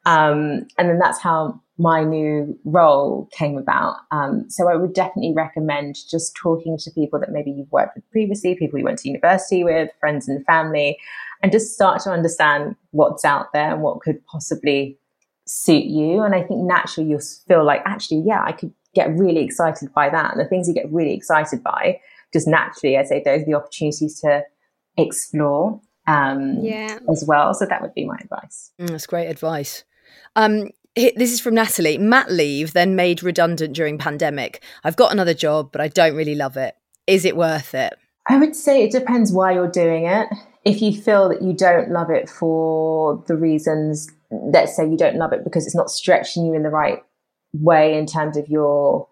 Um, 0.05 0.67
and 0.77 0.89
then 0.89 0.99
that's 0.99 1.19
how 1.21 1.61
my 1.77 2.03
new 2.03 2.57
role 2.65 3.29
came 3.31 3.57
about. 3.57 3.95
Um, 4.11 4.49
so 4.49 4.69
I 4.69 4.75
would 4.75 4.93
definitely 4.93 5.33
recommend 5.33 5.95
just 6.09 6.35
talking 6.35 6.77
to 6.77 6.91
people 6.91 7.19
that 7.19 7.31
maybe 7.31 7.51
you've 7.51 7.71
worked 7.71 7.95
with 7.95 8.09
previously, 8.11 8.55
people 8.55 8.77
you 8.77 8.85
went 8.85 8.99
to 8.99 9.07
university 9.07 9.63
with, 9.63 9.89
friends 9.99 10.27
and 10.27 10.45
family, 10.45 10.97
and 11.41 11.51
just 11.51 11.73
start 11.73 12.01
to 12.01 12.11
understand 12.11 12.75
what's 12.91 13.23
out 13.23 13.53
there 13.53 13.71
and 13.71 13.81
what 13.81 14.01
could 14.01 14.25
possibly 14.25 14.97
suit 15.47 15.85
you. 15.85 16.21
And 16.21 16.35
I 16.35 16.43
think 16.43 16.61
naturally 16.61 17.09
you'll 17.09 17.21
feel 17.47 17.63
like, 17.63 17.81
actually, 17.85 18.23
yeah, 18.25 18.43
I 18.43 18.51
could 18.51 18.73
get 18.99 19.15
really 19.17 19.43
excited 19.43 19.93
by 19.93 20.09
that. 20.09 20.31
And 20.31 20.39
the 20.39 20.45
things 20.45 20.67
you 20.67 20.73
get 20.73 20.91
really 20.91 21.13
excited 21.13 21.63
by, 21.63 21.99
just 22.33 22.47
naturally, 22.47 22.97
I 22.97 23.03
say 23.03 23.21
those 23.23 23.41
are 23.41 23.45
the 23.45 23.53
opportunities 23.55 24.19
to 24.21 24.43
explore 24.97 25.79
um, 26.07 26.59
yeah. 26.61 26.99
as 27.09 27.23
well. 27.27 27.53
So 27.53 27.65
that 27.65 27.81
would 27.81 27.93
be 27.93 28.05
my 28.05 28.17
advice. 28.21 28.71
Mm, 28.79 28.89
that's 28.89 29.07
great 29.07 29.27
advice. 29.27 29.83
Um, 30.35 30.69
this 30.95 31.31
is 31.31 31.39
from 31.39 31.55
Natalie. 31.55 31.97
Mat 31.97 32.31
leave, 32.31 32.73
then 32.73 32.95
made 32.95 33.23
redundant 33.23 33.73
during 33.73 33.97
pandemic. 33.97 34.63
I've 34.83 34.95
got 34.95 35.11
another 35.11 35.33
job, 35.33 35.71
but 35.71 35.81
I 35.81 35.87
don't 35.87 36.15
really 36.15 36.35
love 36.35 36.57
it. 36.57 36.75
Is 37.07 37.25
it 37.25 37.37
worth 37.37 37.73
it? 37.73 37.93
I 38.27 38.37
would 38.37 38.55
say 38.55 38.83
it 38.83 38.91
depends 38.91 39.31
why 39.31 39.53
you're 39.53 39.71
doing 39.71 40.05
it. 40.05 40.27
If 40.65 40.81
you 40.81 40.99
feel 40.99 41.29
that 41.29 41.41
you 41.41 41.53
don't 41.53 41.89
love 41.89 42.09
it 42.09 42.29
for 42.29 43.23
the 43.27 43.35
reasons, 43.35 44.09
let's 44.29 44.75
say 44.75 44.87
you 44.87 44.97
don't 44.97 45.15
love 45.15 45.31
it 45.33 45.43
because 45.43 45.65
it's 45.65 45.75
not 45.75 45.89
stretching 45.89 46.45
you 46.45 46.53
in 46.53 46.63
the 46.63 46.69
right 46.69 47.01
way 47.53 47.97
in 47.97 48.05
terms 48.05 48.37
of 48.37 48.47
your 48.47 49.07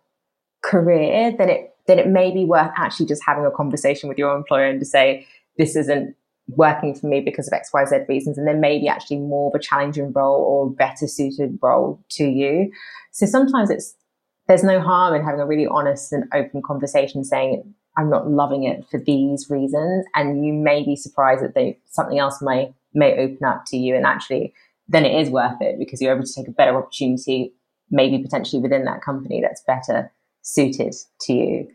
career, 0.63 1.34
then 1.38 1.50
it 1.50 1.73
then 1.88 2.00
it 2.00 2.08
may 2.08 2.32
be 2.32 2.43
worth 2.43 2.71
actually 2.76 3.06
just 3.06 3.23
having 3.26 3.45
a 3.45 3.52
conversation 3.52 4.10
with 4.10 4.17
your 4.17 4.36
employer 4.36 4.65
and 4.65 4.80
to 4.82 4.86
say 4.86 5.26
this 5.58 5.76
isn't 5.76 6.15
working 6.50 6.93
for 6.93 7.08
me 7.08 7.21
because 7.21 7.47
of 7.47 7.54
X, 7.54 7.71
Y, 7.73 7.86
Z 7.86 8.00
reasons, 8.08 8.38
and 8.38 8.47
then 8.47 8.60
maybe 8.60 8.88
actually 8.88 9.17
more 9.17 9.50
of 9.50 9.56
a 9.56 9.63
challenging 9.63 10.12
role 10.12 10.41
or 10.41 10.69
better 10.69 11.08
suited 11.08 11.58
role 11.62 12.02
to 12.10 12.26
you. 12.26 12.71
So 13.12 13.26
sometimes 13.26 13.69
it's 13.69 13.95
there's 14.47 14.63
no 14.63 14.80
harm 14.80 15.13
in 15.13 15.23
having 15.23 15.41
a 15.41 15.45
really 15.45 15.67
honest 15.67 16.13
and 16.13 16.23
open 16.34 16.62
conversation 16.62 17.23
saying 17.23 17.73
I'm 17.97 18.10
not 18.10 18.30
loving 18.30 18.63
it 18.63 18.86
for 18.89 19.00
these 19.00 19.50
reasons, 19.50 20.06
and 20.15 20.45
you 20.45 20.54
may 20.54 20.84
be 20.84 20.95
surprised 20.95 21.43
that 21.43 21.56
they 21.56 21.80
something 21.86 22.19
else 22.19 22.41
may 22.41 22.73
may 22.93 23.17
open 23.17 23.45
up 23.45 23.63
to 23.67 23.78
you, 23.78 23.95
and 23.95 24.06
actually 24.06 24.54
then 24.88 25.06
it 25.06 25.19
is 25.19 25.30
worth 25.30 25.62
it 25.62 25.78
because 25.80 26.02
you're 26.02 26.15
able 26.15 26.26
to 26.26 26.34
take 26.34 26.47
a 26.47 26.52
better 26.52 26.78
opportunity 26.78 27.54
maybe 27.89 28.21
potentially 28.21 28.62
within 28.62 28.86
that 28.86 29.02
company 29.02 29.41
that's 29.41 29.62
better 29.62 30.12
suited 30.41 30.95
to 31.21 31.34
you. 31.34 31.67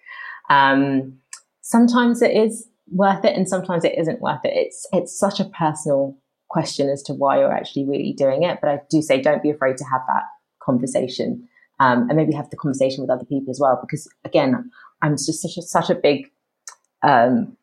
Um, 0.50 1.18
sometimes 1.60 2.22
it 2.22 2.36
is 2.36 2.68
worth 2.90 3.24
it 3.24 3.36
and 3.36 3.48
sometimes 3.48 3.84
it 3.84 3.96
isn't 3.98 4.20
worth 4.20 4.44
it. 4.44 4.52
It's, 4.54 4.86
it's 4.92 5.18
such 5.18 5.40
a 5.40 5.44
personal 5.44 6.16
question 6.48 6.88
as 6.88 7.02
to 7.04 7.14
why 7.14 7.38
you're 7.38 7.52
actually 7.52 7.86
really 7.86 8.12
doing 8.12 8.42
it. 8.42 8.58
But 8.60 8.70
I 8.70 8.80
do 8.90 9.00
say 9.00 9.20
don't 9.20 9.42
be 9.42 9.50
afraid 9.50 9.76
to 9.78 9.84
have 9.84 10.02
that 10.08 10.24
conversation 10.62 11.48
um, 11.80 12.08
and 12.08 12.16
maybe 12.16 12.34
have 12.34 12.50
the 12.50 12.56
conversation 12.56 13.00
with 13.00 13.10
other 13.10 13.24
people 13.24 13.50
as 13.50 13.58
well. 13.60 13.78
Because 13.80 14.08
again, 14.24 14.70
I'm 15.00 15.12
just 15.12 15.40
such 15.40 15.56
a, 15.56 15.62
such 15.62 15.90
a 15.90 15.94
big 15.94 16.30
um, 17.02 17.56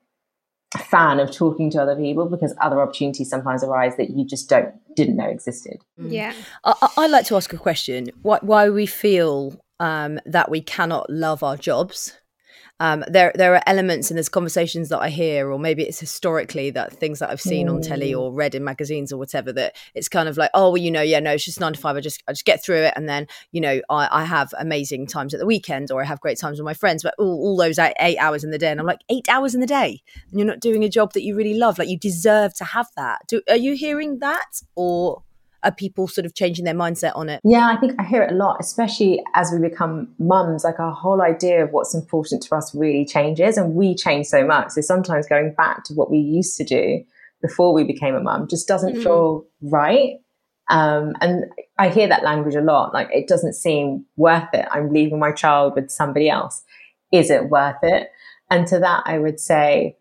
fan 0.78 1.20
of 1.20 1.32
talking 1.32 1.72
to 1.72 1.82
other 1.82 1.96
people 1.96 2.28
because 2.28 2.54
other 2.62 2.82
opportunities 2.82 3.30
sometimes 3.30 3.64
arise 3.64 3.98
that 3.98 4.12
you 4.12 4.24
just 4.24 4.50
don't 4.50 4.74
didn't 4.96 5.16
know 5.16 5.28
existed. 5.28 5.78
Mm. 6.00 6.12
Yeah, 6.12 6.34
I, 6.64 6.90
would 6.98 7.12
like 7.12 7.26
to 7.28 7.36
ask 7.36 7.52
a 7.54 7.58
question: 7.58 8.12
why, 8.22 8.40
why 8.42 8.70
we 8.70 8.86
feel 8.86 9.60
um, 9.80 10.20
that 10.26 10.52
we 10.52 10.62
cannot 10.62 11.10
love 11.10 11.42
our 11.44 11.58
jobs 11.58 12.14
um, 12.80 13.04
there 13.08 13.32
there 13.36 13.56
are 13.56 13.64
elements 13.66 14.10
in 14.10 14.18
this 14.18 14.30
conversations 14.30 14.90
that 14.90 15.00
I 15.00 15.10
hear, 15.10 15.52
or 15.52 15.60
maybe 15.60 15.84
it's 15.84 16.00
historically 16.00 16.70
that 16.72 16.94
things 16.94 17.20
that 17.20 17.30
I've 17.30 17.42
seen 17.42 17.68
mm. 17.68 17.76
on 17.76 17.82
telly 17.82 18.14
mm. 18.14 18.20
or 18.20 18.32
read 18.32 18.56
in 18.56 18.64
magazines 18.64 19.12
or 19.12 19.18
whatever 19.18 19.52
that 19.54 19.76
it's 19.94 20.08
kind 20.08 20.30
of 20.30 20.38
like, 20.38 20.50
oh, 20.54 20.70
well, 20.70 20.78
you 20.78 20.92
know, 20.92 21.02
yeah, 21.02 21.20
no, 21.20 21.32
it's 21.32 21.46
just 21.46 21.60
nine 21.60 21.74
to 21.74 21.80
five. 21.80 21.96
I 21.96 22.00
just 22.00 22.24
I 22.28 22.32
just 22.32 22.46
get 22.46 22.64
through 22.64 22.84
it, 22.84 22.94
and 22.96 23.08
then 23.10 23.28
you 23.52 23.62
know, 23.62 23.82
I, 23.90 24.08
I 24.12 24.24
have 24.24 24.54
amazing 24.58 25.08
times 25.08 25.34
at 25.34 25.40
the 25.40 25.46
weekend, 25.46 25.92
or 25.92 26.02
I 26.02 26.06
have 26.06 26.22
great 26.22 26.40
times 26.40 26.60
with 26.60 26.66
my 26.66 26.74
friends. 26.74 27.04
But 27.04 27.16
all, 27.18 27.28
all 27.28 27.58
those 27.58 27.80
eight, 27.80 27.96
eight 28.00 28.18
hours 28.18 28.44
in 28.44 28.52
the 28.52 28.58
day, 28.58 28.72
and 28.72 28.80
I'm 28.80 28.86
like, 28.86 29.02
eight 29.10 29.28
hours 29.30 29.54
in 29.54 29.62
the 29.62 29.68
day, 29.68 30.02
and 30.30 30.40
you're 30.40 30.48
not 30.48 30.60
doing 30.60 30.84
a 30.84 30.90
job 30.90 31.14
that 31.14 31.24
you 31.24 31.36
really 31.36 31.56
love. 31.56 31.80
Like 31.80 31.90
you 31.90 31.98
deserve 31.98 32.54
to 32.56 32.64
have 32.64 32.88
that. 32.96 33.22
Do, 33.28 33.42
are 33.50 33.58
you 33.58 33.76
hearing 33.76 34.20
that, 34.20 34.62
or 34.76 35.24
are 35.64 35.72
people 35.72 36.08
sort 36.08 36.26
of 36.26 36.34
changing 36.36 36.66
their 36.66 36.74
mindset 36.74 37.12
on 37.16 37.30
it? 37.30 37.42
Yeah, 37.44 37.68
I 37.68 37.78
think 37.78 37.94
I 38.00 38.04
hear 38.04 38.24
it 38.24 38.32
a 38.32 38.36
lot, 38.36 38.58
especially 38.60 39.22
as 39.36 39.52
we 39.52 39.60
become 39.68 40.14
mums. 40.20 40.64
Like 40.64 40.80
our 40.80 40.94
whole 40.94 41.22
idea 41.22 41.64
of 41.64 41.72
what's 41.72 41.94
important 41.94 42.44
to 42.44 42.56
us 42.56 42.74
really 42.74 43.06
changes, 43.06 43.58
and 43.58 43.76
we 43.76 43.96
change 43.96 44.28
so 44.28 44.46
much. 44.46 44.72
So 44.72 44.82
sometimes 44.82 45.28
going 45.28 45.54
back 45.54 45.84
to 45.86 45.94
what 45.94 46.10
we 46.10 46.18
used 46.18 46.58
to 46.58 46.64
do 46.64 47.04
before 47.42 47.74
we 47.74 47.84
became 47.84 48.16
a 48.16 48.22
mum 48.22 48.48
just 48.50 48.68
doesn't 48.68 48.94
mm-hmm. 48.94 49.04
feel 49.04 49.46
right. 49.62 50.18
Um, 50.70 51.14
and 51.20 51.46
I 51.78 51.90
hear 51.90 52.08
that 52.08 52.24
language 52.24 52.56
a 52.56 52.62
lot. 52.62 52.94
Like 52.94 53.10
it 53.12 53.28
doesn't 53.28 53.54
seem 53.54 54.06
worth 54.18 54.50
it. 54.54 54.68
I'm 54.72 54.94
leaving 54.94 55.20
my 55.20 55.32
child 55.32 55.74
with 55.76 55.90
somebody 55.90 56.30
else. 56.30 56.64
Is 57.12 57.30
it 57.30 57.50
worth 57.50 57.78
it? 57.82 58.12
And 58.52 58.68
to 58.68 58.80
that, 58.80 59.04
I 59.06 59.18
would 59.18 59.40
say, 59.40 59.98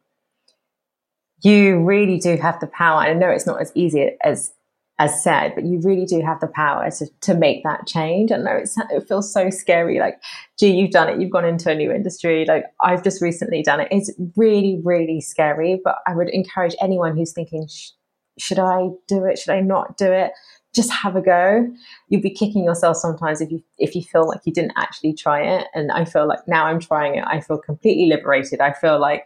you 1.42 1.84
really 1.84 2.18
do 2.18 2.36
have 2.36 2.58
the 2.60 2.66
power. 2.66 3.00
I 3.00 3.12
know 3.14 3.30
it's 3.30 3.46
not 3.46 3.60
as 3.60 3.70
easy 3.74 4.10
as 4.22 4.52
as 4.98 5.22
said, 5.22 5.54
but 5.54 5.64
you 5.64 5.80
really 5.80 6.04
do 6.04 6.20
have 6.20 6.40
the 6.40 6.48
power 6.48 6.90
to, 6.90 7.06
to 7.20 7.34
make 7.34 7.62
that 7.62 7.86
change. 7.86 8.32
And 8.32 8.48
it 8.48 9.06
feels 9.06 9.32
so 9.32 9.48
scary. 9.48 10.00
Like, 10.00 10.20
gee, 10.58 10.72
you've 10.72 10.90
done 10.90 11.08
it. 11.08 11.20
You've 11.20 11.30
gone 11.30 11.44
into 11.44 11.70
a 11.70 11.74
new 11.74 11.92
industry. 11.92 12.44
Like, 12.46 12.64
I've 12.82 13.04
just 13.04 13.22
recently 13.22 13.62
done 13.62 13.80
it. 13.80 13.88
It's 13.92 14.12
really, 14.36 14.80
really 14.82 15.20
scary. 15.20 15.80
But 15.82 15.98
I 16.06 16.14
would 16.14 16.28
encourage 16.30 16.74
anyone 16.80 17.16
who's 17.16 17.32
thinking, 17.32 17.68
should 18.38 18.58
I 18.58 18.88
do 19.06 19.24
it? 19.24 19.38
Should 19.38 19.52
I 19.52 19.60
not 19.60 19.96
do 19.96 20.10
it? 20.10 20.32
Just 20.74 20.90
have 20.90 21.14
a 21.14 21.22
go. 21.22 21.66
You'll 22.08 22.22
be 22.22 22.30
kicking 22.30 22.64
yourself 22.64 22.96
sometimes 22.96 23.40
if 23.40 23.50
you 23.50 23.62
if 23.78 23.94
you 23.94 24.02
feel 24.02 24.28
like 24.28 24.40
you 24.44 24.52
didn't 24.52 24.74
actually 24.76 25.14
try 25.14 25.40
it. 25.42 25.66
And 25.74 25.90
I 25.92 26.04
feel 26.04 26.26
like 26.26 26.46
now 26.46 26.66
I'm 26.66 26.80
trying 26.80 27.14
it. 27.14 27.24
I 27.26 27.40
feel 27.40 27.58
completely 27.58 28.06
liberated. 28.06 28.60
I 28.60 28.72
feel 28.72 29.00
like 29.00 29.24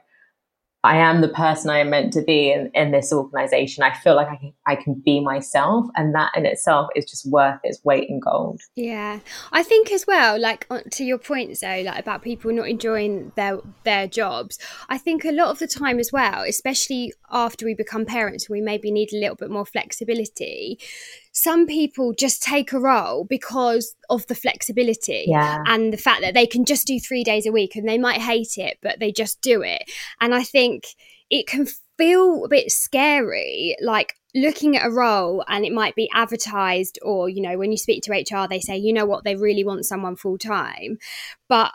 I 0.85 0.97
am 0.97 1.20
the 1.20 1.28
person 1.28 1.70
I 1.70 1.78
am 1.78 1.91
meant 1.91 2.12
to 2.14 2.22
be 2.22 2.51
in, 2.51 2.70
in 2.74 2.91
this 2.91 3.12
organization. 3.12 3.85
I 3.85 3.95
feel 3.95 4.16
like 4.16 4.28
I 4.28 4.37
can, 4.37 4.53
I 4.66 4.76
can 4.76 4.95
be 4.95 5.20
myself. 5.20 5.87
And 5.97 6.14
that 6.14 6.33
in 6.37 6.45
itself 6.45 6.89
is 6.97 7.05
just 7.05 7.30
worth 7.30 7.61
its 7.62 7.85
weight 7.85 8.09
in 8.09 8.18
gold. 8.18 8.61
Yeah. 8.74 9.20
I 9.53 9.62
think 9.62 9.93
as 9.93 10.07
well, 10.07 10.41
like 10.41 10.66
to 10.93 11.05
your 11.05 11.18
point, 11.18 11.57
Zoe, 11.57 11.85
like 11.85 12.01
about 12.01 12.22
people 12.22 12.53
not 12.53 12.68
enjoying 12.68 13.33
their, 13.37 13.59
their 13.85 14.09
jobs, 14.09 14.59
I 14.89 14.99
think 14.99 15.24
a 15.24 15.33
lot 15.33 15.51
of 15.51 15.59
the 15.61 15.68
time 15.68 15.99
as 15.99 16.12
well, 16.12 16.43
especially 16.43 17.12
after 17.30 17.64
we 17.64 17.74
become 17.74 18.05
parents, 18.05 18.51
we 18.51 18.61
maybe 18.61 18.91
need 18.91 19.12
a 19.12 19.18
little 19.18 19.37
bit 19.37 19.51
more 19.51 19.66
flexibility 19.66 20.78
some 21.33 21.66
people 21.66 22.12
just 22.12 22.43
take 22.43 22.72
a 22.72 22.78
role 22.78 23.24
because 23.24 23.95
of 24.11 24.26
the 24.26 24.35
flexibility 24.35 25.24
yeah. 25.26 25.62
and 25.66 25.93
the 25.93 25.99
fact 25.99 26.20
that 26.20 26.35
they 26.35 26.47
can 26.47 26.64
just 26.64 26.87
do 26.87 27.01
three 27.01 27.24
days 27.24 27.47
a 27.47 27.53
week 27.53 27.74
and 27.74 27.89
they 27.89 27.99
might 27.99 28.20
hate 28.20 28.59
it, 28.59 28.78
but 28.83 29.01
they 29.01 29.11
just 29.11 29.41
do 29.41 29.62
it. 29.62 29.83
And 30.20 30.35
I 30.35 30.43
think 30.43 30.89
it 31.30 31.47
can 31.47 31.66
feel 31.97 32.45
a 32.45 32.49
bit 32.49 32.70
scary, 32.70 33.76
like 33.80 34.14
looking 34.35 34.76
at 34.76 34.87
a 34.87 34.91
role 34.91 35.45
and 35.49 35.64
it 35.64 35.72
might 35.72 35.95
be 35.95 36.09
advertised 36.12 36.99
or, 37.03 37.28
you 37.28 37.41
know, 37.41 37.57
when 37.57 37.72
you 37.72 37.78
speak 37.78 38.03
to 38.05 38.12
HR, 38.12 38.47
they 38.47 38.61
say, 38.61 38.76
you 38.76 38.93
know 38.93 39.07
what, 39.07 39.24
they 39.24 39.35
really 39.35 39.64
want 39.64 39.87
someone 39.87 40.16
full 40.16 40.37
time. 40.37 40.99
But 41.49 41.72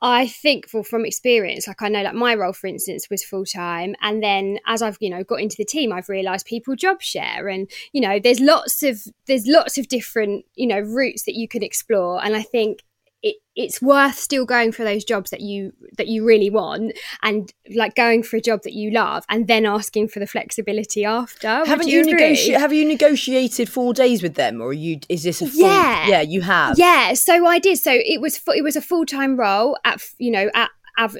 I 0.00 0.28
think 0.28 0.66
well, 0.72 0.84
from 0.84 1.04
experience, 1.04 1.66
like 1.66 1.82
I 1.82 1.88
know 1.88 2.02
like 2.02 2.14
my 2.14 2.34
role, 2.34 2.52
for 2.52 2.68
instance, 2.68 3.08
was 3.10 3.24
full 3.24 3.44
time. 3.44 3.96
And 4.00 4.22
then 4.22 4.58
as 4.66 4.80
I've, 4.80 4.96
you 5.00 5.10
know, 5.10 5.24
got 5.24 5.40
into 5.40 5.56
the 5.58 5.64
team, 5.64 5.92
I've 5.92 6.08
realized 6.08 6.46
people 6.46 6.76
job 6.76 7.02
share 7.02 7.48
and, 7.48 7.68
you 7.92 8.00
know, 8.00 8.20
there's 8.22 8.40
lots 8.40 8.82
of 8.82 9.00
there's 9.26 9.46
lots 9.46 9.76
of 9.76 9.88
different, 9.88 10.44
you 10.54 10.66
know, 10.66 10.78
routes 10.78 11.24
that 11.24 11.34
you 11.34 11.48
can 11.48 11.62
explore. 11.62 12.24
And 12.24 12.36
I 12.36 12.42
think 12.42 12.84
it, 13.22 13.36
it's 13.56 13.82
worth 13.82 14.14
still 14.14 14.46
going 14.46 14.70
for 14.70 14.84
those 14.84 15.04
jobs 15.04 15.30
that 15.30 15.40
you 15.40 15.72
that 15.96 16.06
you 16.06 16.24
really 16.24 16.50
want 16.50 16.92
and 17.22 17.52
like 17.74 17.96
going 17.96 18.22
for 18.22 18.36
a 18.36 18.40
job 18.40 18.62
that 18.62 18.74
you 18.74 18.90
love 18.90 19.24
and 19.28 19.48
then 19.48 19.66
asking 19.66 20.08
for 20.08 20.20
the 20.20 20.26
flexibility 20.26 21.04
after. 21.04 21.48
Haven't 21.48 21.88
you, 21.88 21.98
you 21.98 22.04
negotiated 22.04 22.60
have 22.60 22.72
you 22.72 22.86
negotiated 22.86 23.68
four 23.68 23.92
days 23.92 24.22
with 24.22 24.34
them 24.34 24.60
or 24.60 24.72
you 24.72 25.00
is 25.08 25.24
this 25.24 25.42
a 25.42 25.46
full, 25.46 25.60
yeah. 25.60 26.06
yeah 26.06 26.20
you 26.20 26.42
have? 26.42 26.78
Yeah 26.78 27.14
so 27.14 27.46
i 27.46 27.58
did. 27.58 27.78
So 27.78 27.92
it 27.92 28.20
was 28.20 28.40
it 28.48 28.62
was 28.62 28.76
a 28.76 28.82
full-time 28.82 29.36
role 29.36 29.76
at 29.84 30.00
you 30.18 30.30
know 30.30 30.50
at 30.54 30.70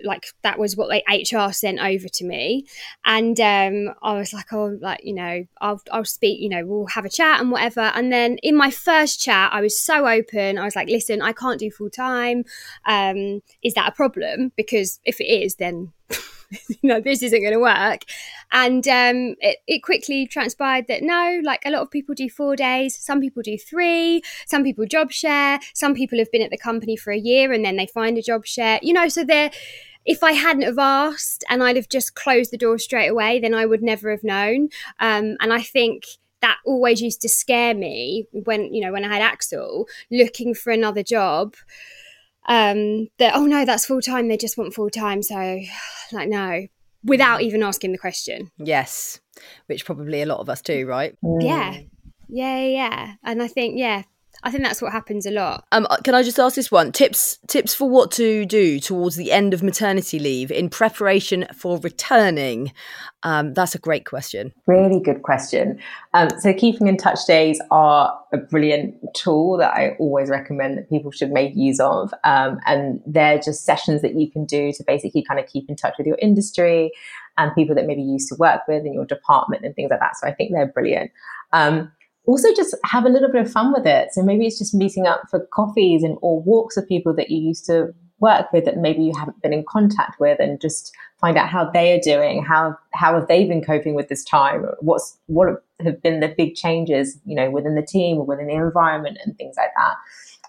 like 0.05 0.27
that 0.43 0.59
was 0.59 0.77
what 0.77 0.89
they 0.89 1.03
HR 1.09 1.53
sent 1.53 1.79
over 1.81 2.09
to 2.09 2.25
me, 2.25 2.67
and 3.05 3.39
um, 3.41 3.95
I 4.03 4.15
was 4.15 4.33
like, 4.33 4.53
oh, 4.53 4.77
like 4.81 5.01
you 5.05 5.15
know, 5.15 5.45
I'll 5.61 5.81
I'll 5.93 6.05
speak, 6.05 6.41
you 6.41 6.49
know, 6.49 6.65
we'll 6.65 6.87
have 6.87 7.05
a 7.05 7.11
chat 7.11 7.41
and 7.41 7.51
whatever. 7.51 7.93
And 7.95 8.13
then 8.13 8.39
in 8.43 8.57
my 8.57 8.71
first 8.71 9.21
chat, 9.21 9.51
I 9.53 9.61
was 9.61 9.81
so 9.81 10.07
open. 10.07 10.59
I 10.59 10.65
was 10.65 10.77
like, 10.77 10.89
listen, 10.89 11.23
I 11.23 11.33
can't 11.33 11.61
do 11.61 11.71
full 11.71 11.91
time. 11.91 12.45
Um, 12.87 13.43
is 13.63 13.75
that 13.75 13.89
a 13.89 13.93
problem? 13.93 14.53
Because 14.57 15.01
if 15.05 15.21
it 15.21 15.27
is, 15.27 15.57
then 15.57 15.93
know 16.83 17.01
this 17.01 17.23
isn't 17.23 17.41
going 17.41 17.53
to 17.53 17.61
work. 17.61 18.03
And 18.51 18.87
um, 18.89 19.35
it, 19.41 19.59
it 19.67 19.83
quickly 19.83 20.27
transpired 20.27 20.87
that 20.89 21.03
no 21.03 21.41
like 21.45 21.63
a 21.65 21.71
lot 21.71 21.83
of 21.83 21.91
people 21.91 22.15
do 22.15 22.31
four 22.31 22.57
days 22.57 22.97
some 22.97 23.21
people 23.21 23.43
do 23.43 23.59
three 23.59 24.23
some 24.47 24.65
people 24.65 24.87
job 24.87 25.13
share 25.13 25.61
some 25.75 25.95
people 25.95 26.19
have 26.19 26.33
been 26.33 26.43
at 26.43 26.51
the 26.51 26.57
company 26.57 26.97
for 26.97 27.13
a 27.13 27.19
year 27.19 27.53
and 27.53 27.65
then 27.65 27.77
they 27.77 27.87
find 27.87 28.17
a 28.17 28.23
job 28.23 28.47
share. 28.47 28.79
You 28.83 28.95
know 28.95 29.09
so 29.09 29.25
they're 29.25 29.51
if 30.05 30.25
I 30.25 30.33
hadn't 30.33 30.63
have 30.63 30.79
asked 30.79 31.45
and 31.51 31.63
I'd 31.63 31.77
have 31.77 31.91
just 31.91 32.15
closed 32.15 32.51
the 32.51 32.57
door 32.57 32.79
straight 32.79 33.09
away, 33.09 33.41
then 33.41 33.53
I 33.53 33.67
would 33.67 33.83
never 33.83 34.11
have 34.11 34.25
known. 34.25 34.71
Um, 35.01 35.37
and 35.39 35.53
I 35.53 35.61
think 35.61 36.05
that 36.41 36.57
always 36.65 37.03
used 37.03 37.21
to 37.23 37.29
scare 37.29 37.75
me 37.75 38.27
when 38.33 38.73
you 38.73 38.81
know 38.81 38.93
when 38.93 39.05
I 39.05 39.13
had 39.13 39.23
Axel 39.23 39.87
looking 40.11 40.55
for 40.55 40.73
another 40.73 41.03
job 41.03 41.57
um, 42.49 43.09
that 43.19 43.35
oh 43.35 43.47
no, 43.47 43.65
that's 43.65 43.87
full 43.87 44.01
time. 44.01 44.29
They 44.29 44.37
just 44.37 44.59
want 44.59 44.75
full 44.75 44.91
time. 44.91 45.23
So 45.23 45.37
like 46.13 46.29
no, 46.29 46.67
without 47.05 47.43
even 47.43 47.63
asking 47.63 47.93
the 47.93 47.99
question. 47.99 48.51
Yes, 48.59 49.21
which 49.67 49.85
probably 49.85 50.23
a 50.23 50.27
lot 50.27 50.41
of 50.41 50.49
us 50.49 50.63
do, 50.63 50.87
right? 50.87 51.17
Yeah, 51.41 51.79
yeah, 52.29 52.65
yeah. 52.65 53.15
And 53.23 53.43
I 53.43 53.49
think 53.49 53.79
yeah, 53.79 54.03
I 54.43 54.51
think 54.51 54.65
that's 54.65 54.81
what 54.81 54.93
happens 54.93 55.27
a 55.27 55.31
lot. 55.31 55.65
Um, 55.73 55.87
uh, 55.91 55.97
can 55.99 56.15
I 56.15 56.23
just 56.23 56.39
ask 56.39 56.55
this 56.55 56.71
one? 56.71 56.93
Tips 56.93 57.39
tips 57.49 57.75
for 57.75 57.89
what 57.89 58.11
to 58.13 58.47
do 58.47 58.79
towards 58.79 59.17
the 59.17 59.33
end 59.33 59.53
of 59.55 59.63
maternity 59.63 60.19
leave 60.19 60.51
in 60.51 60.69
preparation 60.69 61.47
for 61.55 61.79
returning. 61.79 62.73
Um, 63.25 63.53
that's 63.53 63.75
a 63.75 63.79
great 63.79 64.07
question. 64.07 64.53
Really 64.67 65.01
good 65.01 65.23
question. 65.23 65.81
Um, 66.15 66.29
so 66.39 66.55
keeping 66.55 66.87
in 66.87 66.97
touch 66.97 67.27
days 67.27 67.61
are 67.71 68.17
a 68.33 68.37
brilliant 68.37 68.95
tool 69.15 69.57
that 69.59 69.75
I 69.75 69.97
always 69.99 70.29
recommend 70.29 70.79
that 70.79 70.89
people 70.89 71.11
should 71.11 71.31
make 71.31 71.57
use 71.57 71.81
of. 71.81 72.15
Um, 72.23 72.61
and 72.67 73.01
they're 73.07 73.39
just 73.39 73.65
sessions 73.65 74.03
that 74.03 74.15
you 74.15 74.31
can 74.31 74.45
do 74.45 74.73
to 74.73 74.85
basically 74.87 75.25
kind 75.25 75.41
of 75.41 75.47
keep 75.47 75.69
in 75.69 75.75
touch 75.75 75.95
with 75.99 76.07
your 76.07 76.19
industry 76.23 76.93
and 77.37 77.55
people 77.55 77.75
that 77.75 77.87
maybe 77.87 78.03
you 78.03 78.13
used 78.13 78.29
to 78.29 78.37
work 78.37 78.63
with 78.69 78.85
in 78.85 78.93
your 78.93 79.05
department 79.05 79.65
and 79.65 79.75
things 79.75 79.91
like 79.91 80.01
that. 80.01 80.17
So 80.17 80.27
I 80.27 80.33
think 80.33 80.53
they're 80.53 80.67
brilliant. 80.67 81.11
Um, 81.53 81.91
also 82.29 82.53
just 82.55 82.77
have 82.85 83.07
a 83.07 83.09
little 83.09 83.33
bit 83.33 83.41
of 83.41 83.51
fun 83.51 83.73
with 83.73 83.87
it. 83.87 84.13
So 84.13 84.23
maybe 84.23 84.47
it's 84.47 84.59
just 84.59 84.75
meeting 84.75 85.07
up 85.07 85.23
for 85.31 85.47
coffees 85.47 86.03
and 86.03 86.19
or 86.21 86.43
walks 86.43 86.77
with 86.77 86.87
people 86.87 87.15
that 87.15 87.31
you 87.31 87.41
used 87.41 87.65
to 87.67 87.95
work 88.21 88.53
with 88.53 88.67
that 88.67 88.77
maybe 88.77 89.03
you 89.03 89.15
haven't 89.17 89.41
been 89.41 89.55
in 89.55 89.65
contact 89.65 90.21
with 90.21 90.39
and 90.39 90.61
just 90.61 90.95
find 91.21 91.39
out 91.39 91.49
how 91.49 91.71
they 91.71 91.93
are 91.93 92.01
doing, 92.01 92.45
how 92.45 92.77
how 92.93 93.15
have 93.15 93.29
they 93.29 93.47
been 93.47 93.65
coping 93.65 93.95
with 93.95 94.09
this 94.09 94.25
time? 94.25 94.67
What's 94.81 95.17
what 95.27 95.65
have 95.81 96.03
been 96.03 96.21
the 96.21 96.35
big 96.37 96.55
changes, 96.55 97.19
you 97.25 97.35
know, 97.35 97.51
within 97.51 97.77
the 97.77 97.83
team 97.83 98.19
or 98.19 98.27
within 98.27 98.49
the 98.49 98.55
environment 98.55 99.17
and 99.25 99.35
things 99.39 99.57
like 99.57 99.71
that. 99.79 99.95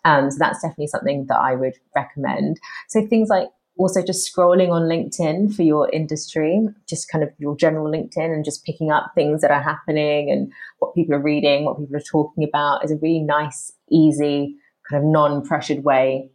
Um, 0.03 0.31
so 0.31 0.37
that's 0.37 0.61
definitely 0.61 0.87
something 0.87 1.27
that 1.27 1.39
I 1.39 1.55
would 1.55 1.75
recommend. 1.95 2.59
So 2.89 3.07
things 3.07 3.29
like 3.29 3.47
also 3.79 4.03
just 4.03 4.29
scrolling 4.29 4.69
on 4.69 4.83
LinkedIn 4.83 5.55
for 5.55 5.63
your 5.63 5.89
industry, 5.89 6.67
just 6.87 7.09
kind 7.09 7.23
of 7.23 7.29
your 7.37 7.55
general 7.55 7.89
LinkedIn 7.89 8.33
and 8.33 8.43
just 8.43 8.65
picking 8.65 8.91
up 8.91 9.13
things 9.15 9.41
that 9.41 9.51
are 9.51 9.61
happening 9.61 10.29
and 10.29 10.51
what 10.79 10.93
people 10.93 11.15
are 11.15 11.21
reading, 11.21 11.63
what 11.63 11.79
people 11.79 11.95
are 11.95 12.01
talking 12.01 12.43
about 12.43 12.83
is 12.83 12.91
a 12.91 12.97
really 12.97 13.21
nice, 13.21 13.71
easy, 13.89 14.57
kind 14.89 15.01
of 15.01 15.09
non 15.09 15.47
pressured 15.47 15.85
way 15.85 16.29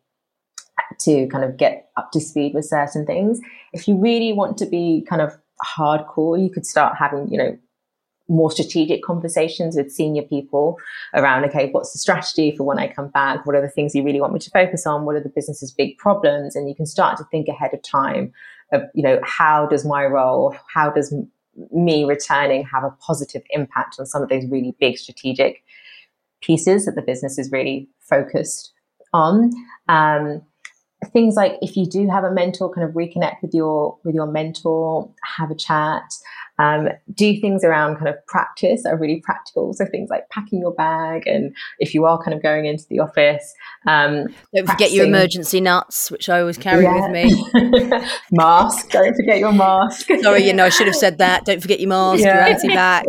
to 1.01 1.29
kind 1.29 1.45
of 1.45 1.59
get 1.59 1.91
up 1.99 2.11
to 2.13 2.21
speed 2.21 2.55
with 2.55 2.65
certain 2.65 3.05
things. 3.05 3.41
If 3.75 3.87
you 3.87 3.99
really 4.01 4.33
want 4.33 4.57
to 4.59 4.67
be 4.67 5.07
kind 5.07 5.21
of 5.21 5.37
hardcore, 5.77 6.43
you 6.43 6.51
could 6.51 6.65
start 6.65 6.97
having, 6.99 7.29
you 7.31 7.37
know, 7.37 7.59
more 8.29 8.51
strategic 8.51 9.03
conversations 9.03 9.77
with 9.77 9.93
senior 9.93 10.23
people 10.23 10.79
around 11.15 11.45
okay 11.45 11.69
what's 11.73 11.93
the 11.93 11.99
strategy 11.99 12.55
for 12.57 12.65
when 12.65 12.79
i 12.79 12.89
come 12.89 13.09
back? 13.09 13.45
What 13.47 13.57
are 13.57 13.61
the 13.61 13.69
things 13.69 13.95
you 13.95 14.03
really 14.03 14.21
want 14.21 14.33
me 14.33 14.39
to 14.41 14.51
focus 14.51 14.87
on? 14.87 15.05
What 15.05 15.17
are 15.17 15.23
the 15.23 15.29
business's 15.29 15.73
big 15.73 15.99
problems? 15.99 16.57
And 16.57 16.69
you 16.69 16.75
can 16.75 16.87
start 16.87 17.19
to 17.19 17.25
think 17.25 17.49
ahead 17.49 17.75
of 17.75 17.83
time 17.83 18.33
of 18.73 18.83
you 18.95 19.03
know 19.03 19.21
how 19.23 19.67
does 19.67 19.85
my 19.85 20.05
role 20.05 20.57
how 20.73 20.91
does 20.91 21.15
me 21.71 22.05
returning 22.05 22.65
have 22.65 22.85
a 22.85 22.91
positive 23.01 23.43
impact 23.51 23.97
on 23.99 24.07
some 24.07 24.23
of 24.23 24.29
those 24.29 24.45
really 24.51 24.75
big 24.81 24.99
strategic 24.99 25.63
pieces 26.41 26.85
that 26.85 26.95
the 26.95 27.03
business 27.03 27.39
is 27.39 27.53
really 27.53 27.89
focused 28.01 28.73
on? 29.13 29.51
Um, 29.89 30.43
things 31.13 31.35
like 31.37 31.57
if 31.61 31.77
you 31.77 31.87
do 31.87 32.09
have 32.09 32.25
a 32.25 32.31
mentor 32.31 32.73
kind 32.73 32.89
of 32.89 32.95
reconnect 32.95 33.43
with 33.43 33.53
your 33.53 33.99
with 34.05 34.15
your 34.15 34.27
mentor 34.27 35.11
have 35.37 35.51
a 35.51 35.55
chat 35.55 36.03
um, 36.59 36.89
do 37.13 37.41
things 37.41 37.65
around 37.65 37.97
kind 37.97 38.09
of 38.09 38.15
practice 38.27 38.85
are 38.87 38.97
really 38.97 39.21
practical. 39.21 39.73
So 39.73 39.85
things 39.87 40.11
like 40.11 40.29
packing 40.31 40.61
your 40.61 40.73
bag, 40.73 41.27
and 41.27 41.55
if 41.79 41.95
you 41.95 42.05
are 42.05 42.23
kind 42.23 42.35
of 42.35 42.43
going 42.43 42.67
into 42.67 42.85
the 42.89 43.01
office, 43.01 43.55
um, 43.87 44.29
don't 44.55 44.69
forget 44.69 44.93
your 44.93 45.07
emergency 45.07 45.61
nuts, 45.61 46.11
which 46.11 46.29
I 46.29 46.41
always 46.41 46.59
carry 46.59 46.85
yeah. 46.85 47.01
with 47.01 47.11
me. 47.11 48.09
mask. 48.33 48.91
Don't 48.91 49.15
forget 49.15 49.39
your 49.39 49.53
mask. 49.53 50.09
Sorry, 50.23 50.47
you 50.47 50.53
know 50.53 50.67
I 50.67 50.71
should 50.71 50.87
have 50.87 50.97
said 50.97 51.19
that. 51.19 51.45
Don't 51.45 51.61
forget 51.61 51.81
your 51.81 51.89
mask. 51.89 52.23
Yeah. 52.23 52.47
Your 52.47 52.57
antibac. 52.57 53.05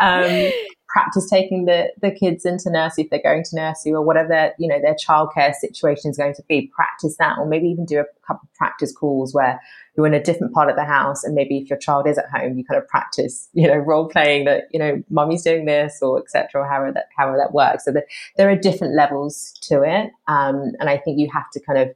um, 0.00 0.52
practice 0.92 1.28
taking 1.28 1.64
the, 1.64 1.90
the 2.02 2.10
kids 2.10 2.44
into 2.44 2.70
nursery 2.70 3.04
if 3.04 3.10
they're 3.10 3.22
going 3.22 3.42
to 3.42 3.56
nursery 3.56 3.92
or 3.92 4.02
whatever 4.02 4.52
you 4.58 4.68
know 4.68 4.78
their 4.80 4.94
childcare 4.94 5.54
situation 5.54 6.10
is 6.10 6.18
going 6.18 6.34
to 6.34 6.42
be 6.48 6.70
practice 6.76 7.16
that 7.18 7.38
or 7.38 7.46
maybe 7.46 7.66
even 7.66 7.86
do 7.86 7.98
a 7.98 8.04
couple 8.26 8.42
of 8.42 8.54
practice 8.54 8.92
calls 8.92 9.32
where 9.32 9.58
you're 9.96 10.06
in 10.06 10.12
a 10.12 10.22
different 10.22 10.52
part 10.52 10.68
of 10.68 10.76
the 10.76 10.84
house 10.84 11.24
and 11.24 11.34
maybe 11.34 11.56
if 11.56 11.70
your 11.70 11.78
child 11.78 12.06
is 12.06 12.18
at 12.18 12.28
home 12.30 12.58
you 12.58 12.64
kind 12.64 12.80
of 12.80 12.86
practice 12.88 13.48
you 13.54 13.66
know 13.66 13.76
role 13.76 14.06
playing 14.06 14.44
that 14.44 14.64
you 14.70 14.78
know 14.78 15.02
mummy's 15.08 15.42
doing 15.42 15.64
this 15.64 15.98
or 16.02 16.20
etc 16.20 16.60
or 16.60 16.68
however 16.68 16.92
that 16.92 17.06
however 17.16 17.38
that 17.38 17.54
works. 17.54 17.86
So 17.86 17.92
that 17.92 18.04
there 18.36 18.50
are 18.50 18.56
different 18.56 18.94
levels 18.94 19.54
to 19.62 19.82
it 19.82 20.10
um, 20.28 20.72
and 20.78 20.90
i 20.90 20.98
think 20.98 21.18
you 21.18 21.28
have 21.32 21.50
to 21.52 21.60
kind 21.60 21.78
of 21.78 21.94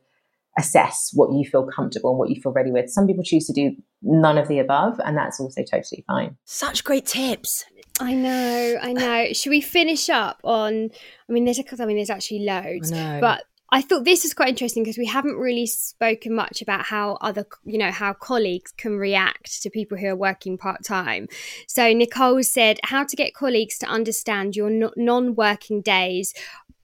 assess 0.58 1.10
what 1.12 1.32
you 1.32 1.44
feel 1.44 1.66
comfortable 1.66 2.10
and 2.10 2.18
what 2.18 2.30
you 2.30 2.40
feel 2.40 2.52
ready 2.52 2.70
with. 2.70 2.88
Some 2.88 3.06
people 3.06 3.22
choose 3.22 3.46
to 3.46 3.52
do 3.52 3.76
none 4.02 4.38
of 4.38 4.48
the 4.48 4.58
above 4.58 4.98
and 5.04 5.16
that's 5.16 5.38
also 5.38 5.62
totally 5.62 6.02
fine. 6.06 6.36
Such 6.44 6.82
great 6.82 7.04
tips 7.04 7.64
I 8.00 8.14
know, 8.14 8.78
I 8.82 8.92
know. 8.92 9.32
Should 9.32 9.50
we 9.50 9.60
finish 9.60 10.08
up 10.08 10.40
on? 10.44 10.90
I 11.28 11.32
mean, 11.32 11.44
there's 11.44 11.58
a 11.58 11.64
couple. 11.64 11.84
I 11.84 11.86
mean, 11.86 11.96
there's 11.96 12.10
actually 12.10 12.40
loads, 12.40 12.90
but 12.90 13.44
I 13.70 13.82
thought 13.82 14.04
this 14.04 14.22
was 14.22 14.32
quite 14.32 14.48
interesting 14.50 14.84
because 14.84 14.98
we 14.98 15.06
haven't 15.06 15.36
really 15.36 15.66
spoken 15.66 16.34
much 16.34 16.62
about 16.62 16.84
how 16.84 17.18
other, 17.20 17.46
you 17.64 17.78
know, 17.78 17.90
how 17.90 18.12
colleagues 18.12 18.72
can 18.76 18.96
react 18.96 19.62
to 19.62 19.70
people 19.70 19.98
who 19.98 20.06
are 20.06 20.16
working 20.16 20.56
part 20.56 20.84
time. 20.84 21.26
So 21.66 21.92
Nicole 21.92 22.42
said, 22.42 22.78
how 22.84 23.04
to 23.04 23.16
get 23.16 23.34
colleagues 23.34 23.78
to 23.78 23.86
understand 23.86 24.54
your 24.54 24.70
non 24.96 25.34
working 25.34 25.80
days 25.80 26.32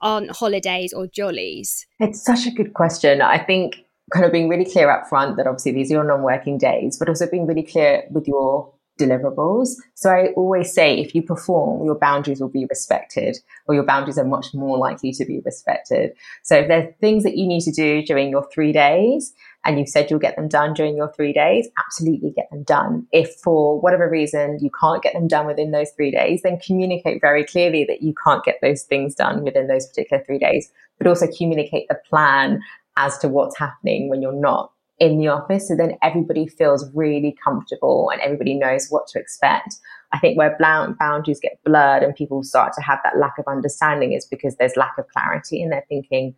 on 0.01 0.27
holidays 0.27 0.93
or 0.93 1.07
jollies. 1.07 1.87
It's 1.99 2.23
such 2.23 2.45
a 2.45 2.51
good 2.51 2.73
question. 2.73 3.21
I 3.21 3.37
think 3.37 3.85
kind 4.11 4.25
of 4.25 4.31
being 4.31 4.49
really 4.49 4.65
clear 4.65 4.91
up 4.91 5.07
front 5.07 5.37
that 5.37 5.47
obviously 5.47 5.71
these 5.71 5.89
are 5.89 5.95
your 5.95 6.03
non-working 6.03 6.57
days, 6.57 6.97
but 6.97 7.07
also 7.07 7.29
being 7.29 7.47
really 7.47 7.63
clear 7.63 8.03
with 8.11 8.27
your 8.27 8.71
deliverables. 8.99 9.69
So 9.95 10.09
I 10.09 10.27
always 10.35 10.71
say 10.73 10.99
if 10.99 11.15
you 11.15 11.21
perform, 11.23 11.85
your 11.85 11.97
boundaries 11.97 12.39
will 12.39 12.49
be 12.49 12.65
respected, 12.69 13.37
or 13.67 13.75
your 13.75 13.85
boundaries 13.85 14.17
are 14.17 14.25
much 14.25 14.53
more 14.53 14.77
likely 14.77 15.11
to 15.13 15.25
be 15.25 15.41
respected. 15.43 16.11
So 16.43 16.57
if 16.57 16.67
there 16.67 16.87
are 16.87 16.91
things 17.01 17.23
that 17.23 17.37
you 17.37 17.47
need 17.47 17.61
to 17.61 17.71
do 17.71 18.03
during 18.03 18.29
your 18.29 18.47
three 18.53 18.71
days, 18.71 19.33
and 19.65 19.79
you've 19.79 19.89
said 19.89 20.09
you'll 20.09 20.19
get 20.19 20.35
them 20.35 20.49
done 20.49 20.73
during 20.73 20.97
your 20.97 21.11
three 21.13 21.31
days, 21.31 21.69
absolutely 21.77 22.31
get 22.31 22.49
them 22.51 22.63
done. 22.63 23.07
If 23.11 23.33
for 23.35 23.79
whatever 23.79 24.09
reason 24.09 24.59
you 24.61 24.69
can't 24.77 25.01
get 25.01 25.13
them 25.13 25.27
done 25.27 25.47
within 25.47 25.71
those 25.71 25.91
three 25.91 26.11
days, 26.11 26.41
then 26.43 26.59
communicate 26.59 27.21
very 27.21 27.45
clearly 27.45 27.85
that 27.85 28.01
you 28.01 28.13
can't 28.23 28.43
get 28.43 28.59
those 28.61 28.83
things 28.83 29.15
done 29.15 29.43
within 29.43 29.67
those 29.67 29.87
particular 29.87 30.21
three 30.25 30.37
days, 30.37 30.69
but 30.97 31.07
also 31.07 31.27
communicate 31.37 31.87
the 31.87 31.99
plan 32.09 32.59
as 32.97 33.17
to 33.19 33.29
what's 33.29 33.57
happening 33.57 34.09
when 34.09 34.21
you're 34.21 34.33
not 34.33 34.72
in 34.99 35.17
the 35.17 35.27
office. 35.27 35.67
So 35.67 35.75
then 35.75 35.97
everybody 36.01 36.47
feels 36.47 36.89
really 36.93 37.35
comfortable 37.43 38.09
and 38.11 38.21
everybody 38.21 38.53
knows 38.53 38.87
what 38.89 39.07
to 39.07 39.19
expect. 39.19 39.75
I 40.11 40.19
think 40.19 40.37
where 40.37 40.55
boundaries 40.59 41.39
get 41.39 41.59
blurred 41.65 42.03
and 42.03 42.15
people 42.15 42.43
start 42.43 42.73
to 42.75 42.81
have 42.81 42.99
that 43.03 43.17
lack 43.17 43.37
of 43.39 43.45
understanding 43.47 44.13
is 44.13 44.25
because 44.25 44.55
there's 44.55 44.77
lack 44.77 44.97
of 44.97 45.07
clarity 45.09 45.61
and 45.61 45.71
they're 45.71 45.85
thinking, 45.89 46.35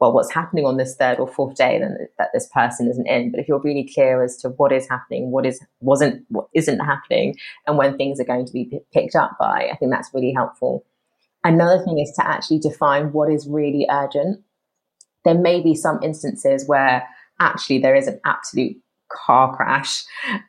well, 0.00 0.12
what's 0.12 0.32
happening 0.32 0.66
on 0.66 0.78
this 0.78 0.96
third 0.96 1.20
or 1.20 1.28
fourth 1.28 1.54
day 1.54 1.78
then 1.78 1.96
that 2.18 2.30
this 2.34 2.48
person 2.52 2.88
isn't 2.88 3.06
in. 3.06 3.30
But 3.30 3.38
if 3.38 3.46
you're 3.46 3.60
really 3.60 3.88
clear 3.94 4.24
as 4.24 4.36
to 4.38 4.48
what 4.48 4.72
is 4.72 4.88
happening, 4.88 5.30
what 5.30 5.46
is 5.46 5.64
wasn't, 5.78 6.24
what 6.28 6.48
isn't 6.54 6.80
happening, 6.80 7.36
and 7.68 7.78
when 7.78 7.96
things 7.96 8.18
are 8.18 8.24
going 8.24 8.44
to 8.44 8.52
be 8.52 8.64
p- 8.64 8.80
picked 8.92 9.14
up 9.14 9.36
by, 9.38 9.68
I 9.72 9.76
think 9.76 9.92
that's 9.92 10.10
really 10.12 10.32
helpful. 10.32 10.84
Another 11.44 11.84
thing 11.84 12.00
is 12.00 12.10
to 12.16 12.26
actually 12.26 12.58
define 12.58 13.12
what 13.12 13.30
is 13.30 13.46
really 13.46 13.86
urgent. 13.88 14.42
There 15.24 15.38
may 15.38 15.60
be 15.60 15.76
some 15.76 16.00
instances 16.02 16.66
where 16.66 17.06
actually 17.40 17.78
there 17.78 17.94
is 17.94 18.06
an 18.06 18.20
absolute 18.24 18.76
car 19.12 19.54
crash 19.54 20.04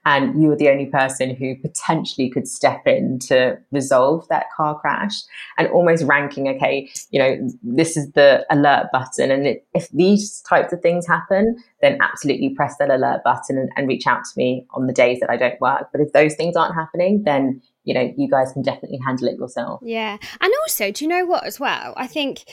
and 0.06 0.42
you 0.42 0.52
are 0.52 0.56
the 0.56 0.70
only 0.70 0.86
person 0.86 1.36
who 1.36 1.56
potentially 1.58 2.30
could 2.30 2.48
step 2.48 2.86
in 2.86 3.20
to 3.20 3.58
resolve 3.72 4.28
that 4.30 4.46
car 4.56 4.80
crash. 4.80 5.14
And 5.58 5.68
almost 5.68 6.04
ranking 6.04 6.48
okay 6.48 6.90
you 7.12 7.20
know 7.20 7.50
this 7.62 7.98
is 7.98 8.12
the 8.14 8.46
alert 8.50 8.88
button 8.92 9.32
and 9.32 9.46
it, 9.46 9.68
if 9.74 9.90
these 9.90 10.42
types 10.42 10.74
of 10.74 10.82
things 10.82 11.06
happen 11.06 11.58
then 11.82 11.98
absolutely 12.02 12.50
press 12.50 12.76
that 12.80 12.90
alert 12.90 13.22
button 13.24 13.58
and, 13.58 13.70
and 13.76 13.88
reach 13.88 14.08
out 14.08 14.24
to 14.24 14.32
me 14.38 14.66
on 14.72 14.88
the 14.88 14.94
days 14.94 15.20
that 15.20 15.30
i 15.30 15.38
don't 15.38 15.60
work. 15.62 15.90
But 15.92 16.02
if 16.02 16.14
those 16.14 16.36
things 16.36 16.56
aren't 16.56 16.76
happening 16.76 17.24
then 17.24 17.62
you 17.84 17.94
know 17.94 18.14
you 18.18 18.30
guys 18.30 18.52
can 18.52 18.62
definitely 18.62 19.00
handle 19.06 19.28
it 19.28 19.38
yourself. 19.38 19.82
Yeah. 19.84 20.18
And 20.42 20.54
also 20.62 20.92
do 20.92 21.06
you 21.06 21.10
know 21.10 21.26
what 21.26 21.46
as 21.46 21.60
well? 21.60 21.94
I 21.98 22.08
think 22.08 22.46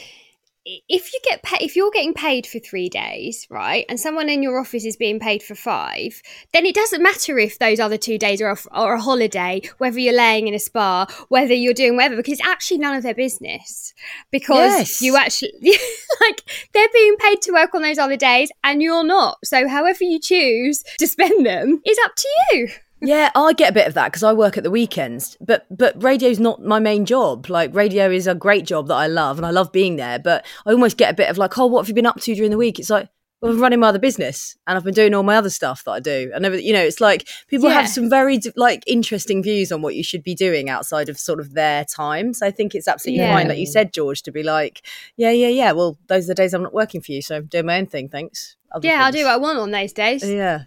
if 0.88 1.12
you 1.12 1.20
get 1.24 1.42
paid, 1.42 1.62
if 1.62 1.76
you're 1.76 1.90
getting 1.90 2.14
paid 2.14 2.46
for 2.46 2.58
three 2.58 2.88
days, 2.88 3.46
right, 3.50 3.84
and 3.88 3.98
someone 3.98 4.28
in 4.28 4.42
your 4.42 4.58
office 4.58 4.84
is 4.84 4.96
being 4.96 5.18
paid 5.18 5.42
for 5.42 5.54
five, 5.54 6.22
then 6.52 6.66
it 6.66 6.74
doesn't 6.74 7.02
matter 7.02 7.38
if 7.38 7.58
those 7.58 7.80
other 7.80 7.96
two 7.96 8.18
days 8.18 8.40
are, 8.40 8.50
a, 8.50 8.58
are 8.70 8.94
a 8.94 9.00
holiday, 9.00 9.60
whether 9.78 9.98
you're 9.98 10.14
laying 10.14 10.48
in 10.48 10.54
a 10.54 10.58
spa, 10.58 11.06
whether 11.28 11.54
you're 11.54 11.74
doing 11.74 11.96
whatever, 11.96 12.16
because 12.16 12.34
it's 12.34 12.48
actually 12.48 12.78
none 12.78 12.94
of 12.94 13.02
their 13.02 13.14
business. 13.14 13.94
Because 14.30 14.78
yes. 14.78 15.02
you 15.02 15.16
actually, 15.16 15.52
like, 16.20 16.42
they're 16.72 16.88
being 16.92 17.16
paid 17.16 17.42
to 17.42 17.52
work 17.52 17.74
on 17.74 17.82
those 17.82 17.98
other 17.98 18.16
days 18.16 18.50
and 18.62 18.82
you're 18.82 19.04
not. 19.04 19.38
So, 19.44 19.68
however 19.68 20.04
you 20.04 20.20
choose 20.20 20.82
to 20.98 21.06
spend 21.06 21.44
them 21.44 21.80
is 21.84 21.98
up 22.04 22.14
to 22.16 22.28
you 22.52 22.68
yeah, 23.02 23.30
I 23.34 23.52
get 23.52 23.70
a 23.70 23.74
bit 23.74 23.86
of 23.86 23.94
that 23.94 24.08
because 24.08 24.22
I 24.22 24.32
work 24.32 24.56
at 24.56 24.64
the 24.64 24.70
weekends. 24.70 25.36
But 25.40 25.66
but 25.70 26.02
radio's 26.02 26.38
not 26.38 26.62
my 26.62 26.78
main 26.78 27.06
job. 27.06 27.48
Like 27.48 27.74
radio 27.74 28.10
is 28.10 28.26
a 28.26 28.34
great 28.34 28.66
job 28.66 28.88
that 28.88 28.94
I 28.94 29.06
love 29.06 29.38
and 29.38 29.46
I 29.46 29.50
love 29.50 29.72
being 29.72 29.96
there. 29.96 30.18
But 30.18 30.44
I 30.66 30.72
almost 30.72 30.96
get 30.96 31.10
a 31.10 31.16
bit 31.16 31.30
of 31.30 31.38
like, 31.38 31.56
oh, 31.58 31.66
what 31.66 31.82
have 31.82 31.88
you 31.88 31.94
been 31.94 32.06
up 32.06 32.20
to 32.20 32.34
during 32.34 32.50
the 32.50 32.58
week? 32.58 32.78
It's 32.78 32.90
like, 32.90 33.08
well, 33.40 33.52
I'm 33.52 33.60
running 33.60 33.80
my 33.80 33.88
other 33.88 33.98
business 33.98 34.54
and 34.66 34.76
I've 34.76 34.84
been 34.84 34.92
doing 34.92 35.14
all 35.14 35.22
my 35.22 35.36
other 35.36 35.48
stuff 35.48 35.82
that 35.84 35.92
I 35.92 36.00
do. 36.00 36.30
And 36.34 36.44
you 36.62 36.74
know, 36.74 36.82
it's 36.82 37.00
like 37.00 37.26
people 37.48 37.70
yeah. 37.70 37.80
have 37.80 37.88
some 37.88 38.10
very 38.10 38.38
like 38.54 38.84
interesting 38.86 39.42
views 39.42 39.72
on 39.72 39.80
what 39.80 39.94
you 39.94 40.04
should 40.04 40.22
be 40.22 40.34
doing 40.34 40.68
outside 40.68 41.08
of 41.08 41.18
sort 41.18 41.40
of 41.40 41.54
their 41.54 41.86
time. 41.86 42.34
So 42.34 42.46
I 42.46 42.50
think 42.50 42.74
it's 42.74 42.86
absolutely 42.86 43.24
yeah. 43.24 43.34
fine, 43.34 43.48
like 43.48 43.58
you 43.58 43.66
said, 43.66 43.94
George, 43.94 44.22
to 44.22 44.32
be 44.32 44.42
like, 44.42 44.86
yeah, 45.16 45.30
yeah, 45.30 45.48
yeah. 45.48 45.72
Well, 45.72 45.96
those 46.08 46.24
are 46.24 46.28
the 46.28 46.34
days 46.34 46.52
I'm 46.52 46.62
not 46.62 46.74
working 46.74 47.00
for 47.00 47.12
you, 47.12 47.22
so 47.22 47.36
I'm 47.36 47.46
doing 47.46 47.64
my 47.64 47.78
own 47.78 47.86
thing. 47.86 48.10
Thanks. 48.10 48.56
Other 48.72 48.86
yeah, 48.86 49.06
I'll 49.06 49.12
do 49.12 49.24
what 49.24 49.32
I 49.32 49.36
want 49.38 49.58
on 49.58 49.70
those 49.70 49.94
days. 49.94 50.28
Yeah 50.28 50.64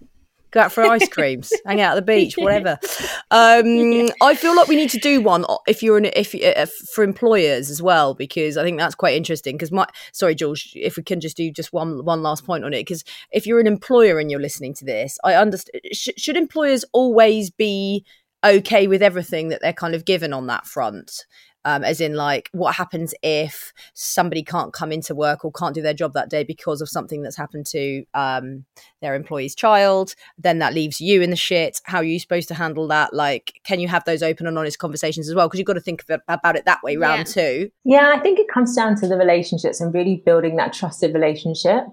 go 0.53 0.61
out 0.61 0.71
for 0.71 0.83
ice 0.83 1.07
creams, 1.09 1.51
hang 1.65 1.81
out 1.81 1.97
at 1.97 2.05
the 2.05 2.13
beach, 2.13 2.35
whatever. 2.37 2.79
Um, 3.31 3.65
yeah. 3.65 4.09
I 4.21 4.35
feel 4.35 4.55
like 4.55 4.67
we 4.67 4.75
need 4.75 4.91
to 4.91 4.99
do 4.99 5.19
one 5.19 5.45
if 5.67 5.83
you're 5.83 5.97
an 5.97 6.05
if, 6.05 6.33
if 6.33 6.71
for 6.93 7.03
employers 7.03 7.69
as 7.69 7.81
well 7.81 8.13
because 8.13 8.55
I 8.55 8.63
think 8.63 8.79
that's 8.79 8.95
quite 8.95 9.15
interesting. 9.15 9.57
Because 9.57 9.71
my 9.71 9.87
sorry, 10.13 10.35
George, 10.35 10.71
if 10.75 10.95
we 10.95 11.03
can 11.03 11.19
just 11.19 11.35
do 11.35 11.51
just 11.51 11.73
one 11.73 12.05
one 12.05 12.21
last 12.21 12.45
point 12.45 12.63
on 12.63 12.73
it, 12.73 12.81
because 12.81 13.03
if 13.31 13.45
you're 13.45 13.59
an 13.59 13.67
employer 13.67 14.19
and 14.19 14.29
you're 14.31 14.39
listening 14.39 14.73
to 14.75 14.85
this, 14.85 15.17
I 15.23 15.33
understand. 15.33 15.81
Sh- 15.91 16.09
should 16.17 16.37
employers 16.37 16.85
always 16.93 17.49
be 17.49 18.05
okay 18.45 18.87
with 18.87 19.01
everything 19.01 19.49
that 19.49 19.61
they're 19.61 19.73
kind 19.73 19.95
of 19.95 20.05
given 20.05 20.33
on 20.33 20.47
that 20.47 20.67
front? 20.67 21.25
Um, 21.65 21.83
as 21.83 22.01
in 22.01 22.15
like 22.15 22.49
what 22.51 22.75
happens 22.75 23.13
if 23.21 23.73
somebody 23.93 24.43
can't 24.43 24.73
come 24.73 24.91
into 24.91 25.15
work 25.15 25.45
or 25.45 25.51
can't 25.51 25.75
do 25.75 25.81
their 25.81 25.93
job 25.93 26.13
that 26.13 26.29
day 26.29 26.43
because 26.43 26.81
of 26.81 26.89
something 26.89 27.21
that's 27.21 27.37
happened 27.37 27.65
to 27.65 28.03
um, 28.13 28.65
their 29.01 29.15
employee's 29.15 29.55
child 29.55 30.15
then 30.37 30.59
that 30.59 30.73
leaves 30.73 30.99
you 30.99 31.21
in 31.21 31.29
the 31.29 31.35
shit 31.35 31.81
how 31.85 31.99
are 31.99 32.03
you 32.03 32.19
supposed 32.19 32.47
to 32.47 32.53
handle 32.53 32.87
that 32.87 33.13
like 33.13 33.59
can 33.63 33.79
you 33.79 33.87
have 33.87 34.03
those 34.05 34.23
open 34.23 34.47
and 34.47 34.57
honest 34.57 34.79
conversations 34.79 35.29
as 35.29 35.35
well 35.35 35.47
because 35.47 35.59
you've 35.59 35.67
got 35.67 35.73
to 35.73 35.81
think 35.81 36.03
about 36.27 36.55
it 36.55 36.65
that 36.65 36.81
way 36.83 36.97
round 36.97 37.19
yeah. 37.19 37.23
two 37.43 37.71
yeah 37.83 38.13
i 38.15 38.19
think 38.19 38.39
it 38.39 38.47
comes 38.47 38.75
down 38.75 38.95
to 38.95 39.07
the 39.07 39.17
relationships 39.17 39.81
and 39.81 39.93
really 39.93 40.21
building 40.25 40.55
that 40.55 40.73
trusted 40.73 41.13
relationship 41.13 41.85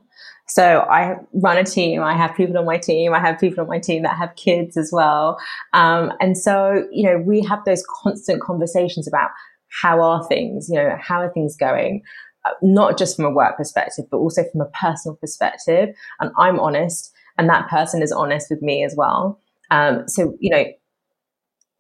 so 0.50 0.80
I 0.90 1.16
run 1.32 1.58
a 1.58 1.64
team. 1.64 2.02
I 2.02 2.16
have 2.16 2.34
people 2.34 2.58
on 2.58 2.64
my 2.64 2.76
team. 2.76 3.14
I 3.14 3.20
have 3.20 3.38
people 3.38 3.62
on 3.62 3.68
my 3.68 3.78
team 3.78 4.02
that 4.02 4.16
have 4.16 4.34
kids 4.34 4.76
as 4.76 4.90
well. 4.92 5.38
Um, 5.74 6.12
and 6.20 6.36
so, 6.36 6.88
you 6.90 7.04
know, 7.04 7.18
we 7.18 7.40
have 7.44 7.64
those 7.64 7.84
constant 8.02 8.42
conversations 8.42 9.06
about 9.06 9.30
how 9.70 10.00
are 10.00 10.26
things? 10.26 10.68
You 10.68 10.76
know, 10.76 10.96
how 11.00 11.20
are 11.20 11.32
things 11.32 11.56
going? 11.56 12.02
Uh, 12.44 12.52
not 12.62 12.98
just 12.98 13.16
from 13.16 13.26
a 13.26 13.30
work 13.30 13.56
perspective, 13.56 14.06
but 14.10 14.16
also 14.16 14.42
from 14.50 14.62
a 14.62 14.70
personal 14.80 15.16
perspective. 15.16 15.94
And 16.20 16.30
I'm 16.38 16.58
honest, 16.58 17.12
and 17.36 17.48
that 17.48 17.68
person 17.68 18.02
is 18.02 18.12
honest 18.12 18.48
with 18.50 18.62
me 18.62 18.84
as 18.84 18.94
well. 18.96 19.40
Um, 19.70 20.08
so, 20.08 20.34
you 20.40 20.50
know, 20.50 20.64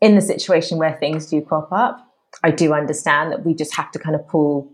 in 0.00 0.14
the 0.14 0.20
situation 0.20 0.78
where 0.78 0.96
things 0.98 1.26
do 1.26 1.42
crop 1.42 1.68
up, 1.72 2.06
I 2.44 2.50
do 2.50 2.72
understand 2.72 3.32
that 3.32 3.44
we 3.44 3.54
just 3.54 3.74
have 3.74 3.90
to 3.92 3.98
kind 3.98 4.14
of 4.14 4.26
pull, 4.28 4.72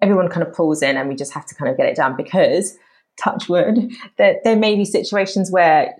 everyone 0.00 0.28
kind 0.28 0.46
of 0.46 0.54
pulls 0.54 0.82
in 0.82 0.96
and 0.96 1.08
we 1.08 1.16
just 1.16 1.32
have 1.32 1.46
to 1.46 1.54
kind 1.54 1.70
of 1.70 1.76
get 1.76 1.86
it 1.86 1.96
done 1.96 2.16
because, 2.16 2.76
touch 3.18 3.48
wood, 3.48 3.90
that 4.18 4.44
there 4.44 4.56
may 4.56 4.76
be 4.76 4.84
situations 4.84 5.50
where 5.50 5.94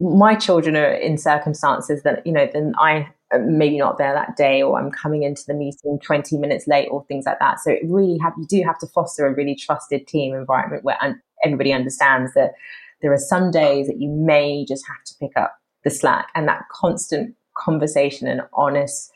my 0.00 0.34
children 0.34 0.76
are 0.76 0.92
in 0.92 1.16
circumstances 1.16 2.02
that, 2.02 2.26
you 2.26 2.32
know, 2.32 2.48
then 2.52 2.74
I 2.78 3.08
Uh, 3.32 3.38
maybe 3.38 3.78
not 3.78 3.96
there 3.96 4.12
that 4.12 4.36
day 4.36 4.62
or 4.62 4.78
I'm 4.78 4.90
coming 4.90 5.22
into 5.22 5.42
the 5.46 5.54
meeting 5.54 5.98
20 6.02 6.36
minutes 6.36 6.66
late 6.66 6.88
or 6.90 7.04
things 7.06 7.24
like 7.24 7.38
that. 7.38 7.58
So 7.58 7.70
it 7.70 7.80
really 7.84 8.18
have, 8.18 8.34
you 8.38 8.46
do 8.46 8.62
have 8.62 8.78
to 8.78 8.86
foster 8.86 9.26
a 9.26 9.34
really 9.34 9.54
trusted 9.54 10.06
team 10.06 10.34
environment 10.34 10.84
where 10.84 10.98
everybody 11.42 11.72
understands 11.72 12.34
that 12.34 12.52
there 13.00 13.12
are 13.12 13.18
some 13.18 13.50
days 13.50 13.86
that 13.86 13.98
you 13.98 14.10
may 14.10 14.64
just 14.68 14.84
have 14.86 15.02
to 15.06 15.14
pick 15.18 15.36
up 15.36 15.56
the 15.84 15.90
slack 15.90 16.28
and 16.34 16.46
that 16.48 16.64
constant 16.70 17.34
conversation 17.56 18.28
and 18.28 18.42
honest, 18.52 19.10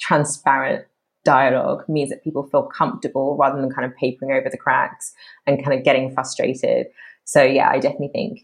transparent 0.00 0.84
dialogue 1.24 1.84
means 1.88 2.10
that 2.10 2.24
people 2.24 2.48
feel 2.48 2.64
comfortable 2.64 3.36
rather 3.36 3.60
than 3.60 3.70
kind 3.70 3.84
of 3.84 3.96
papering 3.96 4.32
over 4.32 4.48
the 4.50 4.56
cracks 4.56 5.12
and 5.46 5.64
kind 5.64 5.78
of 5.78 5.84
getting 5.84 6.12
frustrated. 6.12 6.86
So 7.24 7.42
yeah, 7.42 7.70
I 7.70 7.78
definitely 7.78 8.10
think 8.12 8.40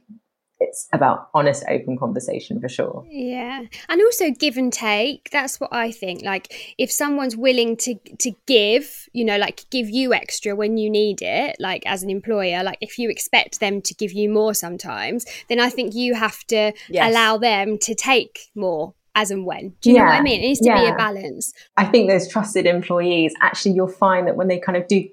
it's 0.60 0.88
about 0.92 1.28
honest 1.34 1.64
open 1.68 1.96
conversation 1.96 2.60
for 2.60 2.68
sure 2.68 3.04
yeah 3.08 3.62
and 3.88 4.02
also 4.02 4.30
give 4.30 4.56
and 4.56 4.72
take 4.72 5.28
that's 5.30 5.60
what 5.60 5.72
i 5.72 5.90
think 5.90 6.22
like 6.22 6.74
if 6.78 6.90
someone's 6.90 7.36
willing 7.36 7.76
to 7.76 7.94
to 8.18 8.32
give 8.46 9.08
you 9.12 9.24
know 9.24 9.36
like 9.36 9.64
give 9.70 9.88
you 9.88 10.12
extra 10.12 10.54
when 10.54 10.76
you 10.76 10.90
need 10.90 11.22
it 11.22 11.56
like 11.58 11.82
as 11.86 12.02
an 12.02 12.10
employer 12.10 12.62
like 12.62 12.78
if 12.80 12.98
you 12.98 13.08
expect 13.10 13.60
them 13.60 13.80
to 13.80 13.94
give 13.94 14.12
you 14.12 14.28
more 14.28 14.54
sometimes 14.54 15.24
then 15.48 15.60
i 15.60 15.70
think 15.70 15.94
you 15.94 16.14
have 16.14 16.44
to 16.44 16.72
yes. 16.88 17.10
allow 17.10 17.36
them 17.36 17.78
to 17.78 17.94
take 17.94 18.50
more 18.54 18.94
as 19.18 19.32
and 19.32 19.44
when. 19.44 19.74
Do 19.80 19.90
you 19.90 19.96
yeah. 19.96 20.02
know 20.02 20.10
what 20.10 20.20
I 20.20 20.22
mean? 20.22 20.40
It 20.40 20.46
needs 20.46 20.60
to 20.60 20.66
yeah. 20.66 20.80
be 20.80 20.90
a 20.90 20.94
balance. 20.94 21.52
I 21.76 21.84
think 21.86 22.08
those 22.08 22.28
trusted 22.28 22.66
employees, 22.66 23.34
actually, 23.40 23.72
you'll 23.72 23.88
find 23.88 24.28
that 24.28 24.36
when 24.36 24.46
they 24.46 24.60
kind 24.60 24.78
of 24.78 24.86
do 24.86 25.08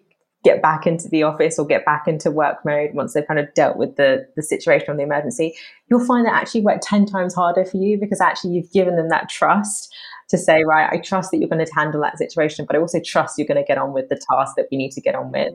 get 0.46 0.62
back 0.62 0.86
into 0.86 1.10
the 1.10 1.24
office 1.24 1.58
or 1.58 1.66
get 1.66 1.84
back 1.84 2.08
into 2.08 2.30
work 2.30 2.64
mode 2.64 2.91
once 2.93 3.14
they've 3.14 3.28
kind 3.28 3.39
of 3.39 3.52
dealt 3.56 3.78
with 3.78 3.96
the, 3.98 4.26
the 4.36 4.43
situation 4.43 4.91
or 4.91 4.96
the 4.96 5.02
emergency, 5.02 5.56
you'll 5.89 6.06
find 6.06 6.26
that 6.26 6.34
actually 6.34 6.62
work 6.62 6.80
10 6.84 7.08
times 7.08 7.34
harder 7.34 7.66
for 7.66 7.78
you 7.78 7.98
because 8.00 8.22
actually 8.22 8.52
you've 8.52 8.72
given 8.72 8.96
them 8.96 9.10
that 9.10 9.28
trust 9.28 9.93
to 10.30 10.38
say, 10.38 10.64
right, 10.64 10.88
I 10.91 11.00
trust 11.00 11.32
that 11.32 11.39
you're 11.39 11.50
going 11.50 11.66
to 11.66 11.72
handle 11.74 12.00
that 12.02 12.20
situation, 12.20 12.66
but 12.66 12.76
I 12.76 12.80
also 12.80 13.00
trust 13.04 13.38
you're 13.39 13.48
going 13.48 13.62
to 13.62 13.68
get 13.68 13.80
on 13.80 13.91
with 13.91 14.08
the 14.10 14.22
task 14.32 14.54
that 14.58 14.68
we 14.72 14.78
need 14.78 14.91
to 14.91 15.02
get 15.02 15.16
on 15.16 15.32
with. 15.32 15.54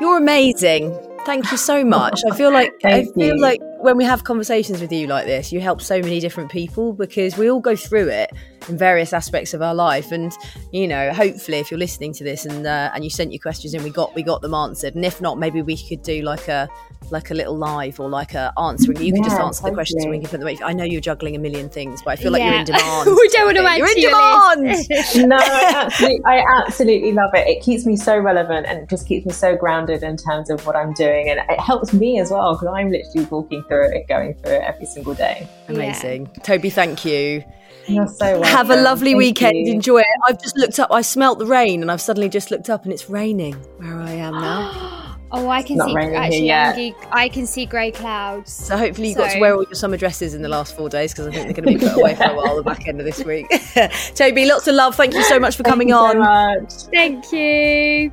You're 0.00 0.18
amazing. 0.18 0.98
Thank 1.24 1.50
you 1.52 1.56
so 1.56 1.84
much. 1.84 2.20
I 2.30 2.34
feel 2.34 2.50
like 2.50 2.72
I 2.84 3.04
feel 3.04 3.38
like 3.38 3.60
when 3.80 3.96
we 3.96 4.04
have 4.04 4.24
conversations 4.24 4.80
with 4.80 4.92
you 4.92 5.06
like 5.06 5.26
this, 5.26 5.52
you 5.52 5.60
help 5.60 5.80
so 5.80 6.00
many 6.00 6.20
different 6.20 6.50
people 6.50 6.92
because 6.92 7.36
we 7.36 7.50
all 7.50 7.60
go 7.60 7.74
through 7.74 8.08
it. 8.08 8.30
in 8.68 8.76
various 8.76 9.12
aspects 9.12 9.54
of 9.54 9.62
our 9.62 9.74
life. 9.74 10.12
And 10.12 10.32
you 10.72 10.86
know, 10.86 11.12
hopefully, 11.12 11.58
if 11.58 11.70
you're 11.70 11.78
listening 11.78 12.12
to 12.14 12.24
this 12.24 12.44
and 12.44 12.66
uh, 12.66 12.90
and 12.94 13.04
you 13.04 13.10
sent 13.10 13.32
your 13.32 13.40
questions 13.40 13.74
in, 13.74 13.82
we 13.82 13.90
got 13.90 14.14
we 14.14 14.22
got 14.22 14.42
them 14.42 14.54
answered. 14.54 14.94
And 14.94 15.04
if 15.04 15.20
not, 15.20 15.38
maybe 15.38 15.62
we 15.62 15.76
could 15.76 16.02
do 16.02 16.22
like 16.22 16.48
a 16.48 16.68
like 17.10 17.30
a 17.30 17.34
little 17.34 17.56
live 17.56 17.98
or 17.98 18.08
like 18.08 18.34
a 18.34 18.52
answering. 18.58 19.00
You 19.00 19.12
can 19.12 19.24
just 19.24 19.38
answer 19.38 19.62
totally. 19.62 19.70
the 19.70 19.74
questions 19.74 20.04
and 20.04 20.10
we 20.10 20.20
can 20.20 20.28
put 20.28 20.40
them. 20.40 20.56
I 20.64 20.72
know 20.72 20.84
you're 20.84 21.00
juggling 21.00 21.34
a 21.34 21.38
million 21.38 21.68
things, 21.68 22.02
but 22.02 22.10
I 22.12 22.16
feel 22.16 22.30
like 22.30 22.40
yeah. 22.40 22.50
you're 22.50 22.60
in 22.60 22.66
demand. 22.66 23.06
we 23.16 23.28
don't 23.28 23.46
want 23.46 23.56
to 23.56 23.64
add 23.64 23.78
You're 23.78 23.88
in 23.88 24.00
demand. 24.00 25.28
no, 25.28 25.36
I 25.36 25.72
absolutely, 25.74 26.20
I 26.26 26.44
absolutely 26.58 27.12
love 27.12 27.30
it. 27.34 27.48
It 27.48 27.62
keeps 27.62 27.86
me 27.86 27.96
so 27.96 28.18
relevant 28.18 28.66
and 28.66 28.78
it 28.80 28.88
just 28.88 29.08
keeps 29.08 29.26
me 29.26 29.32
so 29.32 29.56
grounded 29.56 30.02
in 30.02 30.16
terms 30.16 30.50
of 30.50 30.64
what 30.66 30.76
I'm 30.76 30.92
doing, 30.92 31.28
and 31.30 31.40
it 31.48 31.60
helps 31.60 31.92
me 31.92 32.20
as 32.20 32.30
well 32.30 32.54
because 32.54 32.68
I'm 32.68 32.90
literally 32.90 33.26
walking 33.26 33.64
through 33.70 33.96
it, 33.96 34.08
going 34.08 34.34
through 34.34 34.52
it 34.52 34.62
every 34.62 34.86
single 34.86 35.14
day. 35.14 35.48
Amazing, 35.68 36.26
yeah. 36.26 36.42
Toby. 36.42 36.68
Thank 36.68 37.04
you. 37.04 37.44
You're 37.86 38.06
so 38.06 38.32
welcome. 38.32 38.42
Have 38.42 38.70
a 38.70 38.76
lovely 38.76 39.12
Thank 39.12 39.18
weekend. 39.18 39.66
You. 39.66 39.72
Enjoy 39.72 40.00
it. 40.00 40.06
I've 40.28 40.40
just 40.40 40.56
looked 40.56 40.78
up. 40.78 40.92
I 40.92 41.02
smelt 41.02 41.38
the 41.38 41.46
rain, 41.46 41.80
and 41.80 41.90
I've 41.90 42.00
suddenly 42.00 42.28
just 42.28 42.50
looked 42.50 42.68
up, 42.68 42.84
and 42.84 42.92
it's 42.92 43.08
raining 43.08 43.54
where 43.78 43.96
I 43.96 44.10
am 44.10 44.34
now. 44.34 44.96
Oh, 45.32 45.48
I 45.48 45.62
can 45.62 45.78
see 45.78 45.94
actually, 45.96 46.50
Andy, 46.50 46.94
I 47.12 47.28
can 47.28 47.46
see 47.46 47.64
grey 47.64 47.92
clouds. 47.92 48.52
So 48.52 48.76
hopefully 48.76 49.10
you 49.10 49.14
so. 49.14 49.20
got 49.20 49.30
to 49.30 49.38
wear 49.38 49.54
all 49.54 49.62
your 49.62 49.74
summer 49.74 49.96
dresses 49.96 50.34
in 50.34 50.42
the 50.42 50.48
last 50.48 50.74
four 50.74 50.88
days 50.88 51.12
because 51.12 51.28
I 51.28 51.30
think 51.30 51.44
they're 51.44 51.64
going 51.64 51.78
to 51.78 51.84
be 51.84 51.88
put 51.88 52.00
away 52.00 52.16
for 52.16 52.24
a 52.24 52.34
while 52.34 52.56
the 52.56 52.64
back 52.64 52.88
end 52.88 52.98
of 52.98 53.06
this 53.06 53.24
week. 53.24 53.46
Toby, 54.16 54.46
lots 54.46 54.66
of 54.66 54.74
love. 54.74 54.96
Thank 54.96 55.14
you 55.14 55.22
so 55.22 55.38
much 55.38 55.56
for 55.56 55.62
Thank 55.62 55.72
coming 55.72 55.92
on. 55.92 56.18
much. 56.18 56.72
Thank 56.92 57.30
you. 57.30 58.12